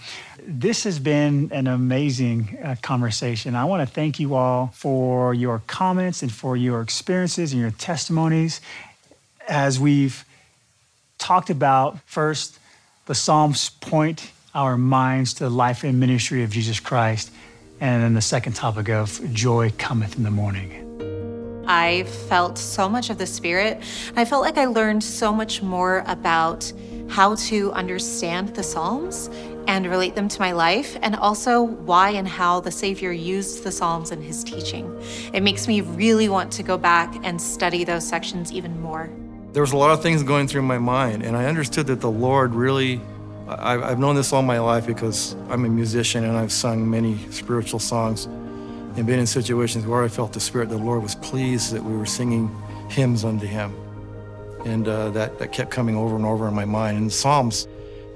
This 0.50 0.84
has 0.84 0.98
been 0.98 1.50
an 1.52 1.66
amazing 1.66 2.56
uh, 2.64 2.76
conversation. 2.80 3.54
I 3.54 3.66
want 3.66 3.87
to 3.87 3.94
thank 3.94 4.18
you 4.18 4.34
all 4.34 4.68
for 4.68 5.34
your 5.34 5.61
comments 5.66 6.22
and 6.22 6.32
for 6.32 6.56
your 6.56 6.80
experiences 6.80 7.52
and 7.52 7.61
your 7.61 7.70
testimonies 7.72 8.62
as 9.46 9.78
we've 9.78 10.24
talked 11.18 11.50
about 11.50 11.98
first 12.06 12.58
the 13.04 13.14
Psalms 13.14 13.68
point 13.68 14.32
our 14.54 14.78
minds 14.78 15.34
to 15.34 15.44
the 15.44 15.50
life 15.50 15.84
and 15.84 16.00
ministry 16.00 16.42
of 16.42 16.50
Jesus 16.50 16.80
Christ, 16.80 17.30
and 17.78 18.02
then 18.02 18.14
the 18.14 18.22
second 18.22 18.54
topic 18.54 18.88
of 18.88 19.20
joy 19.34 19.70
cometh 19.76 20.16
in 20.16 20.22
the 20.22 20.30
morning. 20.30 20.87
I 21.68 22.04
felt 22.04 22.56
so 22.56 22.88
much 22.88 23.11
of 23.11 23.18
the 23.18 23.26
Spirit. 23.26 23.82
I 24.16 24.24
felt 24.24 24.40
like 24.40 24.56
I 24.56 24.64
learned 24.64 25.04
so 25.04 25.30
much 25.30 25.61
more 25.61 26.02
about 26.06 26.72
how 27.11 27.34
to 27.34 27.70
understand 27.72 28.54
the 28.54 28.62
Psalms 28.62 29.28
and 29.68 29.87
relate 29.87 30.14
them 30.14 30.28
to 30.28 30.40
my 30.40 30.52
life, 30.52 30.96
and 31.02 31.14
also 31.14 31.62
why 31.62 32.11
and 32.11 32.26
how 32.26 32.59
the 32.59 32.70
Savior 32.70 33.12
used 33.12 33.62
the 33.62 33.70
Psalms 33.70 34.11
in 34.11 34.22
his 34.22 34.42
teaching. 34.42 35.00
It 35.35 35.42
makes 35.42 35.68
me 35.68 35.83
really 35.83 36.28
want 36.31 36.50
to 36.52 36.62
go 36.62 36.78
back 36.78 37.14
and 37.22 37.40
study 37.40 37.85
those 37.85 38.09
sections 38.09 38.50
even 38.50 38.81
more. 38.81 39.11
There 39.52 39.62
was 39.62 39.72
a 39.72 39.76
lot 39.76 39.90
of 39.90 40.02
things 40.02 40.22
going 40.22 40.48
through 40.48 40.62
my 40.62 40.78
mind, 40.78 41.22
and 41.22 41.37
I 41.37 41.44
understood 41.44 41.87
that 41.87 42.00
the 42.00 42.11
Lord 42.11 42.54
really. 42.54 43.00
I, 43.46 43.78
I've 43.81 43.98
known 43.98 44.14
this 44.14 44.35
all 44.35 44.42
my 44.42 44.59
life 44.59 44.87
because 44.87 45.35
I'm 45.48 45.64
a 45.64 45.70
musician 45.70 46.24
and 46.24 46.37
I've 46.37 46.52
sung 46.52 46.90
many 46.90 47.16
spiritual 47.31 47.81
songs 47.81 48.26
and 48.26 49.07
been 49.07 49.18
in 49.18 49.26
situations 49.26 49.87
where 49.87 50.02
I 50.02 50.09
felt 50.09 50.35
the 50.35 50.40
Spirit, 50.40 50.68
the 50.68 50.76
Lord 50.76 51.02
was 51.02 51.14
pleased 51.14 51.72
that 51.72 51.83
we 51.83 51.96
were 51.96 52.04
singing 52.04 52.54
hymns 52.90 53.24
unto 53.24 53.46
Him. 53.46 53.74
And 54.66 54.87
uh, 54.87 55.09
that, 55.11 55.38
that 55.38 55.52
kept 55.52 55.70
coming 55.70 55.96
over 55.96 56.14
and 56.14 56.26
over 56.26 56.46
in 56.46 56.52
my 56.52 56.66
mind. 56.66 56.98
And 56.98 57.11
Psalms 57.11 57.68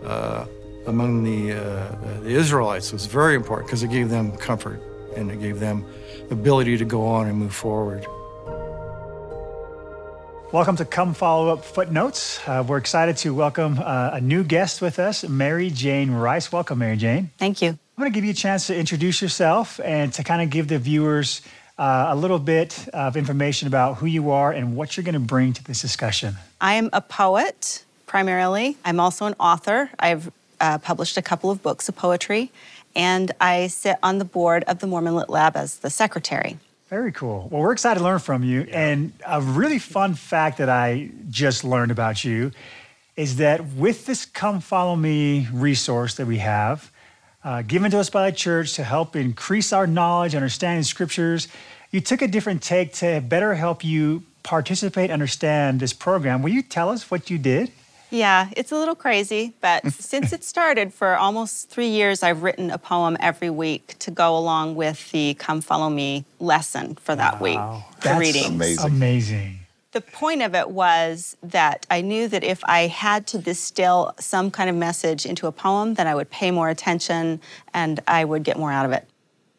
uh, 0.05 0.45
among 0.87 1.23
the, 1.23 1.53
uh, 1.53 2.21
the 2.23 2.31
Israelites 2.31 2.93
was 2.93 3.07
very 3.07 3.35
important 3.35 3.69
because 3.69 3.83
it 3.83 3.91
gave 3.91 4.09
them 4.09 4.37
comfort 4.37 4.81
and 5.17 5.31
it 5.31 5.41
gave 5.41 5.61
them 5.61 5.85
ability 6.31 6.77
to 6.79 6.85
go 6.85 7.07
on 7.07 7.29
and 7.29 7.39
move 7.39 7.55
forward. 7.55 8.07
Welcome 10.53 10.77
to 10.77 10.85
Come 10.85 11.15
Follow 11.15 11.53
Up 11.53 11.65
Footnotes. 11.65 12.39
Uh, 12.47 12.63
we're 12.67 12.77
excited 12.77 13.17
to 13.19 13.35
welcome 13.35 13.79
uh, 13.79 14.11
a 14.13 14.21
new 14.21 14.45
guest 14.45 14.83
with 14.83 14.99
us, 14.99 15.27
Mary 15.27 15.71
Jane 15.71 16.11
Rice. 16.11 16.53
Welcome, 16.53 16.81
Mary 16.81 16.97
Jane. 16.97 17.31
Thank 17.39 17.63
you. 17.63 17.69
I'm 17.69 17.79
going 17.97 18.11
to 18.11 18.15
give 18.15 18.25
you 18.25 18.33
a 18.33 18.35
chance 18.35 18.67
to 18.67 18.77
introduce 18.77 19.23
yourself 19.23 19.81
and 19.83 20.13
to 20.15 20.25
kind 20.25 20.43
of 20.43 20.51
give 20.51 20.69
the 20.69 20.79
viewers 20.79 21.41
uh, 21.79 22.09
a 22.11 22.17
little 22.17 22.39
bit 22.39 22.87
of 22.93 23.17
information 23.17 23.67
about 23.67 23.97
who 23.97 24.07
you 24.07 24.31
are 24.31 24.53
and 24.53 24.77
what 24.77 24.97
you're 24.97 25.05
going 25.05 25.15
to 25.15 25.21
bring 25.21 25.53
to 25.55 25.65
this 25.65 25.81
discussion. 25.81 26.35
I 26.61 26.75
am 26.75 26.91
a 26.93 27.01
poet 27.01 27.85
primarily. 28.07 28.77
I'm 28.85 29.01
also 29.01 29.25
an 29.25 29.35
author. 29.41 29.89
I've 29.99 30.31
uh, 30.63 30.79
published 30.79 31.19
a 31.19 31.23
couple 31.23 31.51
of 31.51 31.63
books 31.63 31.89
of 31.91 31.97
poetry, 31.97 32.51
and 32.95 33.33
I 33.41 33.67
sit 33.67 33.97
on 34.03 34.19
the 34.19 34.25
board 34.25 34.65
of 34.65 34.79
the 34.79 34.87
Mormon 34.87 35.15
Lit 35.15 35.29
Lab 35.29 35.57
as 35.57 35.79
the 35.79 35.91
secretary. 35.91 36.59
Very 36.89 37.13
cool. 37.13 37.49
Well, 37.51 37.63
we're 37.63 37.73
excited 37.73 37.99
to 37.99 38.05
learn 38.05 38.19
from 38.19 38.45
you. 38.45 38.63
And 38.71 39.13
a 39.27 39.41
really 39.41 39.79
fun 39.79 40.15
fact 40.15 40.59
that 40.59 40.69
I 40.69 41.11
just 41.31 41.65
learned 41.65 41.91
about 41.91 42.23
you 42.23 42.53
is 43.17 43.37
that 43.37 43.65
with 43.75 44.07
this 44.07 44.25
Come 44.25 44.61
Follow 44.61 44.95
Me 44.95 45.49
resource 45.53 46.15
that 46.15 46.27
we 46.27 46.39
have, 46.39 46.91
uh, 47.45 47.63
given 47.63 47.91
to 47.91 47.99
us 47.99 48.09
by 48.09 48.31
the 48.31 48.37
church 48.37 48.75
to 48.75 48.85
help 48.85 49.17
increase 49.17 49.73
our 49.73 49.87
knowledge, 49.87 50.35
understanding 50.35 50.85
scriptures, 50.85 51.49
you 51.91 52.01
took 52.01 52.23
a 52.23 52.29
different 52.29 52.63
take 52.63 52.93
to 52.95 53.21
better 53.21 53.55
help 53.55 53.85
you 53.85 54.23
participate, 54.43 55.11
understand 55.11 55.81
this 55.81 55.93
program. 55.93 56.43
Will 56.43 56.53
you 56.53 56.63
tell 56.63 56.89
us 56.89 57.11
what 57.11 57.31
you 57.31 57.39
did? 57.39 57.73
Yeah, 58.13 58.51
it's 58.57 58.71
a 58.71 58.77
little 58.77 58.95
crazy, 58.95 59.55
but 59.63 59.91
since 59.93 60.35
it 60.35 60.45
started 60.45 60.93
for 60.93 61.17
almost 61.17 61.71
three 61.71 61.89
years, 61.89 62.23
I've 62.23 62.43
written 62.43 62.71
a 62.71 62.77
poem 62.77 63.17
every 63.21 63.49
week 63.49 63.97
to 64.01 64.11
go 64.11 64.37
along 64.37 64.75
with 64.75 65.11
the 65.13 65.35
Come 65.35 65.63
Follow 65.63 65.89
Me 65.89 66.27
lesson 66.39 66.95
for 66.97 67.17
that 67.17 67.41
week. 67.41 67.57
The 67.57 67.83
That's 68.03 68.21
reading. 68.21 68.61
Amazing. 68.85 69.61
The 69.93 70.03
point 70.03 70.43
of 70.43 70.55
it 70.55 70.71
was 70.71 71.37
that 71.43 71.87
I 71.91 72.03
knew 72.03 72.29
that 72.29 72.45
if 72.45 72.63
I 72.65 72.87
had 72.87 73.27
to 73.29 73.39
distill 73.39 74.15
some 74.19 74.51
kind 74.51 74.69
of 74.69 74.77
message 74.77 75.27
into 75.27 75.47
a 75.47 75.53
poem, 75.53 75.95
then 75.95 76.07
I 76.07 76.15
would 76.15 76.31
pay 76.31 76.51
more 76.51 76.69
attention 76.69 77.41
and 77.75 78.01
I 78.07 78.25
would 78.25 78.43
get 78.43 78.59
more 78.59 78.73
out 78.73 78.87
of 78.87 78.93
it. 78.93 79.07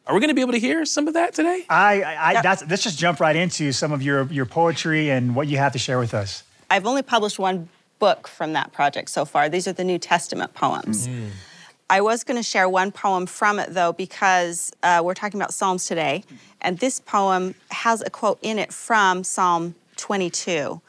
Are 0.05 0.13
we 0.13 0.19
going 0.19 0.29
to 0.29 0.35
be 0.35 0.41
able 0.41 0.53
to 0.53 0.59
hear 0.59 0.85
some 0.85 1.07
of 1.07 1.13
that 1.13 1.33
today? 1.33 1.65
I, 1.69 2.01
I, 2.01 2.29
I 2.29 2.41
that's, 2.41 2.63
let's 2.67 2.83
just 2.83 2.99
jump 2.99 3.19
right 3.19 3.35
into 3.35 3.71
some 3.71 3.91
of 3.91 4.03
your, 4.03 4.25
your 4.25 4.45
poetry 4.45 5.09
and 5.09 5.35
what 5.35 5.47
you 5.47 5.57
have 5.57 5.73
to 5.73 5.79
share 5.79 5.97
with 5.97 6.13
us. 6.13 6.43
I've 6.69 6.87
only 6.87 7.03
published 7.03 7.37
one 7.37 7.69
book 8.03 8.27
from 8.27 8.51
that 8.51 8.73
project 8.73 9.09
so 9.09 9.23
far. 9.23 9.47
These 9.47 9.65
are 9.65 9.71
the 9.71 9.85
New 9.85 9.97
Testament 9.97 10.53
poems. 10.53 11.07
Mm. 11.07 11.29
I 11.89 12.01
was 12.01 12.25
going 12.25 12.35
to 12.35 12.43
share 12.43 12.67
one 12.67 12.91
poem 12.91 13.25
from 13.25 13.59
it 13.59 13.73
though, 13.73 13.93
because 13.93 14.73
uh, 14.83 15.01
we're 15.01 15.13
talking 15.13 15.39
about 15.39 15.53
Psalms 15.53 15.85
today, 15.85 16.25
and 16.59 16.77
this 16.79 16.99
poem 16.99 17.55
has 17.71 18.01
a 18.01 18.09
quote 18.09 18.39
in 18.41 18.59
it 18.59 18.73
from 18.73 19.23
Psalm 19.23 19.75
22, 19.95 20.81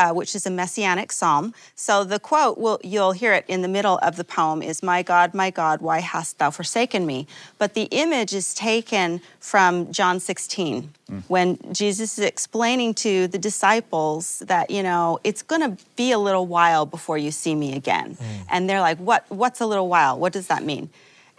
uh, 0.00 0.12
which 0.14 0.34
is 0.34 0.46
a 0.46 0.50
messianic 0.50 1.12
psalm. 1.12 1.52
So 1.74 2.04
the 2.04 2.18
quote, 2.18 2.56
will, 2.56 2.80
you'll 2.82 3.12
hear 3.12 3.34
it 3.34 3.44
in 3.48 3.60
the 3.60 3.68
middle 3.68 3.98
of 3.98 4.16
the 4.16 4.24
poem, 4.24 4.62
is 4.62 4.82
My 4.82 5.02
God, 5.02 5.34
my 5.34 5.50
God, 5.50 5.82
why 5.82 5.98
hast 6.00 6.38
thou 6.38 6.50
forsaken 6.50 7.04
me? 7.04 7.26
But 7.58 7.74
the 7.74 7.86
image 8.04 8.32
is 8.32 8.54
taken 8.54 9.20
from 9.40 9.92
John 9.92 10.18
16, 10.18 10.88
when 11.28 11.58
Jesus 11.72 12.18
is 12.18 12.24
explaining 12.24 12.94
to 12.94 13.26
the 13.26 13.38
disciples 13.38 14.38
that, 14.46 14.70
you 14.70 14.82
know, 14.82 15.18
it's 15.22 15.42
going 15.42 15.60
to 15.60 15.84
be 15.96 16.12
a 16.12 16.18
little 16.18 16.46
while 16.46 16.86
before 16.86 17.18
you 17.18 17.30
see 17.30 17.54
me 17.54 17.74
again. 17.74 18.16
And 18.48 18.70
they're 18.70 18.80
like, 18.80 18.98
what, 18.98 19.24
what's 19.28 19.60
a 19.60 19.66
little 19.66 19.88
while? 19.88 20.18
What 20.18 20.32
does 20.32 20.46
that 20.46 20.62
mean? 20.64 20.88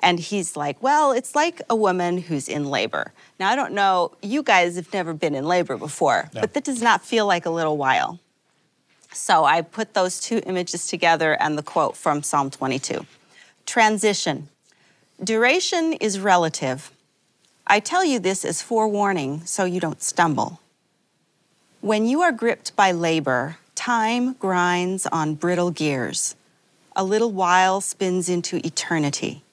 And 0.04 0.20
he's 0.20 0.56
like, 0.58 0.82
Well, 0.82 1.12
it's 1.12 1.36
like 1.36 1.62
a 1.70 1.76
woman 1.76 2.18
who's 2.18 2.50
in 2.50 2.66
labor. 2.66 3.14
Now, 3.40 3.50
I 3.52 3.56
don't 3.56 3.74
know, 3.74 4.12
you 4.24 4.42
guys 4.42 4.76
have 4.76 4.92
never 4.92 5.14
been 5.14 5.36
in 5.36 5.46
labor 5.46 5.78
before, 5.78 6.28
but 6.42 6.54
that 6.56 6.64
does 6.64 6.82
not 6.82 7.06
feel 7.06 7.28
like 7.28 7.46
a 7.46 7.52
little 7.52 7.78
while. 7.78 8.20
So 9.14 9.44
I 9.44 9.62
put 9.62 9.94
those 9.94 10.20
two 10.20 10.42
images 10.46 10.88
together 10.88 11.34
and 11.42 11.58
the 11.58 11.64
quote 11.64 11.98
from 11.98 12.24
Psalm 12.24 12.50
22 12.50 13.06
Transition. 13.66 14.50
Duration 15.24 15.94
is 15.94 16.20
relative. 16.20 16.92
I 17.68 17.80
tell 17.80 18.04
you 18.04 18.20
this 18.20 18.44
as 18.44 18.62
forewarning 18.62 19.46
so 19.46 19.66
you 19.66 19.80
don't 19.80 20.02
stumble. 20.02 20.60
When 21.82 22.06
you 22.06 22.22
are 22.22 22.32
gripped 22.32 22.76
by 22.76 22.92
labor, 22.92 23.58
time 23.76 24.34
grinds 24.34 25.06
on 25.08 25.36
brittle 25.36 25.72
gears. 25.72 26.36
A 26.96 27.04
little 27.04 27.32
while 27.32 27.82
spins 27.82 28.30
into 28.30 28.66
eternity. 28.66 29.44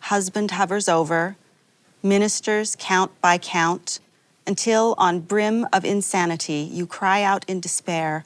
Husband 0.00 0.50
hovers 0.52 0.88
over, 0.88 1.36
ministers 2.02 2.76
count 2.78 3.12
by 3.20 3.38
count, 3.38 4.00
until 4.46 4.94
on 4.98 5.20
brim 5.20 5.66
of 5.72 5.84
insanity 5.84 6.68
you 6.72 6.86
cry 6.86 7.22
out 7.22 7.44
in 7.48 7.60
despair, 7.60 8.24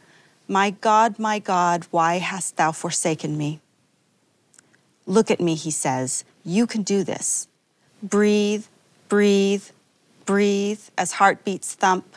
My 0.48 0.70
God, 0.70 1.18
my 1.18 1.38
God, 1.38 1.86
why 1.90 2.18
hast 2.18 2.56
thou 2.56 2.72
forsaken 2.72 3.36
me? 3.36 3.60
Look 5.06 5.30
at 5.30 5.40
me, 5.40 5.54
he 5.54 5.70
says, 5.70 6.24
you 6.44 6.66
can 6.66 6.82
do 6.82 7.02
this. 7.02 7.48
Breathe, 8.02 8.66
breathe, 9.08 9.64
breathe 10.24 10.80
as 10.96 11.12
heartbeats 11.12 11.74
thump, 11.74 12.16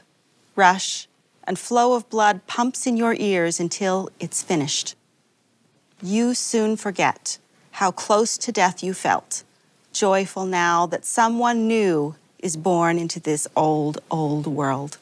rush, 0.55 1.07
and 1.43 1.57
flow 1.57 1.93
of 1.93 2.09
blood 2.09 2.45
pumps 2.45 2.85
in 2.85 2.97
your 2.97 3.15
ears 3.17 3.59
until 3.59 4.09
it's 4.19 4.43
finished. 4.43 4.95
You 6.01 6.35
soon 6.35 6.77
forget 6.77 7.39
how 7.71 7.91
close 7.91 8.37
to 8.37 8.51
death 8.51 8.83
you 8.83 8.93
felt, 8.93 9.43
joyful 9.91 10.45
now 10.45 10.85
that 10.85 11.05
someone 11.05 11.67
new 11.67 12.15
is 12.37 12.55
born 12.55 12.99
into 12.99 13.19
this 13.19 13.47
old, 13.55 13.99
old 14.11 14.45
world. 14.45 14.97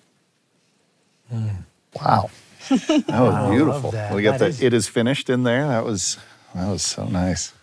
Hmm. 1.30 1.48
Wow. 1.96 2.30
That 2.88 3.08
was 3.08 3.34
Wow, 3.34 3.48
I 3.48 3.50
beautiful. 3.50 3.82
love 3.82 3.92
that. 3.94 4.16
We 4.16 4.22
got 4.24 4.34
That 4.34 4.40
the 4.40 4.46
is- 4.48 4.62
it 4.62 4.74
is 4.74 4.88
finished 4.88 5.30
in 5.30 5.44
there. 5.44 5.68
That 5.68 5.86
was 5.86 6.18
that 6.56 6.68
was 6.70 6.82
so 6.84 7.06
nice. 7.06 7.54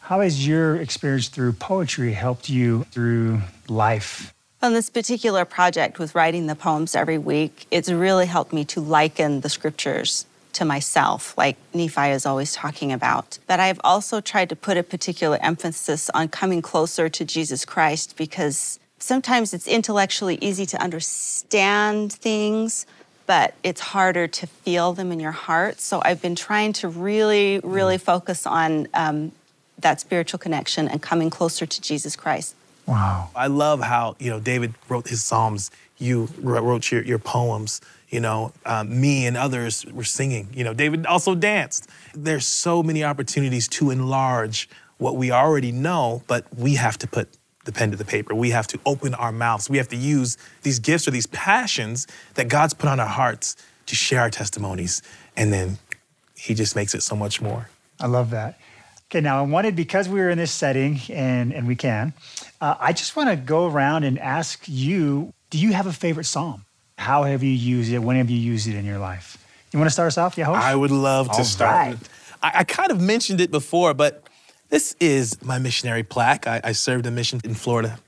How 0.00 0.20
has 0.20 0.46
your 0.46 0.76
experience 0.76 1.28
through 1.28 1.52
poetry 1.54 2.12
helped 2.12 2.48
you 2.48 2.84
through 2.90 3.40
life? 3.68 4.34
On 4.62 4.74
this 4.74 4.90
particular 4.90 5.44
project 5.44 5.98
with 5.98 6.14
writing 6.14 6.46
the 6.46 6.54
poems 6.54 6.94
every 6.94 7.18
week, 7.18 7.66
it's 7.70 7.90
really 7.90 8.26
helped 8.26 8.52
me 8.52 8.64
to 8.66 8.80
liken 8.80 9.40
the 9.40 9.48
scriptures 9.48 10.26
to 10.52 10.64
myself, 10.64 11.36
like 11.38 11.56
Nephi 11.72 12.10
is 12.10 12.26
always 12.26 12.52
talking 12.52 12.92
about. 12.92 13.38
But 13.46 13.58
I've 13.58 13.80
also 13.82 14.20
tried 14.20 14.50
to 14.50 14.56
put 14.56 14.76
a 14.76 14.82
particular 14.82 15.38
emphasis 15.40 16.10
on 16.10 16.28
coming 16.28 16.60
closer 16.62 17.08
to 17.08 17.24
Jesus 17.24 17.64
Christ 17.64 18.16
because 18.16 18.78
sometimes 18.98 19.54
it's 19.54 19.66
intellectually 19.66 20.36
easy 20.42 20.66
to 20.66 20.80
understand 20.82 22.12
things, 22.12 22.86
but 23.32 23.54
it's 23.62 23.80
harder 23.80 24.26
to 24.26 24.46
feel 24.46 24.92
them 24.92 25.10
in 25.10 25.18
your 25.18 25.32
heart. 25.32 25.80
So 25.80 26.02
I've 26.04 26.20
been 26.20 26.34
trying 26.34 26.74
to 26.74 26.88
really, 26.88 27.60
really 27.64 27.96
focus 27.96 28.46
on 28.46 28.88
um, 28.92 29.32
that 29.78 30.00
spiritual 30.00 30.38
connection 30.38 30.86
and 30.86 31.00
coming 31.00 31.30
closer 31.30 31.64
to 31.64 31.80
Jesus 31.80 32.14
Christ. 32.14 32.54
Wow. 32.84 33.30
I 33.34 33.46
love 33.46 33.80
how, 33.80 34.16
you 34.18 34.28
know, 34.28 34.38
David 34.38 34.74
wrote 34.86 35.08
his 35.08 35.24
Psalms, 35.24 35.70
you 35.96 36.28
wrote 36.42 36.92
your, 36.92 37.02
your 37.04 37.18
poems, 37.18 37.80
you 38.10 38.20
know, 38.20 38.52
um, 38.66 39.00
me 39.00 39.24
and 39.24 39.38
others 39.38 39.86
were 39.86 40.04
singing. 40.04 40.48
You 40.52 40.64
know, 40.64 40.74
David 40.74 41.06
also 41.06 41.34
danced. 41.34 41.88
There's 42.12 42.46
so 42.46 42.82
many 42.82 43.02
opportunities 43.02 43.66
to 43.68 43.88
enlarge 43.88 44.68
what 44.98 45.16
we 45.16 45.32
already 45.32 45.72
know, 45.72 46.22
but 46.26 46.44
we 46.54 46.74
have 46.74 46.98
to 46.98 47.06
put 47.06 47.30
the 47.64 47.72
pen 47.72 47.90
to 47.90 47.96
the 47.96 48.04
paper. 48.04 48.34
We 48.34 48.50
have 48.50 48.66
to 48.68 48.80
open 48.84 49.14
our 49.14 49.32
mouths. 49.32 49.70
We 49.70 49.78
have 49.78 49.88
to 49.88 49.96
use 49.96 50.36
these 50.62 50.78
gifts 50.78 51.06
or 51.06 51.10
these 51.12 51.26
passions 51.26 52.06
that 52.34 52.48
God's 52.48 52.74
put 52.74 52.88
on 52.88 52.98
our 53.00 53.06
hearts 53.06 53.56
to 53.86 53.94
share 53.94 54.20
our 54.20 54.30
testimonies. 54.30 55.02
And 55.36 55.52
then 55.52 55.78
he 56.36 56.54
just 56.54 56.74
makes 56.74 56.94
it 56.94 57.02
so 57.02 57.14
much 57.14 57.40
more. 57.40 57.68
I 58.00 58.06
love 58.06 58.30
that. 58.30 58.58
Okay, 59.10 59.20
now 59.20 59.38
I 59.38 59.42
wanted, 59.42 59.76
because 59.76 60.08
we 60.08 60.18
were 60.20 60.30
in 60.30 60.38
this 60.38 60.50
setting 60.50 60.98
and, 61.10 61.52
and 61.52 61.66
we 61.68 61.76
can, 61.76 62.14
uh, 62.60 62.76
I 62.80 62.92
just 62.92 63.14
want 63.14 63.28
to 63.28 63.36
go 63.36 63.66
around 63.66 64.04
and 64.04 64.18
ask 64.18 64.64
you 64.66 65.32
do 65.50 65.58
you 65.58 65.74
have 65.74 65.86
a 65.86 65.92
favorite 65.92 66.24
psalm? 66.24 66.64
How 66.96 67.24
have 67.24 67.42
you 67.42 67.50
used 67.50 67.92
it? 67.92 67.98
When 67.98 68.16
have 68.16 68.30
you 68.30 68.38
used 68.38 68.66
it 68.66 68.74
in 68.74 68.86
your 68.86 68.98
life? 68.98 69.36
You 69.70 69.78
want 69.78 69.88
to 69.88 69.92
start 69.92 70.06
us 70.06 70.16
off, 70.16 70.36
Yahosh? 70.36 70.56
I 70.56 70.74
would 70.74 70.90
love 70.90 71.26
to 71.26 71.38
All 71.38 71.44
start. 71.44 71.88
right. 71.88 71.98
I, 72.42 72.52
I 72.60 72.64
kind 72.64 72.90
of 72.90 73.00
mentioned 73.02 73.38
it 73.40 73.50
before, 73.50 73.92
but 73.92 74.26
this 74.72 74.96
is 75.00 75.44
my 75.44 75.58
missionary 75.58 76.02
plaque. 76.02 76.46
I, 76.46 76.58
I 76.64 76.72
served 76.72 77.04
a 77.04 77.10
mission 77.10 77.42
in 77.44 77.52
Florida, 77.52 77.98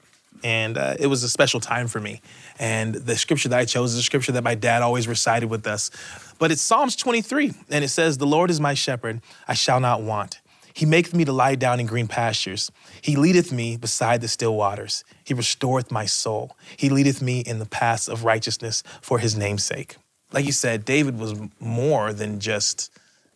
and 0.43 0.79
uh, 0.79 0.95
it 0.99 1.09
was 1.09 1.23
a 1.23 1.29
special 1.29 1.61
time 1.61 1.89
for 1.89 2.01
me. 2.01 2.23
And 2.59 2.95
the 2.95 3.17
scripture 3.17 3.51
that 3.51 3.59
I 3.59 3.67
chose 3.67 3.93
is 3.93 3.99
a 3.99 4.03
scripture 4.03 4.33
that 4.33 4.43
my 4.43 4.55
dad 4.55 4.81
always 4.81 5.07
recited 5.07 5.51
with 5.51 5.67
us. 5.67 5.91
But 6.39 6.51
it's 6.51 6.63
Psalms 6.63 6.97
23, 6.97 7.53
and 7.69 7.85
it 7.85 7.89
says, 7.89 8.17
The 8.17 8.27
Lord 8.27 8.51
is 8.51 8.61
my 8.61 8.73
shepherd, 8.73 9.21
I 9.47 9.53
shall 9.53 9.79
not 9.79 10.01
want. 10.01 10.41
He 10.73 10.87
maketh 10.87 11.13
me 11.13 11.27
to 11.27 11.33
lie 11.33 11.55
down 11.55 11.81
in 11.81 11.87
green 11.87 12.09
pastures. 12.09 12.73
He 13.03 13.15
leadeth 13.15 13.53
me 13.53 13.77
beside 13.77 14.23
the 14.23 14.29
still 14.29 14.57
waters. 14.57 15.05
He 15.23 15.35
restoreth 15.35 15.91
my 15.91 16.07
soul. 16.07 16.57
He 16.79 16.89
leadeth 16.89 17.21
me 17.21 17.41
in 17.41 17.59
the 17.59 17.67
paths 17.67 18.09
of 18.09 18.25
righteousness 18.25 18.83
for 19.03 19.19
his 19.19 19.37
name's 19.37 19.65
sake. 19.65 19.97
Like 20.33 20.47
you 20.47 20.53
said, 20.53 20.87
David 20.87 21.19
was 21.19 21.35
more 21.61 22.15
than 22.15 22.41
just, 22.41 22.91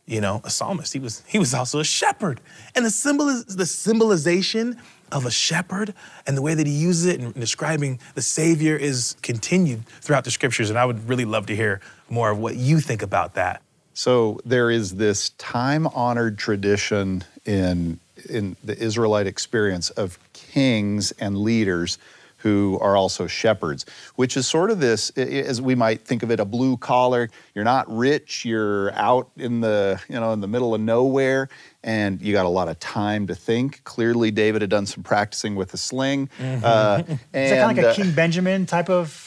you 0.08 0.20
know, 0.20 0.40
a 0.42 0.50
psalmist. 0.50 0.92
He 0.92 0.98
was 0.98 1.22
he 1.26 1.38
was 1.38 1.54
also 1.54 1.78
a 1.80 1.84
shepherd. 1.84 2.40
And 2.74 2.84
the 2.84 2.90
symbol 2.90 3.28
is 3.28 3.44
the 3.44 3.66
symbolization 3.66 4.80
of 5.12 5.26
a 5.26 5.30
shepherd 5.30 5.94
and 6.26 6.36
the 6.36 6.42
way 6.42 6.54
that 6.54 6.66
he 6.66 6.72
uses 6.72 7.06
it 7.06 7.20
in 7.20 7.32
describing 7.32 7.98
the 8.14 8.22
Savior 8.22 8.76
is 8.76 9.16
continued 9.22 9.86
throughout 9.86 10.24
the 10.24 10.30
scriptures. 10.30 10.70
And 10.70 10.78
I 10.78 10.84
would 10.84 11.08
really 11.08 11.24
love 11.24 11.46
to 11.46 11.56
hear 11.56 11.80
more 12.10 12.30
of 12.30 12.38
what 12.38 12.56
you 12.56 12.80
think 12.80 13.02
about 13.02 13.34
that. 13.34 13.62
So 13.94 14.40
there 14.44 14.70
is 14.70 14.96
this 14.96 15.30
time-honored 15.30 16.38
tradition 16.38 17.24
in 17.44 18.00
in 18.28 18.56
the 18.64 18.76
Israelite 18.78 19.26
experience 19.26 19.90
of 19.90 20.18
kings 20.32 21.12
and 21.12 21.38
leaders 21.38 21.98
who 22.38 22.78
are 22.80 22.96
also 22.96 23.26
shepherds, 23.26 23.84
which 24.16 24.36
is 24.36 24.46
sort 24.46 24.70
of 24.70 24.80
this, 24.80 25.10
as 25.10 25.60
we 25.60 25.74
might 25.74 26.04
think 26.04 26.22
of 26.22 26.30
it, 26.30 26.40
a 26.40 26.44
blue 26.44 26.76
collar. 26.76 27.30
You're 27.54 27.64
not 27.64 27.90
rich. 27.94 28.44
You're 28.44 28.92
out 28.94 29.30
in 29.36 29.60
the 29.60 30.00
you 30.08 30.18
know 30.18 30.32
in 30.32 30.40
the 30.40 30.48
middle 30.48 30.74
of 30.74 30.80
nowhere, 30.80 31.48
and 31.82 32.20
you 32.22 32.32
got 32.32 32.46
a 32.46 32.50
lot 32.50 32.68
of 32.68 32.78
time 32.80 33.26
to 33.26 33.34
think. 33.34 33.82
Clearly, 33.84 34.30
David 34.30 34.62
had 34.62 34.70
done 34.70 34.86
some 34.86 35.02
practicing 35.02 35.54
with 35.54 35.74
a 35.74 35.78
sling. 35.78 36.30
Uh, 36.40 37.02
Is 37.08 37.18
that 37.32 37.32
kind 37.32 37.52
of 37.52 37.66
like 37.68 37.76
and, 37.76 37.78
a 37.78 37.90
uh, 37.90 37.94
King 37.94 38.12
Benjamin 38.12 38.66
type 38.66 38.88
of? 38.88 39.24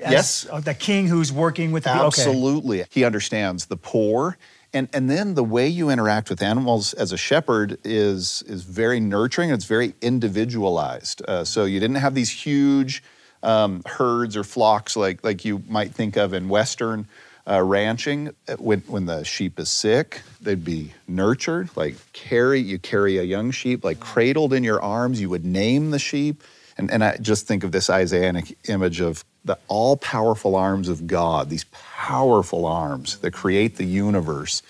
Yes. 0.00 0.46
the 0.64 0.72
king 0.72 1.08
who's 1.08 1.30
working 1.30 1.72
with 1.72 1.84
the 1.84 1.90
okay. 1.90 2.06
Absolutely. 2.06 2.84
He 2.88 3.04
understands 3.04 3.66
the 3.66 3.76
poor. 3.76 4.38
And, 4.72 4.88
and 4.92 5.10
then 5.10 5.34
the 5.34 5.42
way 5.42 5.66
you 5.66 5.90
interact 5.90 6.30
with 6.30 6.42
animals 6.42 6.94
as 6.94 7.12
a 7.12 7.16
shepherd 7.16 7.78
is, 7.82 8.42
is 8.46 8.62
very 8.62 9.00
nurturing. 9.00 9.50
It's 9.50 9.64
very 9.64 9.94
individualized. 10.00 11.22
Uh, 11.26 11.44
so 11.44 11.64
you 11.64 11.80
didn't 11.80 11.96
have 11.96 12.14
these 12.14 12.30
huge 12.30 13.02
um, 13.42 13.82
herds 13.84 14.36
or 14.36 14.44
flocks 14.44 14.96
like, 14.96 15.24
like 15.24 15.44
you 15.44 15.62
might 15.68 15.92
think 15.92 16.16
of 16.16 16.32
in 16.34 16.48
Western 16.48 17.08
uh, 17.48 17.60
ranching. 17.62 18.28
Uh, 18.46 18.56
When, 18.58 18.80
when 18.82 19.06
the 19.06 19.24
sheep 19.24 19.58
is 19.58 19.70
sick, 19.70 20.22
they'd 20.40 20.64
be 20.64 20.92
nurtured. 21.08 21.70
Like 21.74 21.96
carry, 22.12 22.60
you 22.60 22.78
carry 22.78 23.18
a 23.18 23.24
young 23.24 23.50
sheep, 23.50 23.82
like 23.82 23.98
cradled 23.98 24.52
in 24.52 24.62
your 24.62 24.80
arms. 24.80 25.20
You 25.20 25.30
would 25.30 25.44
name 25.44 25.90
the 25.90 25.98
sheep. 25.98 26.44
And, 26.76 26.90
and 26.92 27.02
I 27.02 27.16
just 27.16 27.46
think 27.46 27.64
of 27.64 27.72
this 27.72 27.90
Isaiah 27.90 28.42
image 28.68 29.00
of 29.00 29.24
the 29.44 29.58
all 29.68 29.96
powerful 29.96 30.54
arms 30.54 30.88
of 30.88 31.06
God, 31.06 31.48
these 31.48 31.64
powerful 31.72 32.66
arms 32.66 33.18
that 33.18 33.32
create 33.32 33.76
the 33.76 33.84
universe, 33.84 34.62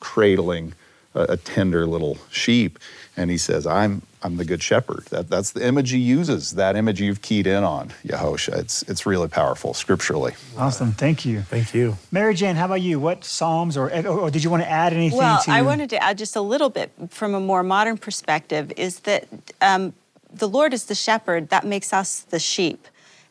cradling 0.00 0.74
a, 1.14 1.22
a 1.22 1.36
tender 1.36 1.86
little 1.86 2.18
sheep. 2.30 2.78
And 3.16 3.30
he 3.30 3.38
says, 3.38 3.66
I'm, 3.66 4.02
I'm 4.22 4.36
the 4.36 4.44
good 4.44 4.62
shepherd. 4.62 5.04
That, 5.06 5.28
that's 5.28 5.50
the 5.50 5.66
image 5.66 5.90
he 5.90 5.98
uses, 5.98 6.52
that 6.52 6.76
image 6.76 7.00
you've 7.00 7.22
keyed 7.22 7.46
in 7.46 7.64
on, 7.64 7.90
Yahosha. 8.04 8.56
It's, 8.56 8.82
it's 8.84 9.06
really 9.06 9.28
powerful 9.28 9.74
scripturally. 9.74 10.34
Awesome. 10.56 10.92
Thank 10.92 11.24
you. 11.24 11.42
Thank 11.42 11.74
you. 11.74 11.96
Mary 12.12 12.34
Jane, 12.34 12.56
how 12.56 12.66
about 12.66 12.80
you? 12.80 13.00
What 13.00 13.24
Psalms 13.24 13.76
or, 13.76 13.90
or 14.06 14.30
did 14.30 14.44
you 14.44 14.50
want 14.50 14.62
to 14.62 14.70
add 14.70 14.92
anything 14.92 15.18
Well, 15.18 15.42
to 15.42 15.50
I 15.50 15.62
wanted 15.62 15.90
to 15.90 16.02
add 16.02 16.18
just 16.18 16.36
a 16.36 16.40
little 16.40 16.70
bit 16.70 16.92
from 17.10 17.34
a 17.34 17.40
more 17.40 17.62
modern 17.62 17.98
perspective 17.98 18.72
is 18.76 19.00
that 19.00 19.26
um, 19.60 19.94
the 20.32 20.48
Lord 20.48 20.72
is 20.72 20.84
the 20.84 20.94
shepherd, 20.94 21.48
that 21.48 21.64
makes 21.64 21.92
us 21.92 22.20
the 22.20 22.38
sheep. 22.38 22.86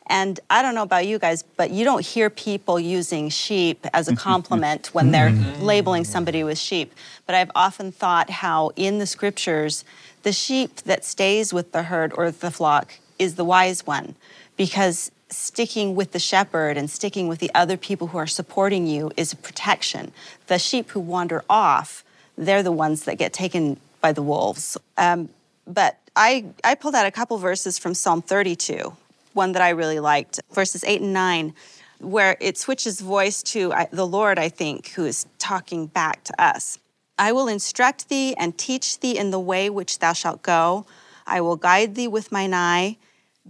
And 0.08 0.40
I 0.48 0.62
don't 0.62 0.74
know 0.74 0.82
about 0.82 1.06
you 1.06 1.18
guys, 1.18 1.42
but 1.42 1.70
you 1.70 1.84
don't 1.84 2.04
hear 2.04 2.30
people 2.30 2.80
using 2.80 3.28
sheep 3.28 3.86
as 3.92 4.08
a 4.08 4.16
compliment 4.28 4.94
when 4.94 5.10
they're 5.10 5.32
labeling 5.60 6.04
somebody 6.04 6.42
with 6.44 6.58
sheep. 6.58 6.94
But 7.26 7.34
I've 7.34 7.50
often 7.54 7.92
thought 7.92 8.30
how 8.30 8.70
in 8.76 8.98
the 8.98 9.06
scriptures, 9.06 9.84
the 10.22 10.32
sheep 10.32 10.76
that 10.82 11.04
stays 11.04 11.52
with 11.52 11.72
the 11.72 11.84
herd 11.84 12.12
or 12.14 12.30
the 12.30 12.50
flock 12.50 12.94
is 13.18 13.34
the 13.34 13.44
wise 13.44 13.86
one 13.86 14.14
because 14.56 15.10
sticking 15.30 15.94
with 15.94 16.12
the 16.12 16.18
shepherd 16.18 16.76
and 16.76 16.90
sticking 16.90 17.28
with 17.28 17.38
the 17.38 17.50
other 17.54 17.76
people 17.76 18.08
who 18.08 18.18
are 18.18 18.26
supporting 18.26 18.86
you 18.86 19.10
is 19.16 19.32
a 19.32 19.36
protection. 19.36 20.12
The 20.46 20.58
sheep 20.58 20.90
who 20.90 21.00
wander 21.00 21.44
off, 21.50 22.04
they're 22.36 22.62
the 22.62 22.72
ones 22.72 23.04
that 23.04 23.18
get 23.18 23.32
taken 23.32 23.78
by 24.00 24.12
the 24.12 24.22
wolves. 24.22 24.76
Um, 24.96 25.28
but 25.66 25.98
I, 26.16 26.46
I 26.64 26.74
pulled 26.74 26.94
out 26.94 27.06
a 27.06 27.10
couple 27.10 27.36
verses 27.38 27.78
from 27.78 27.94
Psalm 27.94 28.22
32, 28.22 28.96
one 29.38 29.52
that 29.52 29.62
I 29.62 29.70
really 29.70 30.00
liked, 30.00 30.40
verses 30.52 30.82
8 30.84 31.00
and 31.00 31.12
9, 31.12 31.54
where 32.00 32.36
it 32.40 32.58
switches 32.58 33.00
voice 33.00 33.42
to 33.54 33.72
the 33.92 34.06
Lord, 34.06 34.36
I 34.38 34.48
think, 34.48 34.88
who 34.90 35.04
is 35.06 35.26
talking 35.38 35.86
back 35.86 36.24
to 36.24 36.34
us. 36.42 36.78
I 37.18 37.30
will 37.32 37.48
instruct 37.48 38.08
thee 38.08 38.34
and 38.36 38.58
teach 38.58 39.00
thee 39.00 39.16
in 39.16 39.30
the 39.30 39.40
way 39.40 39.70
which 39.70 40.00
thou 40.00 40.12
shalt 40.12 40.42
go. 40.42 40.86
I 41.26 41.40
will 41.40 41.56
guide 41.56 41.94
thee 41.94 42.08
with 42.08 42.32
mine 42.32 42.52
eye. 42.52 42.96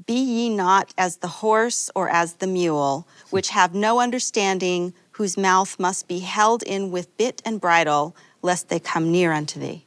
Be 0.07 0.15
ye 0.15 0.49
not 0.55 0.95
as 0.97 1.17
the 1.17 1.35
horse 1.43 1.91
or 1.95 2.09
as 2.09 2.35
the 2.35 2.47
mule, 2.47 3.07
which 3.31 3.49
have 3.49 3.75
no 3.75 3.99
understanding, 3.99 4.93
whose 5.13 5.37
mouth 5.37 5.79
must 5.81 6.07
be 6.07 6.21
held 6.21 6.63
in 6.63 6.91
with 6.91 7.17
bit 7.17 7.43
and 7.45 7.61
bridle, 7.61 8.15
lest 8.43 8.69
they 8.69 8.79
come 8.79 9.11
near 9.11 9.33
unto 9.33 9.59
thee. 9.59 9.85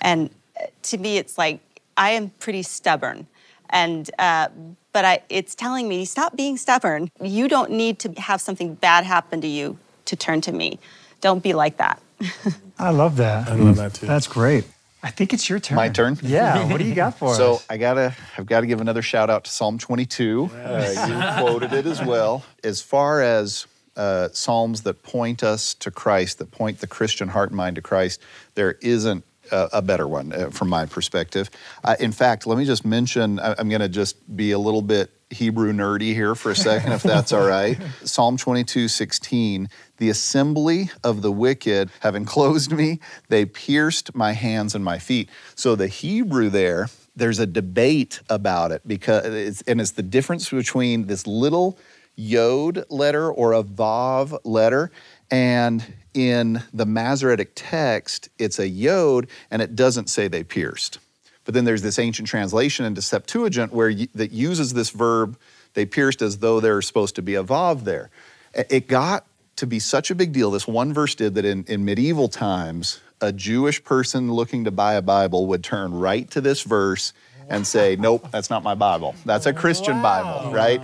And 0.00 0.30
uh, 0.58 0.66
to 0.90 0.98
me, 0.98 1.18
it's 1.18 1.36
like 1.36 1.60
I 1.96 2.10
am 2.10 2.30
pretty 2.38 2.62
stubborn, 2.62 3.26
and 3.70 4.10
uh, 4.18 4.48
but 4.92 5.04
I, 5.04 5.22
it's 5.28 5.54
telling 5.54 5.88
me 5.88 6.04
stop 6.04 6.36
being 6.36 6.56
stubborn. 6.56 7.10
You 7.20 7.48
don't 7.48 7.70
need 7.70 7.98
to 8.00 8.12
have 8.20 8.40
something 8.40 8.74
bad 8.74 9.04
happen 9.04 9.40
to 9.40 9.48
you 9.48 9.78
to 10.06 10.16
turn 10.16 10.40
to 10.42 10.52
me. 10.52 10.78
Don't 11.20 11.42
be 11.42 11.52
like 11.52 11.76
that. 11.78 12.02
I 12.78 12.90
love 12.90 13.16
that. 13.16 13.48
I 13.48 13.54
love 13.54 13.76
that 13.76 13.94
too. 13.94 14.06
That's 14.06 14.26
great. 14.26 14.64
I 15.04 15.10
think 15.10 15.32
it's 15.32 15.48
your 15.48 15.58
turn. 15.58 15.76
My 15.76 15.88
turn? 15.88 16.16
Yeah. 16.22 16.70
What 16.70 16.78
do 16.78 16.84
you 16.84 16.94
got 16.94 17.18
for 17.18 17.34
so 17.34 17.54
us? 17.54 17.62
So 17.62 17.66
I 17.68 17.76
gotta, 17.76 18.14
I've 18.38 18.46
got 18.46 18.60
to 18.60 18.66
give 18.66 18.80
another 18.80 19.02
shout 19.02 19.30
out 19.30 19.44
to 19.44 19.50
Psalm 19.50 19.78
22. 19.78 20.50
Uh, 20.54 20.94
you 21.08 21.42
quoted 21.42 21.72
it 21.72 21.86
as 21.86 22.02
well. 22.02 22.44
As 22.62 22.80
far 22.80 23.20
as 23.20 23.66
uh, 23.96 24.28
psalms 24.32 24.82
that 24.82 25.02
point 25.02 25.42
us 25.42 25.74
to 25.74 25.90
Christ, 25.90 26.38
that 26.38 26.50
point 26.50 26.78
the 26.78 26.86
Christian 26.86 27.28
heart 27.28 27.50
and 27.50 27.56
mind 27.56 27.76
to 27.76 27.82
Christ, 27.82 28.20
there 28.54 28.72
isn't 28.80 29.24
a, 29.52 29.68
a 29.74 29.82
better 29.82 30.08
one 30.08 30.32
uh, 30.32 30.50
from 30.50 30.68
my 30.68 30.86
perspective. 30.86 31.50
Uh, 31.84 31.96
in 32.00 32.12
fact, 32.12 32.46
let 32.46 32.58
me 32.58 32.64
just 32.64 32.84
mention. 32.84 33.38
I, 33.38 33.54
I'm 33.58 33.68
going 33.68 33.80
to 33.80 33.88
just 33.88 34.36
be 34.36 34.52
a 34.52 34.58
little 34.58 34.82
bit 34.82 35.10
Hebrew 35.30 35.72
nerdy 35.72 36.14
here 36.14 36.34
for 36.34 36.50
a 36.50 36.56
second, 36.56 36.92
if 36.92 37.02
that's 37.02 37.32
all 37.32 37.46
right. 37.46 37.78
Psalm 38.04 38.36
22, 38.36 38.88
16. 38.88 39.68
The 39.98 40.10
assembly 40.10 40.90
of 41.02 41.22
the 41.22 41.32
wicked 41.32 41.90
have 42.00 42.14
enclosed 42.14 42.72
me, 42.72 43.00
they 43.28 43.44
pierced 43.44 44.14
my 44.14 44.32
hands 44.32 44.74
and 44.74 44.84
my 44.84 44.98
feet. 44.98 45.28
So 45.54 45.74
the 45.74 45.86
Hebrew 45.86 46.50
there, 46.50 46.88
there's 47.14 47.38
a 47.38 47.46
debate 47.46 48.20
about 48.28 48.72
it 48.72 48.82
because 48.86 49.26
it's, 49.26 49.62
and 49.62 49.80
it's 49.80 49.92
the 49.92 50.02
difference 50.02 50.50
between 50.50 51.06
this 51.06 51.26
little 51.26 51.78
yod 52.14 52.84
letter 52.90 53.30
or 53.30 53.54
a 53.54 53.62
vav 53.62 54.38
letter 54.44 54.90
and 55.32 55.94
in 56.14 56.62
the 56.72 56.86
Masoretic 56.86 57.52
text 57.54 58.28
it's 58.38 58.58
a 58.58 58.68
yod 58.68 59.26
and 59.50 59.60
it 59.62 59.74
doesn't 59.74 60.08
say 60.08 60.28
they 60.28 60.44
pierced. 60.44 60.98
But 61.44 61.54
then 61.54 61.64
there's 61.64 61.82
this 61.82 61.98
ancient 61.98 62.28
translation 62.28 62.84
into 62.84 63.02
Septuagint 63.02 63.72
where 63.72 63.92
that 64.14 64.30
uses 64.30 64.74
this 64.74 64.90
verb 64.90 65.36
they 65.74 65.86
pierced 65.86 66.22
as 66.22 66.38
though 66.38 66.60
there's 66.60 66.86
supposed 66.86 67.16
to 67.16 67.22
be 67.22 67.34
a 67.34 67.42
vav 67.42 67.84
there 67.84 68.10
it 68.54 68.86
got 68.86 69.24
to 69.56 69.66
be 69.66 69.78
such 69.78 70.10
a 70.10 70.14
big 70.14 70.32
deal 70.32 70.50
this 70.50 70.68
one 70.68 70.92
verse 70.92 71.14
did 71.14 71.34
that 71.34 71.44
in, 71.44 71.64
in 71.66 71.84
medieval 71.84 72.28
times 72.28 73.00
a 73.22 73.32
jewish 73.32 73.82
person 73.82 74.30
looking 74.30 74.64
to 74.64 74.70
buy 74.70 74.94
a 74.94 75.02
bible 75.02 75.46
would 75.46 75.64
turn 75.64 75.94
right 75.94 76.30
to 76.30 76.40
this 76.40 76.62
verse 76.62 77.12
and 77.48 77.66
say 77.66 77.96
nope 77.96 78.30
that's 78.30 78.50
not 78.50 78.62
my 78.62 78.74
bible. 78.74 79.14
That's 79.24 79.46
a 79.46 79.52
christian 79.52 80.02
bible 80.02 80.52
right? 80.52 80.82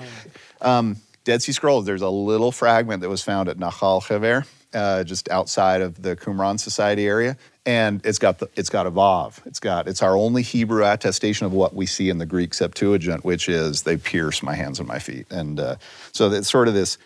Um, 0.60 0.96
Dead 1.28 1.42
Sea 1.42 1.52
Scrolls, 1.52 1.84
there's 1.84 2.00
a 2.00 2.08
little 2.08 2.50
fragment 2.50 3.02
that 3.02 3.10
was 3.10 3.22
found 3.22 3.50
at 3.50 3.58
Nahal 3.58 4.02
Hever, 4.02 4.46
uh, 4.72 5.04
just 5.04 5.28
outside 5.28 5.82
of 5.82 6.00
the 6.00 6.16
Qumran 6.16 6.58
Society 6.58 7.06
area. 7.06 7.36
And 7.66 8.00
it's 8.02 8.18
got 8.18 8.38
the, 8.38 8.48
it's 8.56 8.70
got 8.70 8.86
a 8.86 8.90
vav. 8.90 9.38
It's 9.44 9.60
got 9.60 9.88
it's 9.88 10.02
our 10.02 10.16
only 10.16 10.40
Hebrew 10.40 10.86
attestation 10.86 11.44
of 11.44 11.52
what 11.52 11.74
we 11.74 11.84
see 11.84 12.08
in 12.08 12.16
the 12.16 12.24
Greek 12.24 12.54
Septuagint, 12.54 13.26
which 13.26 13.46
is 13.46 13.82
they 13.82 13.98
pierce 13.98 14.42
my 14.42 14.54
hands 14.54 14.78
and 14.78 14.88
my 14.88 14.98
feet. 14.98 15.26
And 15.30 15.60
uh, 15.60 15.76
so 16.12 16.32
it's 16.32 16.50
sort 16.50 16.66
of 16.66 16.72
this 16.72 16.96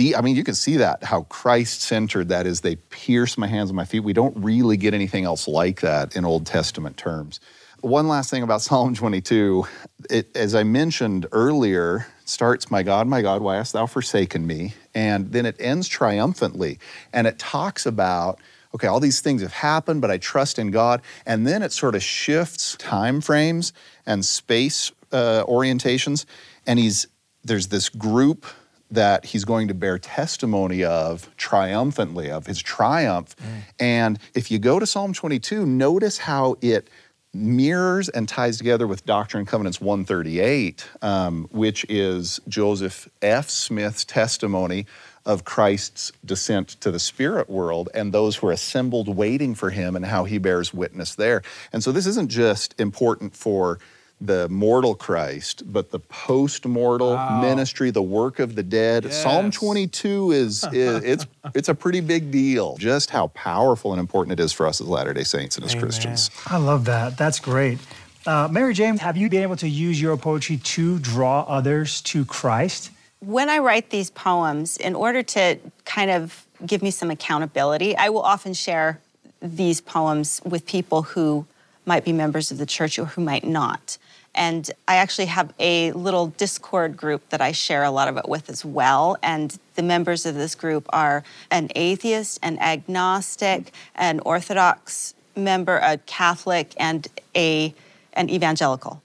I 0.00 0.22
mean, 0.22 0.36
you 0.36 0.42
can 0.42 0.54
see 0.54 0.78
that 0.78 1.04
how 1.04 1.24
Christ 1.24 1.82
centered 1.82 2.30
that 2.30 2.46
is 2.46 2.62
they 2.62 2.76
pierce 2.76 3.36
my 3.36 3.46
hands 3.46 3.68
and 3.68 3.76
my 3.76 3.84
feet. 3.84 4.00
We 4.00 4.14
don't 4.14 4.34
really 4.38 4.78
get 4.78 4.94
anything 4.94 5.24
else 5.24 5.46
like 5.46 5.82
that 5.82 6.16
in 6.16 6.24
Old 6.24 6.46
Testament 6.46 6.96
terms. 6.96 7.40
One 7.82 8.08
last 8.08 8.30
thing 8.30 8.42
about 8.42 8.62
Psalm 8.68 8.94
22, 8.94 9.66
it, 10.08 10.34
as 10.34 10.54
I 10.54 10.62
mentioned 10.62 11.26
earlier, 11.30 12.06
starts, 12.24 12.70
My 12.70 12.82
God, 12.82 13.06
my 13.06 13.22
God, 13.22 13.42
why 13.42 13.56
hast 13.56 13.72
thou 13.72 13.86
forsaken 13.86 14.46
me? 14.46 14.74
And 14.94 15.32
then 15.32 15.46
it 15.46 15.56
ends 15.58 15.88
triumphantly. 15.88 16.78
And 17.12 17.26
it 17.26 17.38
talks 17.38 17.86
about, 17.86 18.38
okay, 18.74 18.86
all 18.86 19.00
these 19.00 19.20
things 19.20 19.42
have 19.42 19.52
happened, 19.52 20.00
but 20.00 20.10
I 20.10 20.18
trust 20.18 20.58
in 20.58 20.70
God. 20.70 21.02
And 21.26 21.46
then 21.46 21.62
it 21.62 21.72
sort 21.72 21.94
of 21.94 22.02
shifts 22.02 22.76
time 22.76 23.20
frames 23.20 23.72
and 24.06 24.24
space 24.24 24.92
uh, 25.12 25.44
orientations. 25.46 26.24
And 26.66 26.78
he's 26.78 27.06
there's 27.44 27.68
this 27.68 27.88
group 27.88 28.46
that 28.90 29.26
he's 29.26 29.44
going 29.44 29.68
to 29.68 29.74
bear 29.74 29.98
testimony 29.98 30.84
of 30.84 31.34
triumphantly, 31.36 32.30
of 32.30 32.46
his 32.46 32.62
triumph. 32.62 33.34
And 33.78 34.18
if 34.34 34.50
you 34.50 34.58
go 34.58 34.78
to 34.78 34.86
Psalm 34.86 35.12
22, 35.12 35.66
notice 35.66 36.18
how 36.18 36.56
it 36.60 36.88
mirrors 37.34 38.08
and 38.08 38.28
ties 38.28 38.58
together 38.58 38.86
with 38.86 39.04
Doctrine 39.04 39.40
and 39.40 39.48
Covenants 39.48 39.80
138, 39.80 40.88
um, 41.02 41.48
which 41.50 41.84
is 41.88 42.40
Joseph 42.48 43.08
F. 43.20 43.50
Smith's 43.50 44.04
testimony 44.04 44.86
of 45.26 45.44
Christ's 45.44 46.12
descent 46.24 46.68
to 46.80 46.90
the 46.90 46.98
spirit 46.98 47.48
world 47.48 47.88
and 47.94 48.12
those 48.12 48.36
who 48.36 48.48
are 48.48 48.52
assembled 48.52 49.08
waiting 49.08 49.54
for 49.54 49.70
him 49.70 49.96
and 49.96 50.04
how 50.04 50.24
he 50.24 50.38
bears 50.38 50.72
witness 50.72 51.14
there. 51.14 51.42
And 51.72 51.82
so 51.82 51.92
this 51.92 52.06
isn't 52.06 52.30
just 52.30 52.78
important 52.78 53.34
for 53.34 53.78
the 54.20 54.48
mortal 54.48 54.94
Christ, 54.94 55.62
but 55.72 55.90
the 55.90 55.98
post-mortal 55.98 57.16
ministry, 57.40 57.90
the 57.90 58.02
work 58.02 58.38
of 58.38 58.54
the 58.54 58.62
dead. 58.62 59.12
Psalm 59.12 59.50
22 59.50 60.32
is, 60.32 60.64
is 60.72 61.04
it's 61.04 61.26
it's 61.54 61.68
a 61.68 61.74
pretty 61.74 62.00
big 62.00 62.30
deal. 62.30 62.76
Just 62.76 63.10
how 63.10 63.28
powerful 63.28 63.92
and 63.92 64.00
important 64.00 64.38
it 64.38 64.42
is 64.42 64.52
for 64.52 64.66
us 64.66 64.80
as 64.80 64.86
Latter-day 64.86 65.24
Saints 65.24 65.56
and 65.56 65.64
as 65.64 65.74
Christians. 65.74 66.30
I 66.46 66.56
love 66.56 66.84
that. 66.86 67.18
That's 67.18 67.40
great. 67.40 67.78
Uh, 68.26 68.48
Mary 68.50 68.72
Jane, 68.72 68.96
have 68.98 69.18
you 69.18 69.28
been 69.28 69.42
able 69.42 69.56
to 69.56 69.68
use 69.68 70.00
your 70.00 70.16
poetry 70.16 70.56
to 70.56 70.98
draw 70.98 71.42
others 71.42 72.00
to 72.02 72.24
Christ? 72.24 72.90
when 73.26 73.48
I 73.48 73.58
write 73.58 73.90
these 73.90 74.10
poems, 74.10 74.76
in 74.76 74.94
order 74.94 75.22
to 75.22 75.58
kind 75.84 76.10
of 76.10 76.46
give 76.64 76.82
me 76.82 76.90
some 76.90 77.10
accountability, 77.10 77.96
I 77.96 78.08
will 78.10 78.22
often 78.22 78.54
share 78.54 79.00
these 79.40 79.80
poems 79.80 80.40
with 80.44 80.66
people 80.66 81.02
who 81.02 81.46
might 81.86 82.04
be 82.04 82.12
members 82.12 82.50
of 82.50 82.58
the 82.58 82.66
church 82.66 82.98
or 82.98 83.06
who 83.06 83.22
might 83.22 83.44
not. 83.44 83.98
And 84.34 84.70
I 84.88 84.96
actually 84.96 85.26
have 85.26 85.52
a 85.58 85.92
little 85.92 86.28
Discord 86.28 86.96
group 86.96 87.28
that 87.30 87.40
I 87.40 87.52
share 87.52 87.84
a 87.84 87.90
lot 87.90 88.08
of 88.08 88.16
it 88.16 88.28
with 88.28 88.50
as 88.50 88.64
well. 88.64 89.16
And 89.22 89.58
the 89.76 89.82
members 89.82 90.26
of 90.26 90.34
this 90.34 90.54
group 90.54 90.86
are 90.92 91.22
an 91.50 91.70
atheist, 91.74 92.40
an 92.42 92.58
agnostic, 92.58 93.72
an 93.94 94.20
Orthodox 94.20 95.14
member, 95.36 95.78
a 95.78 95.98
Catholic, 95.98 96.74
and 96.78 97.06
a 97.36 97.74
an 98.14 98.30
evangelical. 98.30 99.02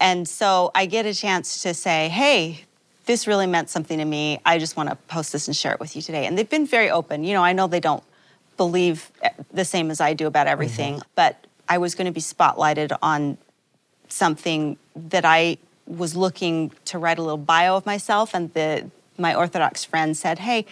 And 0.00 0.28
so 0.28 0.70
I 0.74 0.86
get 0.86 1.06
a 1.06 1.14
chance 1.14 1.62
to 1.62 1.72
say, 1.72 2.08
hey, 2.08 2.64
this 3.06 3.26
really 3.26 3.46
meant 3.46 3.70
something 3.70 3.98
to 3.98 4.04
me. 4.04 4.40
I 4.44 4.58
just 4.58 4.76
want 4.76 4.88
to 4.90 4.96
post 5.08 5.32
this 5.32 5.46
and 5.48 5.56
share 5.56 5.72
it 5.72 5.80
with 5.80 5.96
you 5.96 6.02
today. 6.02 6.26
And 6.26 6.36
they've 6.36 6.48
been 6.48 6.66
very 6.66 6.90
open. 6.90 7.24
You 7.24 7.34
know, 7.34 7.42
I 7.42 7.52
know 7.52 7.66
they 7.66 7.80
don't 7.80 8.02
believe 8.56 9.10
eh, 9.22 9.30
the 9.52 9.64
same 9.64 9.90
as 9.90 10.00
I 10.00 10.14
do 10.14 10.26
about 10.26 10.46
everything, 10.46 11.00
but 11.14 11.46
I 11.68 11.78
was 11.78 11.94
going 11.94 12.06
to 12.06 12.12
be 12.12 12.20
spotlighted 12.20 12.96
on 13.02 13.38
something 14.12 14.76
that 14.94 15.24
I 15.24 15.58
was 15.86 16.16
looking 16.16 16.70
to 16.86 16.98
write 16.98 17.18
a 17.18 17.22
little 17.22 17.38
bio 17.38 17.76
of 17.76 17.86
myself, 17.86 18.34
and 18.34 18.52
the 18.54 18.90
my 19.18 19.34
Orthodox 19.34 19.84
friend 19.84 20.16
said, 20.16 20.40
"Hey." 20.40 20.66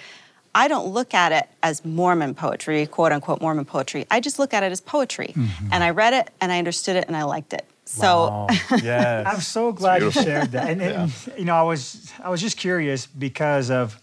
I 0.53 0.67
don't 0.67 0.89
look 0.89 1.15
at 1.15 1.31
it 1.31 1.49
as 1.63 1.85
Mormon 1.85 2.35
poetry, 2.35 2.85
quote 2.85 3.13
unquote 3.13 3.41
Mormon 3.41 3.65
poetry. 3.65 4.05
I 4.11 4.19
just 4.19 4.41
look 4.41 4.53
at 4.53 4.65
it 4.65 4.73
as 4.73 4.81
poetry. 4.81 5.33
Mm-hmm. 5.37 5.69
And 5.71 5.85
I 5.85 5.91
read 5.91 6.13
it 6.13 6.29
and 6.41 6.51
I 6.51 6.59
understood 6.59 6.97
it 6.97 7.05
and 7.07 7.17
I 7.17 7.23
liked 7.23 7.53
it. 7.53 7.65
So 7.85 8.47
yes, 8.83 9.27
I'm 9.27 9.41
so 9.41 9.73
glad 9.73 10.03
you 10.03 10.11
shared 10.11 10.53
that. 10.53 10.71
And, 10.71 10.83
and, 10.83 11.13
you 11.37 11.45
know, 11.45 11.55
I 11.55 11.63
was 11.63 12.13
I 12.23 12.31
was 12.31 12.41
just 12.41 12.57
curious 12.57 13.07
because 13.07 13.71
of 13.71 14.01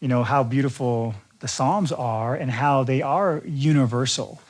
you 0.00 0.08
know 0.08 0.22
how 0.22 0.42
beautiful 0.42 1.14
the 1.40 1.48
Psalms 1.48 1.92
are 1.92 2.34
and 2.34 2.50
how 2.50 2.84
they 2.84 3.02
are 3.02 3.42
universal 3.46 4.40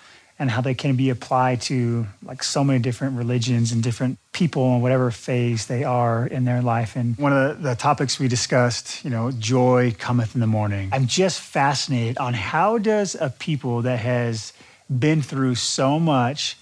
and 0.41 0.51
how 0.51 0.62
they 0.62 0.74
can 0.74 0.97
be 0.97 1.11
applied 1.11 1.61
to 1.61 2.07
like 2.24 2.43
so 2.43 2.64
many 2.64 2.78
different 2.78 3.16
religions 3.16 3.72
and 3.72 3.82
different 3.82 4.18
people 4.32 4.72
and 4.72 4.82
whatever 4.82 5.11
phase 5.11 5.66
they 5.66 5.84
are 5.84 6.26
in 6.26 6.47
their 6.47 6.62
life. 6.62 6.97
And 6.97 7.16
one 7.18 7.32
of 7.32 7.59
the, 7.59 7.68
the 7.68 7.74
topics 7.76 8.18
we 8.18 8.26
discussed, 8.26 9.05
you 9.05 9.11
know, 9.11 9.30
joy 9.32 9.95
cometh 9.99 10.34
in 10.34 10.41
the 10.41 10.47
morning. 10.47 10.88
I'm 10.93 11.07
just 11.07 11.41
fascinated 11.41 12.16
on 12.16 12.32
how 12.32 12.78
does 12.78 13.14
a 13.14 13.28
people 13.28 13.82
that 13.82 14.01
has 14.01 14.55
been 14.88 15.20
through 15.20 15.57
so 15.57 16.01
much 16.01 16.57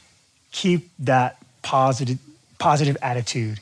keep 0.51 0.91
that 0.99 1.39
positive 1.63 2.19
positive 2.59 2.97
attitude 3.01 3.61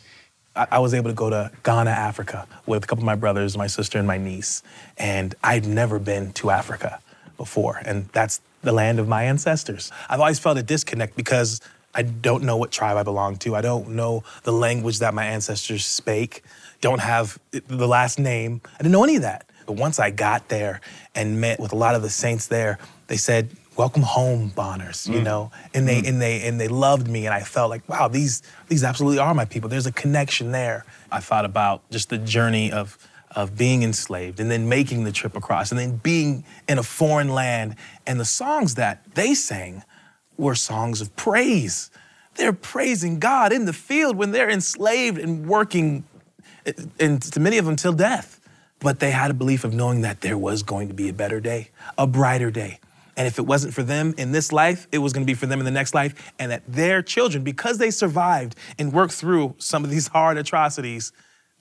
I, 0.56 0.66
I 0.72 0.78
was 0.78 0.94
able 0.94 1.10
to 1.10 1.14
go 1.14 1.28
to 1.28 1.50
Ghana, 1.62 1.90
Africa, 1.90 2.46
with 2.64 2.84
a 2.84 2.86
couple 2.86 3.02
of 3.02 3.06
my 3.06 3.14
brothers, 3.14 3.56
my 3.56 3.66
sister, 3.66 3.98
and 3.98 4.06
my 4.06 4.16
niece. 4.16 4.62
And 4.96 5.34
I'd 5.44 5.66
never 5.66 5.98
been 5.98 6.32
to 6.34 6.50
Africa 6.50 7.00
before. 7.36 7.80
And 7.84 8.08
that's 8.12 8.40
the 8.66 8.72
land 8.72 8.98
of 8.98 9.06
my 9.08 9.22
ancestors. 9.24 9.90
I've 10.10 10.20
always 10.20 10.38
felt 10.40 10.58
a 10.58 10.62
disconnect 10.62 11.16
because 11.16 11.60
I 11.94 12.02
don't 12.02 12.42
know 12.42 12.56
what 12.58 12.72
tribe 12.72 12.96
I 12.98 13.04
belong 13.04 13.36
to. 13.38 13.54
I 13.54 13.62
don't 13.62 13.90
know 13.90 14.24
the 14.42 14.52
language 14.52 14.98
that 14.98 15.14
my 15.14 15.24
ancestors 15.24 15.86
spake, 15.86 16.42
don't 16.82 17.00
have 17.00 17.38
the 17.52 17.86
last 17.88 18.18
name. 18.18 18.60
I 18.74 18.78
didn't 18.82 18.92
know 18.92 19.04
any 19.04 19.16
of 19.16 19.22
that. 19.22 19.46
But 19.66 19.76
once 19.76 19.98
I 19.98 20.10
got 20.10 20.48
there 20.48 20.80
and 21.14 21.40
met 21.40 21.58
with 21.58 21.72
a 21.72 21.76
lot 21.76 21.94
of 21.94 22.02
the 22.02 22.10
saints 22.10 22.48
there, 22.48 22.78
they 23.06 23.16
said, 23.16 23.50
welcome 23.76 24.00
home 24.02 24.48
bonners 24.56 25.06
you 25.06 25.20
Mm. 25.20 25.24
know 25.24 25.50
and 25.74 25.86
they 25.86 26.00
Mm. 26.00 26.08
and 26.08 26.22
they 26.22 26.48
and 26.48 26.58
they 26.58 26.66
loved 26.66 27.08
me 27.08 27.26
and 27.26 27.34
i 27.34 27.40
felt 27.42 27.68
like 27.68 27.86
wow 27.90 28.08
these 28.08 28.42
these 28.68 28.82
absolutely 28.82 29.18
are 29.18 29.34
my 29.34 29.44
people 29.44 29.68
there's 29.68 29.84
a 29.86 29.92
connection 29.92 30.50
there 30.50 30.82
i 31.12 31.20
thought 31.20 31.44
about 31.44 31.82
just 31.90 32.08
the 32.08 32.16
journey 32.16 32.72
of 32.72 32.96
of 33.36 33.56
being 33.56 33.82
enslaved 33.82 34.40
and 34.40 34.50
then 34.50 34.68
making 34.68 35.04
the 35.04 35.12
trip 35.12 35.36
across 35.36 35.70
and 35.70 35.78
then 35.78 35.96
being 35.98 36.42
in 36.66 36.78
a 36.78 36.82
foreign 36.82 37.28
land. 37.28 37.76
And 38.06 38.18
the 38.18 38.24
songs 38.24 38.74
that 38.76 39.04
they 39.14 39.34
sang 39.34 39.84
were 40.38 40.54
songs 40.54 41.02
of 41.02 41.14
praise. 41.14 41.90
They're 42.36 42.54
praising 42.54 43.20
god 43.20 43.52
in 43.52 43.66
the 43.66 43.72
field 43.74 44.16
when 44.16 44.32
they're 44.32 44.50
enslaved 44.50 45.18
and 45.18 45.46
working 45.46 46.04
and 46.98 47.22
to 47.22 47.38
many 47.38 47.58
of 47.58 47.66
them 47.66 47.76
till 47.76 47.92
death. 47.92 48.40
But 48.80 49.00
they 49.00 49.10
had 49.10 49.30
a 49.30 49.34
belief 49.34 49.64
of 49.64 49.72
knowing 49.72 50.00
that 50.00 50.22
there 50.22 50.36
was 50.36 50.62
going 50.62 50.88
to 50.88 50.94
be 50.94 51.08
a 51.08 51.12
better 51.12 51.40
day 51.40 51.70
a 51.96 52.06
brighter 52.06 52.50
day. 52.50 52.80
And 53.18 53.26
if 53.26 53.38
it 53.38 53.46
wasn't 53.46 53.72
for 53.72 53.82
them 53.82 54.14
in 54.18 54.32
this 54.32 54.52
life, 54.52 54.86
it 54.92 54.98
was 54.98 55.12
going 55.14 55.24
to 55.24 55.30
be 55.30 55.34
for 55.34 55.46
them 55.46 55.58
in 55.58 55.64
the 55.64 55.70
next 55.70 55.94
life. 55.94 56.32
And 56.38 56.50
that 56.50 56.62
their 56.68 57.00
children, 57.00 57.44
because 57.44 57.78
they 57.78 57.90
survived 57.90 58.56
and 58.78 58.92
worked 58.92 59.14
through 59.14 59.54
some 59.58 59.84
of 59.84 59.90
these 59.90 60.08
hard 60.08 60.36
atrocities, 60.36 61.12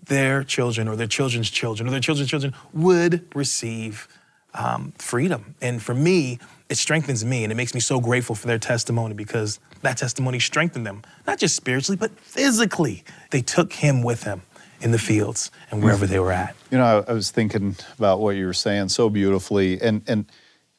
their 0.03 0.43
children 0.43 0.87
or 0.87 0.95
their 0.95 1.07
children's 1.07 1.49
children 1.49 1.87
or 1.87 1.91
their 1.91 1.99
children's 1.99 2.29
children 2.29 2.53
would 2.73 3.27
receive 3.33 4.07
um, 4.53 4.93
freedom. 4.97 5.55
And 5.61 5.81
for 5.81 5.93
me, 5.93 6.39
it 6.69 6.77
strengthens 6.77 7.23
me 7.25 7.43
and 7.43 7.51
it 7.51 7.55
makes 7.55 7.73
me 7.73 7.79
so 7.79 7.99
grateful 7.99 8.35
for 8.35 8.47
their 8.47 8.59
testimony 8.59 9.13
because 9.13 9.59
that 9.81 9.97
testimony 9.97 10.39
strengthened 10.39 10.85
them, 10.85 11.03
not 11.27 11.39
just 11.39 11.55
spiritually, 11.55 11.97
but 11.97 12.11
physically. 12.19 13.03
They 13.31 13.41
took 13.41 13.73
him 13.73 14.03
with 14.03 14.21
them 14.21 14.41
in 14.81 14.91
the 14.91 14.99
fields 14.99 15.51
and 15.71 15.83
wherever 15.83 16.05
they 16.05 16.19
were 16.19 16.31
at. 16.31 16.55
You 16.71 16.77
know, 16.77 17.03
I, 17.07 17.11
I 17.11 17.13
was 17.13 17.31
thinking 17.31 17.75
about 17.97 18.19
what 18.19 18.35
you 18.35 18.45
were 18.45 18.53
saying 18.53 18.89
so 18.89 19.09
beautifully, 19.09 19.81
and 19.81 20.01
and 20.07 20.25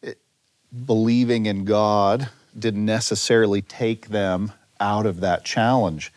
it, 0.03 0.19
believing 0.85 1.47
in 1.47 1.65
God 1.65 2.29
didn't 2.59 2.85
necessarily 2.85 3.63
take 3.63 4.09
them 4.09 4.53
out 4.81 5.07
of 5.07 5.21
that 5.21 5.45
challenge, 5.45 6.13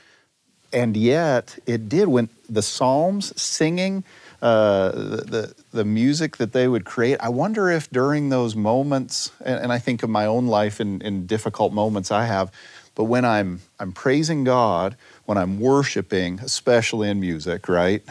and 0.71 0.95
yet 0.95 1.57
it 1.65 1.89
did. 1.89 2.07
When 2.07 2.29
the 2.49 2.61
Psalms 2.61 3.39
singing, 3.39 4.03
uh, 4.41 4.91
the, 4.91 5.53
the 5.71 5.85
music 5.85 6.37
that 6.37 6.53
they 6.53 6.67
would 6.67 6.85
create, 6.85 7.17
I 7.19 7.29
wonder 7.29 7.69
if 7.69 7.89
during 7.89 8.29
those 8.29 8.55
moments, 8.55 9.31
and, 9.43 9.59
and 9.63 9.71
I 9.73 9.79
think 9.79 10.03
of 10.03 10.09
my 10.09 10.25
own 10.25 10.47
life 10.47 10.79
in, 10.79 11.01
in 11.01 11.25
difficult 11.25 11.73
moments 11.73 12.11
I 12.11 12.25
have, 12.25 12.51
but 12.95 13.05
when 13.05 13.23
I'm 13.23 13.61
I'm 13.79 13.93
praising 13.93 14.43
God, 14.43 14.97
when 15.25 15.37
I'm 15.37 15.59
worshiping, 15.59 16.39
especially 16.41 17.09
in 17.09 17.19
music, 17.19 17.69
right? 17.69 18.03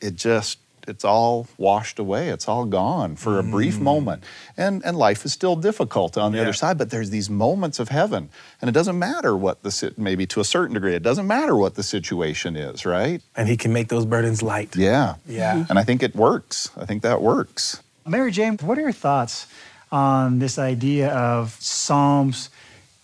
It 0.00 0.14
just 0.14 0.58
it's 0.88 1.04
all 1.04 1.46
washed 1.58 1.98
away. 1.98 2.28
It's 2.28 2.48
all 2.48 2.64
gone 2.64 3.16
for 3.16 3.38
a 3.38 3.42
brief 3.42 3.76
mm. 3.76 3.82
moment. 3.82 4.24
And 4.56 4.84
and 4.84 4.96
life 4.96 5.24
is 5.24 5.32
still 5.32 5.56
difficult 5.56 6.16
on 6.16 6.32
the 6.32 6.40
other 6.40 6.52
side, 6.52 6.78
but 6.78 6.90
there's 6.90 7.10
these 7.10 7.28
moments 7.28 7.78
of 7.78 7.88
heaven. 7.88 8.30
And 8.60 8.68
it 8.68 8.72
doesn't 8.72 8.98
matter 8.98 9.36
what 9.36 9.62
the 9.62 9.70
sit 9.70 9.98
maybe 9.98 10.26
to 10.26 10.40
a 10.40 10.44
certain 10.44 10.74
degree, 10.74 10.94
it 10.94 11.02
doesn't 11.02 11.26
matter 11.26 11.56
what 11.56 11.74
the 11.74 11.82
situation 11.82 12.56
is, 12.56 12.86
right? 12.86 13.22
And 13.34 13.48
he 13.48 13.56
can 13.56 13.72
make 13.72 13.88
those 13.88 14.06
burdens 14.06 14.42
light. 14.42 14.76
Yeah. 14.76 15.16
Yeah. 15.26 15.54
Mm-hmm. 15.54 15.70
And 15.70 15.78
I 15.78 15.84
think 15.84 16.02
it 16.02 16.14
works. 16.14 16.70
I 16.76 16.84
think 16.84 17.02
that 17.02 17.22
works. 17.22 17.82
Mary 18.06 18.30
Jane, 18.30 18.56
what 18.58 18.78
are 18.78 18.82
your 18.82 18.92
thoughts 18.92 19.46
on 19.90 20.38
this 20.38 20.58
idea 20.58 21.08
of 21.12 21.56
Psalms 21.60 22.50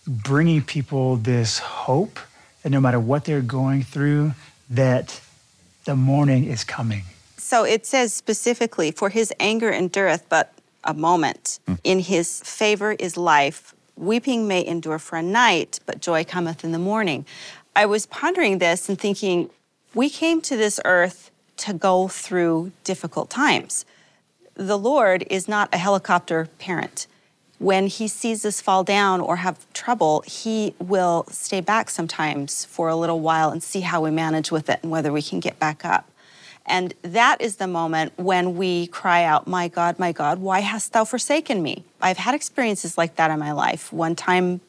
bringing 0.07 0.61
people 0.61 1.17
this 1.17 1.59
hope 1.59 2.19
that 2.61 2.69
no 2.69 2.79
matter 2.79 2.99
what 2.99 3.25
they're 3.25 3.41
going 3.41 3.83
through, 3.83 4.33
that 4.69 5.21
the 5.85 5.95
morning 5.95 6.45
is 6.45 6.63
coming? 6.63 7.03
So 7.43 7.65
it 7.65 7.85
says 7.85 8.13
specifically, 8.13 8.91
for 8.91 9.09
his 9.09 9.33
anger 9.37 9.69
endureth 9.69 10.29
but 10.29 10.53
a 10.85 10.93
moment. 10.93 11.59
Hmm. 11.67 11.75
In 11.83 11.99
his 11.99 12.41
favor 12.41 12.93
is 12.93 13.17
life. 13.17 13.75
Weeping 13.97 14.47
may 14.47 14.65
endure 14.65 14.97
for 14.97 15.17
a 15.17 15.21
night, 15.21 15.81
but 15.85 15.99
joy 15.99 16.23
cometh 16.23 16.63
in 16.63 16.71
the 16.71 16.79
morning. 16.79 17.25
I 17.75 17.85
was 17.85 18.05
pondering 18.05 18.59
this 18.59 18.87
and 18.87 18.97
thinking, 18.97 19.49
we 19.93 20.09
came 20.09 20.39
to 20.41 20.55
this 20.55 20.79
earth 20.85 21.31
to 21.57 21.73
go 21.73 22.07
through 22.07 22.71
difficult 22.85 23.29
times. 23.29 23.85
The 24.55 24.77
Lord 24.77 25.25
is 25.29 25.47
not 25.47 25.67
a 25.73 25.77
helicopter 25.77 26.47
parent. 26.59 27.07
When 27.59 27.87
he 27.87 28.07
sees 28.07 28.45
us 28.45 28.61
fall 28.61 28.85
down 28.85 29.19
or 29.19 29.35
have 29.37 29.71
trouble, 29.73 30.23
he 30.25 30.75
will 30.79 31.25
stay 31.29 31.59
back 31.59 31.89
sometimes 31.89 32.63
for 32.65 32.87
a 32.87 32.95
little 32.95 33.19
while 33.19 33.49
and 33.49 33.61
see 33.61 33.81
how 33.81 34.01
we 34.01 34.11
manage 34.11 34.49
with 34.49 34.69
it 34.69 34.79
and 34.81 34.91
whether 34.91 35.11
we 35.11 35.21
can 35.21 35.41
get 35.41 35.59
back 35.59 35.83
up. 35.83 36.09
And 36.65 36.93
that 37.01 37.41
is 37.41 37.57
the 37.57 37.67
moment 37.67 38.13
when 38.17 38.55
we 38.55 38.87
cry 38.87 39.23
out, 39.23 39.47
My 39.47 39.67
God, 39.67 39.99
my 39.99 40.11
God, 40.11 40.39
why 40.39 40.61
hast 40.61 40.93
thou 40.93 41.03
forsaken 41.03 41.61
me? 41.61 41.83
I've 42.01 42.17
had 42.17 42.35
experiences 42.35 42.97
like 42.97 43.15
that 43.17 43.31
in 43.31 43.39
my 43.39 43.51
life. 43.51 43.91
One 43.91 44.15
time, 44.15 44.61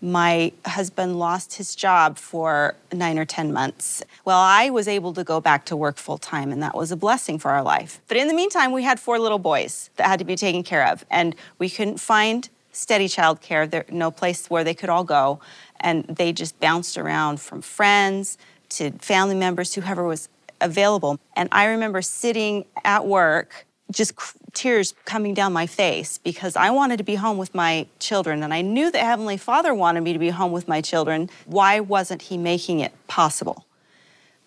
my 0.00 0.52
husband 0.66 1.16
lost 1.16 1.54
his 1.54 1.76
job 1.76 2.18
for 2.18 2.74
nine 2.92 3.18
or 3.18 3.24
10 3.24 3.52
months. 3.52 4.02
Well, 4.24 4.38
I 4.38 4.68
was 4.68 4.88
able 4.88 5.14
to 5.14 5.22
go 5.22 5.40
back 5.40 5.64
to 5.66 5.76
work 5.76 5.96
full 5.96 6.18
time, 6.18 6.50
and 6.50 6.60
that 6.62 6.76
was 6.76 6.90
a 6.90 6.96
blessing 6.96 7.38
for 7.38 7.52
our 7.52 7.62
life. 7.62 8.00
But 8.08 8.16
in 8.16 8.26
the 8.26 8.34
meantime, 8.34 8.72
we 8.72 8.82
had 8.82 8.98
four 8.98 9.20
little 9.20 9.38
boys 9.38 9.90
that 9.96 10.08
had 10.08 10.18
to 10.18 10.24
be 10.24 10.34
taken 10.34 10.64
care 10.64 10.86
of, 10.88 11.04
and 11.08 11.36
we 11.58 11.70
couldn't 11.70 11.98
find 12.00 12.48
steady 12.72 13.06
childcare. 13.06 13.70
There 13.70 13.84
no 13.90 14.10
place 14.10 14.50
where 14.50 14.64
they 14.64 14.74
could 14.74 14.88
all 14.88 15.04
go, 15.04 15.38
and 15.80 16.04
they 16.04 16.32
just 16.32 16.58
bounced 16.58 16.98
around 16.98 17.40
from 17.40 17.62
friends 17.62 18.38
to 18.70 18.90
family 18.92 19.36
members, 19.36 19.74
whoever 19.74 20.02
was 20.02 20.28
available. 20.62 21.18
And 21.36 21.48
I 21.52 21.66
remember 21.66 22.02
sitting 22.02 22.64
at 22.84 23.06
work, 23.06 23.66
just 23.90 24.12
tears 24.52 24.94
coming 25.04 25.34
down 25.34 25.52
my 25.52 25.66
face 25.66 26.18
because 26.18 26.56
I 26.56 26.70
wanted 26.70 26.96
to 26.98 27.04
be 27.04 27.16
home 27.16 27.38
with 27.38 27.54
my 27.54 27.86
children. 27.98 28.42
And 28.42 28.54
I 28.54 28.62
knew 28.62 28.90
that 28.90 29.02
Heavenly 29.02 29.36
Father 29.36 29.74
wanted 29.74 30.02
me 30.02 30.12
to 30.12 30.18
be 30.18 30.30
home 30.30 30.52
with 30.52 30.68
my 30.68 30.80
children. 30.80 31.28
Why 31.46 31.80
wasn't 31.80 32.22
He 32.22 32.38
making 32.38 32.80
it 32.80 32.92
possible? 33.06 33.66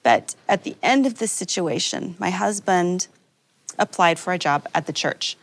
But 0.03 0.36
at 0.47 0.63
the 0.63 0.76
end 0.84 1.05
of 1.05 1.18
this 1.18 1.32
situation, 1.32 2.16
my 2.20 2.30
husband 2.30 3.07
applied 3.80 4.20
for 4.20 4.34
a 4.34 4.38
job 4.38 4.68
at 4.74 4.86
the 4.86 4.93
church. 4.93 5.38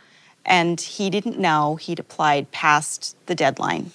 And 0.45 0.81
he 0.81 1.11
didn't 1.11 1.39
know 1.39 1.77
he'd 1.77 2.01
applied 2.01 2.51
past 2.51 3.16
the 3.27 3.35
deadline. 3.35 3.93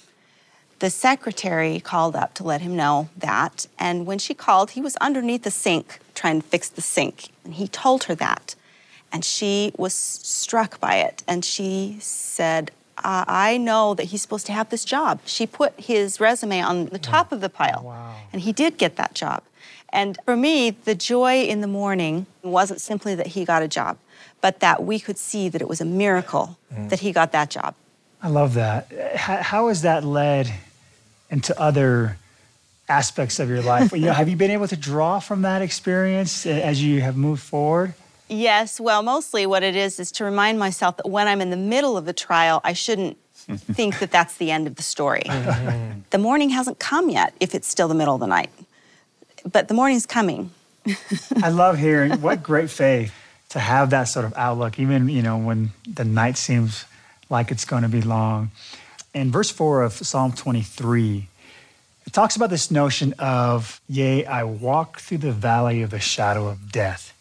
The 0.78 0.90
secretary 0.90 1.80
called 1.80 2.14
up 2.14 2.34
to 2.34 2.44
let 2.44 2.60
him 2.60 2.76
know 2.76 3.08
that. 3.16 3.66
And 3.78 4.06
when 4.06 4.18
she 4.18 4.32
called, 4.34 4.70
he 4.72 4.80
was 4.80 4.96
underneath 4.96 5.42
the 5.42 5.50
sink 5.50 5.98
trying 6.18 6.36
and 6.36 6.44
fix 6.44 6.68
the 6.68 6.82
sink. 6.82 7.16
And 7.44 7.54
he 7.54 7.66
told 7.68 8.04
her 8.04 8.14
that. 8.16 8.54
And 9.12 9.24
she 9.24 9.72
was 9.76 9.94
struck 9.94 10.78
by 10.80 10.96
it. 10.96 11.22
And 11.26 11.44
she 11.44 11.96
said, 12.00 12.70
"I 12.98 13.24
I 13.52 13.56
know 13.68 13.94
that 13.94 14.06
he's 14.10 14.22
supposed 14.22 14.46
to 14.46 14.52
have 14.52 14.68
this 14.68 14.84
job. 14.84 15.20
She 15.24 15.44
put 15.46 15.72
his 15.90 16.20
resume 16.20 16.60
on 16.70 16.76
the 16.96 16.98
top 16.98 17.32
of 17.32 17.40
the 17.40 17.52
pile. 17.60 17.82
And 18.32 18.42
he 18.42 18.52
did 18.52 18.72
get 18.84 18.96
that 18.96 19.14
job. 19.14 19.40
And 20.00 20.18
for 20.26 20.36
me, 20.36 20.70
the 20.88 20.94
joy 20.94 21.34
in 21.52 21.58
the 21.60 21.72
morning 21.82 22.26
wasn't 22.42 22.80
simply 22.80 23.14
that 23.14 23.28
he 23.28 23.44
got 23.44 23.62
a 23.62 23.68
job, 23.68 23.96
but 24.44 24.60
that 24.60 24.84
we 24.84 24.96
could 25.00 25.18
see 25.30 25.48
that 25.48 25.60
it 25.62 25.68
was 25.68 25.80
a 25.80 25.90
miracle 26.04 26.58
mm. 26.72 26.88
that 26.90 27.00
he 27.00 27.10
got 27.12 27.32
that 27.32 27.48
job. 27.48 27.74
I 28.22 28.28
love 28.28 28.54
that. 28.54 28.82
How, 29.16 29.36
how 29.50 29.68
has 29.68 29.80
that 29.82 30.04
led 30.04 30.52
into 31.30 31.58
other 31.68 32.18
aspects 32.88 33.38
of 33.38 33.48
your 33.48 33.62
life. 33.62 33.92
you 33.92 34.00
know, 34.00 34.12
have 34.12 34.28
you 34.28 34.36
been 34.36 34.50
able 34.50 34.68
to 34.68 34.76
draw 34.76 35.18
from 35.18 35.42
that 35.42 35.62
experience 35.62 36.46
as 36.46 36.82
you 36.82 37.00
have 37.00 37.16
moved 37.16 37.42
forward? 37.42 37.94
Yes, 38.28 38.78
well, 38.78 39.02
mostly 39.02 39.46
what 39.46 39.62
it 39.62 39.74
is 39.74 39.98
is 39.98 40.12
to 40.12 40.24
remind 40.24 40.58
myself 40.58 40.98
that 40.98 41.08
when 41.08 41.26
I'm 41.28 41.40
in 41.40 41.50
the 41.50 41.56
middle 41.56 41.96
of 41.96 42.06
a 42.08 42.12
trial, 42.12 42.60
I 42.62 42.74
shouldn't 42.74 43.16
think 43.56 43.98
that 44.00 44.10
that's 44.10 44.36
the 44.36 44.50
end 44.50 44.66
of 44.66 44.76
the 44.76 44.82
story. 44.82 45.22
Mm-hmm. 45.24 46.00
the 46.10 46.18
morning 46.18 46.50
hasn't 46.50 46.78
come 46.78 47.08
yet 47.08 47.34
if 47.40 47.54
it's 47.54 47.68
still 47.68 47.88
the 47.88 47.94
middle 47.94 48.14
of 48.14 48.20
the 48.20 48.26
night, 48.26 48.50
but 49.50 49.68
the 49.68 49.74
morning's 49.74 50.06
coming. 50.06 50.50
I 51.42 51.48
love 51.48 51.78
hearing 51.78 52.12
what 52.20 52.42
great 52.42 52.70
faith 52.70 53.14
to 53.50 53.58
have 53.58 53.90
that 53.90 54.04
sort 54.04 54.26
of 54.26 54.34
outlook, 54.36 54.78
even 54.78 55.08
you 55.08 55.22
know 55.22 55.38
when 55.38 55.70
the 55.86 56.04
night 56.04 56.36
seems 56.36 56.84
like 57.30 57.50
it's 57.50 57.64
going 57.64 57.82
to 57.82 57.88
be 57.88 58.02
long. 58.02 58.50
In 59.14 59.30
verse 59.30 59.50
four 59.50 59.82
of 59.82 59.92
Psalm 59.94 60.32
23, 60.32 61.28
it 62.08 62.14
talks 62.14 62.36
about 62.36 62.48
this 62.48 62.70
notion 62.70 63.12
of, 63.18 63.82
"Yea, 63.86 64.24
I 64.24 64.42
walk 64.42 64.98
through 64.98 65.18
the 65.18 65.30
valley 65.30 65.82
of 65.82 65.90
the 65.90 66.00
shadow 66.00 66.48
of 66.48 66.72
death." 66.72 67.12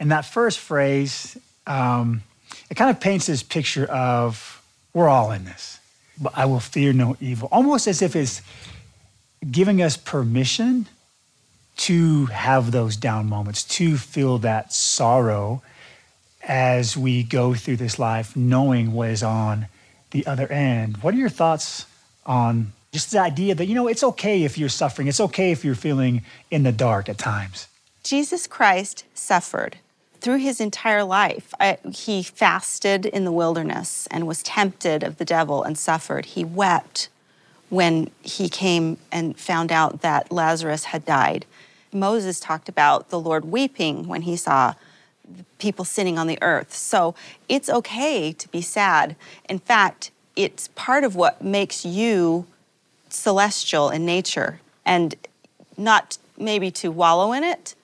And 0.00 0.10
that 0.10 0.24
first 0.24 0.58
phrase, 0.58 1.38
um, 1.68 2.24
it 2.68 2.74
kind 2.74 2.90
of 2.90 2.98
paints 2.98 3.26
this 3.26 3.44
picture 3.44 3.84
of 3.84 4.60
we're 4.92 5.08
all 5.08 5.30
in 5.30 5.44
this, 5.44 5.78
but 6.20 6.32
I 6.36 6.46
will 6.46 6.58
fear 6.58 6.92
no 6.92 7.16
evil, 7.20 7.48
almost 7.52 7.86
as 7.86 8.02
if 8.02 8.16
it's 8.16 8.42
giving 9.48 9.80
us 9.80 9.96
permission 9.96 10.88
to 11.76 12.26
have 12.26 12.72
those 12.72 12.96
down 12.96 13.28
moments, 13.28 13.62
to 13.62 13.96
feel 13.96 14.38
that 14.38 14.72
sorrow 14.72 15.62
as 16.42 16.96
we 16.96 17.22
go 17.22 17.54
through 17.54 17.76
this 17.76 18.00
life, 18.00 18.34
knowing 18.34 18.94
what 18.94 19.10
is 19.10 19.22
on 19.22 19.68
the 20.10 20.26
other 20.26 20.50
end. 20.50 20.96
What 21.02 21.14
are 21.14 21.18
your 21.18 21.28
thoughts 21.28 21.86
on 22.26 22.72
just 22.94 23.10
the 23.10 23.18
idea 23.18 23.56
that, 23.56 23.66
you 23.66 23.74
know, 23.74 23.88
it's 23.88 24.04
okay 24.04 24.44
if 24.44 24.56
you're 24.56 24.68
suffering, 24.68 25.08
it's 25.08 25.20
okay 25.20 25.50
if 25.50 25.64
you're 25.64 25.74
feeling 25.74 26.22
in 26.52 26.62
the 26.62 26.70
dark 26.70 27.08
at 27.08 27.18
times? 27.18 27.66
Jesus 28.04 28.46
Christ 28.46 29.04
suffered 29.14 29.78
through 30.20 30.36
his 30.36 30.60
entire 30.60 31.02
life. 31.02 31.52
I, 31.58 31.78
he 31.92 32.22
fasted 32.22 33.04
in 33.04 33.24
the 33.24 33.32
wilderness 33.32 34.06
and 34.12 34.28
was 34.28 34.44
tempted 34.44 35.02
of 35.02 35.18
the 35.18 35.24
devil 35.24 35.64
and 35.64 35.76
suffered. 35.76 36.24
He 36.24 36.44
wept 36.44 37.08
when 37.68 38.10
he 38.22 38.48
came 38.48 38.96
and 39.10 39.36
found 39.36 39.72
out 39.72 40.02
that 40.02 40.30
Lazarus 40.30 40.84
had 40.84 41.04
died. 41.04 41.46
Moses 41.92 42.38
talked 42.38 42.68
about 42.68 43.10
the 43.10 43.18
Lord 43.18 43.46
weeping 43.46 44.06
when 44.06 44.22
he 44.22 44.36
saw 44.36 44.74
people 45.58 45.84
sinning 45.84 46.16
on 46.16 46.28
the 46.28 46.38
earth. 46.42 46.72
So 46.72 47.16
it's 47.48 47.68
okay 47.68 48.32
to 48.32 48.48
be 48.48 48.60
sad. 48.60 49.16
In 49.48 49.58
fact, 49.58 50.12
it's 50.36 50.68
part 50.76 51.02
of 51.02 51.16
what 51.16 51.42
makes 51.42 51.84
you 51.84 52.46
celestial 53.14 53.90
in 53.90 54.04
nature 54.04 54.60
and 54.84 55.14
not 55.76 56.18
maybe 56.36 56.70
to 56.70 56.90
wallow 56.90 57.32
in 57.32 57.44
it, 57.44 57.74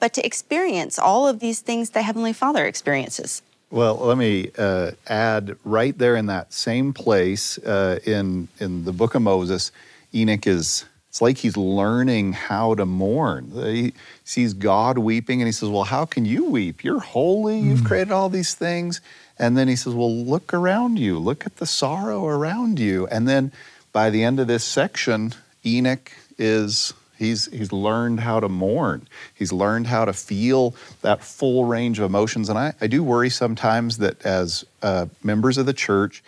but 0.00 0.12
to 0.14 0.24
experience 0.24 0.98
all 0.98 1.26
of 1.26 1.40
these 1.40 1.60
things 1.60 1.90
the 1.90 2.02
Heavenly 2.02 2.32
Father 2.32 2.66
experiences. 2.66 3.42
Well, 3.70 3.96
let 3.96 4.16
me 4.16 4.50
uh, 4.56 4.92
add 5.08 5.56
right 5.64 5.96
there 5.96 6.16
in 6.16 6.26
that 6.26 6.52
same 6.52 6.92
place 6.94 7.58
uh, 7.58 7.98
in 8.04 8.48
in 8.60 8.84
the 8.84 8.92
book 8.92 9.14
of 9.14 9.22
Moses, 9.22 9.72
Enoch 10.14 10.46
is. 10.46 10.84
It's 11.10 11.22
like 11.22 11.38
he's 11.38 11.56
learning 11.56 12.34
how 12.34 12.74
to 12.74 12.84
mourn. 12.84 13.50
He 13.54 13.94
sees 14.24 14.52
God 14.52 14.98
weeping, 14.98 15.40
and 15.40 15.48
he 15.48 15.52
says, 15.52 15.68
"Well, 15.68 15.84
how 15.84 16.04
can 16.04 16.24
you 16.24 16.44
weep? 16.44 16.84
You're 16.84 17.00
holy. 17.00 17.58
You've 17.58 17.84
created 17.84 18.12
all 18.12 18.28
these 18.28 18.54
things." 18.54 19.00
And 19.38 19.56
then 19.56 19.68
he 19.68 19.76
says, 19.76 19.94
"Well, 19.94 20.14
look 20.14 20.52
around 20.54 20.98
you. 20.98 21.18
Look 21.18 21.44
at 21.44 21.56
the 21.56 21.66
sorrow 21.66 22.26
around 22.26 22.78
you." 22.78 23.06
And 23.08 23.26
then 23.26 23.52
by 23.98 24.10
the 24.10 24.22
end 24.22 24.38
of 24.38 24.46
this 24.46 24.62
section, 24.62 25.34
Enoch 25.66 26.12
is 26.38 26.94
He's, 27.16 27.46
he's 27.46 27.72
learned 27.72 28.20
how 28.20 28.38
to 28.38 28.48
mourn. 28.48 29.08
He's 29.34 29.52
learned 29.52 29.88
how 29.88 30.04
to 30.04 30.12
feel 30.12 30.76
that 31.02 31.20
full 31.20 31.64
range 31.64 31.98
of 31.98 32.04
emotions. 32.04 32.48
And 32.48 32.56
I, 32.56 32.74
I 32.80 32.86
do 32.86 33.02
worry 33.02 33.28
sometimes 33.28 33.98
that 33.98 34.24
as 34.24 34.64
uh, 34.82 35.06
members 35.24 35.58
of 35.58 35.66
the 35.66 35.72
church, 35.72 36.22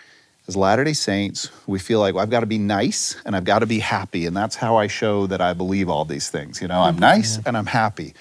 as 0.49 0.57
Latter 0.57 0.83
day 0.83 0.95
Saints, 0.95 1.49
we 1.69 1.79
feel 1.79 2.01
like 2.01 2.15
well, 2.15 2.25
I've 2.25 2.31
got 2.31 2.41
to 2.41 2.47
be 2.47 2.59
nice 2.59 3.15
and 3.25 3.37
I've 3.37 3.45
got 3.45 3.61
to 3.61 3.67
be 3.67 3.79
happy. 3.79 4.27
And 4.27 4.37
that's 4.37 4.57
how 4.57 4.75
I 4.75 4.89
show 4.89 5.29
that 5.29 5.41
I 5.41 5.53
believe 5.53 5.89
all 5.89 6.05
these 6.05 6.29
things. 6.29 6.61
You 6.61 6.67
know, 6.67 6.81
I'm 6.81 6.99
nice 6.99 7.39
and 7.47 7.57
I'm 7.57 7.67
happy 7.67 8.15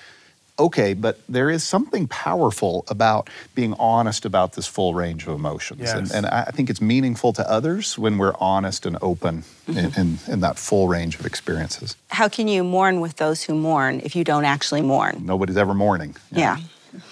okay, 0.59 0.93
but 0.93 1.19
there 1.29 1.49
is 1.49 1.63
something 1.63 2.07
powerful 2.07 2.83
about 2.87 3.29
being 3.55 3.73
honest 3.79 4.25
about 4.25 4.53
this 4.53 4.67
full 4.67 4.93
range 4.93 5.23
of 5.23 5.29
emotions. 5.29 5.81
Yes. 5.81 5.93
And, 5.93 6.11
and 6.11 6.25
I 6.25 6.51
think 6.51 6.69
it's 6.69 6.81
meaningful 6.81 7.33
to 7.33 7.49
others 7.49 7.97
when 7.97 8.17
we're 8.17 8.35
honest 8.39 8.85
and 8.85 8.97
open 9.01 9.43
mm-hmm. 9.67 9.77
in, 9.77 9.93
in, 9.95 10.19
in 10.27 10.39
that 10.41 10.57
full 10.57 10.87
range 10.87 11.19
of 11.19 11.25
experiences. 11.25 11.95
How 12.09 12.27
can 12.27 12.47
you 12.47 12.63
mourn 12.63 12.99
with 12.99 13.15
those 13.15 13.43
who 13.43 13.55
mourn 13.55 14.01
if 14.03 14.15
you 14.15 14.23
don't 14.23 14.45
actually 14.45 14.81
mourn? 14.81 15.21
Nobody's 15.25 15.57
ever 15.57 15.73
mourning. 15.73 16.15
Yeah. 16.31 16.57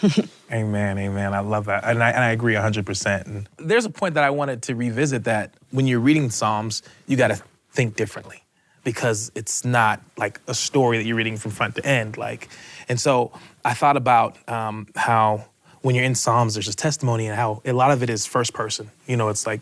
Amen, 0.51 0.97
amen. 0.97 1.33
I 1.33 1.41
love 1.41 1.65
that. 1.65 1.83
And 1.83 2.01
I, 2.01 2.09
and 2.09 2.23
I 2.23 2.29
agree 2.31 2.53
100%. 2.53 3.25
And 3.25 3.49
there's 3.57 3.85
a 3.85 3.89
point 3.89 4.13
that 4.13 4.23
I 4.23 4.29
wanted 4.29 4.63
to 4.63 4.75
revisit 4.75 5.25
that 5.25 5.53
when 5.71 5.87
you're 5.87 5.99
reading 5.99 6.29
Psalms, 6.29 6.83
you 7.05 7.17
got 7.17 7.27
to 7.27 7.41
think 7.71 7.95
differently 7.95 8.43
because 8.87 9.33
it's 9.35 9.65
not 9.65 10.01
like 10.15 10.39
a 10.47 10.53
story 10.53 10.97
that 10.97 11.05
you're 11.05 11.17
reading 11.17 11.35
from 11.35 11.51
front 11.51 11.75
to 11.75 11.85
end. 11.85 12.15
Like, 12.15 12.47
and 12.87 12.97
so 12.97 13.33
I 13.65 13.73
thought 13.73 13.97
about 13.97 14.37
um, 14.49 14.87
how 14.95 15.43
when 15.81 15.93
you're 15.93 16.05
in 16.05 16.15
Psalms, 16.15 16.53
there's 16.53 16.69
a 16.69 16.73
testimony 16.73 17.27
and 17.27 17.35
how 17.35 17.61
a 17.65 17.73
lot 17.73 17.91
of 17.91 18.01
it 18.01 18.09
is 18.09 18.25
first 18.25 18.53
person. 18.53 18.89
You 19.05 19.17
know, 19.17 19.27
it's 19.27 19.45
like, 19.45 19.59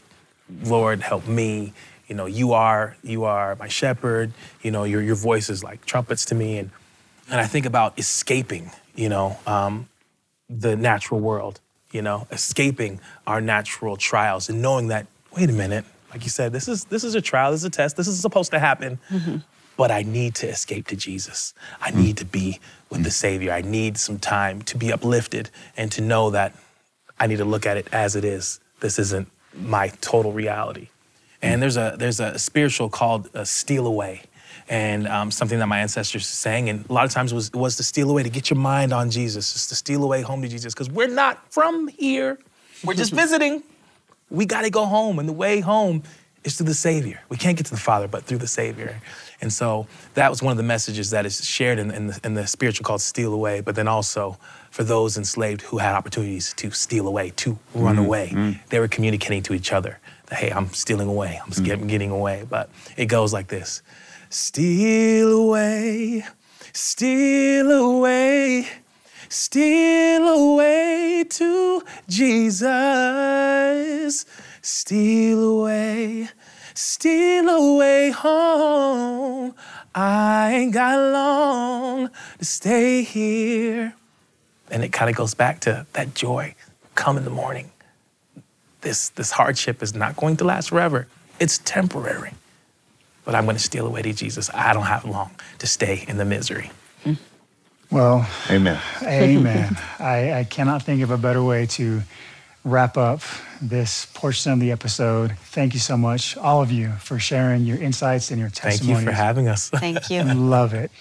Lord, 0.61 1.01
help 1.01 1.28
me. 1.28 1.73
You 2.07 2.13
know, 2.13 2.28
you 2.28 2.53
are 2.53 2.97
you 3.01 3.23
are 3.23 3.55
my 3.55 3.67
shepherd. 3.67 4.32
You 4.61 4.69
know, 4.69 4.84
your 4.84 5.01
your 5.01 5.15
voice 5.15 5.49
is 5.49 5.63
like 5.63 5.84
trumpets 5.88 6.26
to 6.26 6.36
me, 6.36 6.59
and 6.59 6.69
and 7.32 7.41
I 7.41 7.47
think 7.47 7.65
about 7.65 7.97
escaping. 7.97 8.69
You 8.93 9.09
know, 9.09 9.39
um, 9.47 9.89
the 10.51 10.76
natural 10.76 11.19
world. 11.19 11.61
You 11.91 12.03
know, 12.03 12.28
escaping 12.30 12.99
our 13.26 13.41
natural 13.41 13.97
trials 13.97 14.49
and 14.49 14.61
knowing 14.61 14.89
that 14.89 15.07
wait 15.36 15.49
a 15.49 15.53
minute, 15.53 15.86
like 16.16 16.24
you 16.24 16.30
said, 16.30 16.53
this 16.53 16.70
is 16.70 16.86
this 16.86 17.03
is 17.03 17.13
a 17.13 17.20
trial, 17.20 17.51
this 17.51 17.59
is 17.59 17.66
a 17.66 17.70
test, 17.70 17.97
this 17.97 18.07
is 18.07 18.18
supposed 18.22 18.51
to 18.51 18.59
happen. 18.59 18.99
But 19.76 19.91
I 19.91 20.03
need 20.03 20.34
to 20.36 20.47
escape 20.47 20.88
to 20.88 20.95
Jesus. 20.95 21.53
I 21.82 21.91
need 21.91 22.16
to 22.18 22.26
be 22.26 22.61
with 22.89 23.03
the 23.03 23.11
Savior. 23.11 23.51
I 23.51 23.59
need 23.59 23.97
some 23.97 24.18
time 24.20 24.61
to 24.61 24.78
be 24.78 24.93
uplifted 24.93 25.49
and 25.76 25.91
to 25.91 26.01
know 26.01 26.30
that 26.30 26.55
I 27.20 27.28
need 27.28 27.39
to 27.39 27.45
look 27.45 27.66
at 27.66 27.76
it 27.76 27.89
as 27.91 28.16
it 28.16 28.24
is. 28.24 28.61
This 28.80 28.97
isn't 28.97 29.30
my 29.53 29.89
total 29.99 30.32
reality. 30.32 30.88
And 31.41 31.61
there's 31.61 31.76
a 31.76 31.97
there's 31.99 32.22
a 32.22 32.39
spiritual 32.39 32.88
called 32.88 33.30
uh, 33.36 33.43
steal 33.43 33.86
away, 33.86 34.22
and 34.70 35.09
um, 35.09 35.32
something 35.32 35.59
that 35.59 35.68
my 35.68 35.80
ancestors 35.82 36.26
sang. 36.26 36.70
And 36.70 36.89
a 36.89 36.93
lot 36.93 37.03
of 37.03 37.11
times 37.11 37.34
was 37.34 37.51
was 37.51 37.76
to 37.76 37.84
steal 37.84 38.09
away 38.09 38.24
to 38.24 38.30
get 38.30 38.49
your 38.49 38.57
mind 38.57 38.93
on 38.93 39.09
Jesus, 39.11 39.51
just 39.51 39.68
to 39.68 39.76
steal 39.76 40.01
away 40.01 40.22
home 40.22 40.41
to 40.43 40.47
Jesus, 40.47 40.74
because 40.74 40.89
we're 40.89 41.09
not 41.09 41.51
from 41.51 41.89
here. 41.89 42.39
We're 42.86 42.93
just 42.93 43.11
visiting. 43.24 43.63
We 44.30 44.45
got 44.45 44.61
to 44.63 44.69
go 44.69 44.86
home, 44.86 45.19
and 45.19 45.28
the 45.30 45.34
way 45.34 45.59
home 45.59 46.03
is 46.43 46.57
through 46.57 46.67
the 46.67 46.73
Savior. 46.73 47.19
We 47.30 47.38
can't 47.38 47.57
get 47.57 47.65
to 47.67 47.71
the 47.71 47.78
Father, 47.80 48.07
but 48.07 48.23
through 48.26 48.38
the 48.39 48.47
Savior. 48.47 48.99
And 49.41 49.51
so 49.51 49.88
that 50.13 50.30
was 50.30 50.41
one 50.43 50.51
of 50.51 50.57
the 50.57 50.63
messages 50.63 51.09
that 51.11 51.26
is 51.26 51.43
shared 51.43 51.80
in, 51.80 51.91
in, 51.91 52.07
the, 52.07 52.19
in 52.23 52.34
the 52.36 52.45
spiritual 52.47 52.84
called 52.86 53.01
steal 53.01 53.34
away, 53.34 53.61
but 53.61 53.76
then 53.76 53.88
also 53.88 54.38
for 54.71 54.84
those 54.84 55.17
enslaved 55.17 55.61
who 55.63 55.78
had 55.80 55.95
opportunities 55.95 56.53
to 56.55 56.69
steal 56.71 57.07
away, 57.07 57.32
to 57.38 57.57
run 57.73 57.95
Mhm, 57.97 58.05
away. 58.05 58.30
mm. 58.34 58.59
They 58.69 58.80
were 58.80 58.88
communicating 58.88 59.41
to 59.43 59.53
each 59.53 59.71
other 59.73 59.99
that, 60.28 60.39
hey, 60.39 60.51
I'm 60.51 60.71
stealing 60.73 61.07
away, 61.07 61.39
I'm 61.43 61.63
get- 61.63 61.86
getting 61.88 62.11
away. 62.11 62.45
But 62.49 62.69
it 62.97 63.05
goes 63.07 63.34
like 63.34 63.47
this 63.47 63.82
Steal 64.30 65.32
away, 65.32 66.26
steal 66.73 67.71
away, 67.71 68.67
steal 69.36 70.28
away 70.28 71.26
to 71.30 71.84
Jesus. 72.08 72.66
Steal 74.62 75.60
away, 75.60 76.30
steal 76.74 77.50
away 77.50 78.12
home. 78.12 79.54
I 79.94 80.54
ain't 80.54 80.74
got 80.74 80.98
long 81.12 82.10
to 82.40 82.46
stay 82.46 83.04
here. 83.04 83.94
And 84.72 84.84
it 84.84 84.92
kind 84.92 85.10
of 85.10 85.16
goes 85.16 85.34
back 85.34 85.60
to 85.62 85.86
that 85.94 86.16
joy. 86.16 86.56
Come 86.96 87.18
in 87.18 87.26
the 87.26 87.30
morning. 87.30 87.72
This, 88.82 89.10
this 89.10 89.32
hardship 89.32 89.84
is 89.84 89.94
not 89.94 90.16
going 90.16 90.38
to 90.38 90.46
last 90.46 90.70
forever. 90.70 91.08
It's 91.40 91.60
temporary. 91.60 92.32
But 93.26 93.36
I'm 93.36 93.44
going 93.44 93.58
to 93.58 93.62
steal 93.62 93.86
away 93.86 94.02
to 94.04 94.14
Jesus. 94.14 94.50
I 94.54 94.74
don't 94.74 94.84
have 94.84 95.06
long 95.06 95.36
to 95.60 95.68
stay 95.68 96.06
in 96.08 96.18
the 96.18 96.26
misery. 96.26 96.72
Hmm. 97.04 97.14
Well, 97.92 98.28
amen. 98.50 98.80
Amen. 99.04 99.78
I, 100.00 100.34
I 100.34 100.44
cannot 100.44 100.84
think 100.84 101.02
of 101.02 101.12
a 101.12 101.18
better 101.18 101.44
way 101.44 101.66
to 101.68 102.02
wrap 102.64 102.98
up 102.98 103.22
this 103.62 104.08
portion 104.08 104.52
of 104.52 104.60
the 104.60 104.72
episode. 104.72 105.38
Thank 105.38 105.74
you 105.74 105.80
so 105.80 105.96
much, 105.96 106.36
all 106.36 106.62
of 106.62 106.72
you, 106.72 106.92
for 106.94 107.20
sharing 107.20 107.64
your 107.64 107.78
insights 107.78 108.32
and 108.32 108.40
your 108.40 108.50
Thank 108.50 108.84
you 108.84 109.00
for 109.00 109.12
having 109.12 109.48
us. 109.48 109.70
Thank 109.70 110.10
you. 110.10 110.24
Love 110.24 110.74
it. 110.74 110.92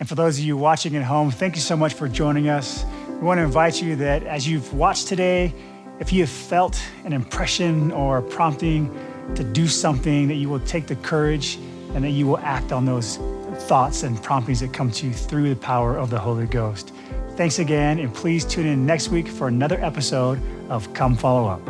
And 0.00 0.08
for 0.08 0.16
those 0.16 0.38
of 0.38 0.44
you 0.44 0.56
watching 0.56 0.96
at 0.96 1.04
home, 1.04 1.30
thank 1.30 1.54
you 1.54 1.60
so 1.60 1.76
much 1.76 1.94
for 1.94 2.08
joining 2.08 2.48
us. 2.48 2.84
We 3.08 3.18
want 3.18 3.38
to 3.38 3.44
invite 3.44 3.80
you 3.80 3.94
that 3.96 4.24
as 4.24 4.48
you've 4.48 4.74
watched 4.74 5.06
today, 5.06 5.54
if 6.00 6.12
you 6.12 6.22
have 6.22 6.30
felt 6.30 6.82
an 7.04 7.12
impression 7.12 7.92
or 7.92 8.18
a 8.18 8.22
prompting 8.22 8.92
to 9.36 9.44
do 9.44 9.68
something, 9.68 10.26
that 10.26 10.34
you 10.34 10.48
will 10.48 10.60
take 10.60 10.88
the 10.88 10.96
courage 10.96 11.56
and 11.94 12.02
that 12.02 12.10
you 12.10 12.26
will 12.26 12.38
act 12.38 12.72
on 12.72 12.84
those 12.84 13.18
thoughts 13.56 14.02
and 14.02 14.22
promptings 14.22 14.60
that 14.60 14.72
come 14.72 14.90
to 14.92 15.06
you 15.06 15.12
through 15.12 15.48
the 15.48 15.56
power 15.56 15.96
of 15.96 16.10
the 16.10 16.18
Holy 16.18 16.46
Ghost. 16.46 16.92
Thanks 17.36 17.58
again, 17.58 17.98
and 17.98 18.12
please 18.12 18.44
tune 18.44 18.66
in 18.66 18.84
next 18.84 19.08
week 19.08 19.28
for 19.28 19.48
another 19.48 19.82
episode 19.82 20.40
of 20.68 20.92
Come 20.94 21.16
Follow 21.16 21.48
Up. 21.48 21.64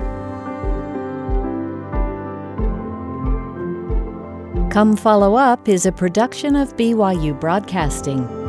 Come 4.72 4.97
Follow 4.97 5.37
Up 5.37 5.68
is 5.68 5.87
a 5.87 5.93
production 5.93 6.57
of 6.57 6.76
BYU 6.76 7.39
Broadcasting. 7.39 8.41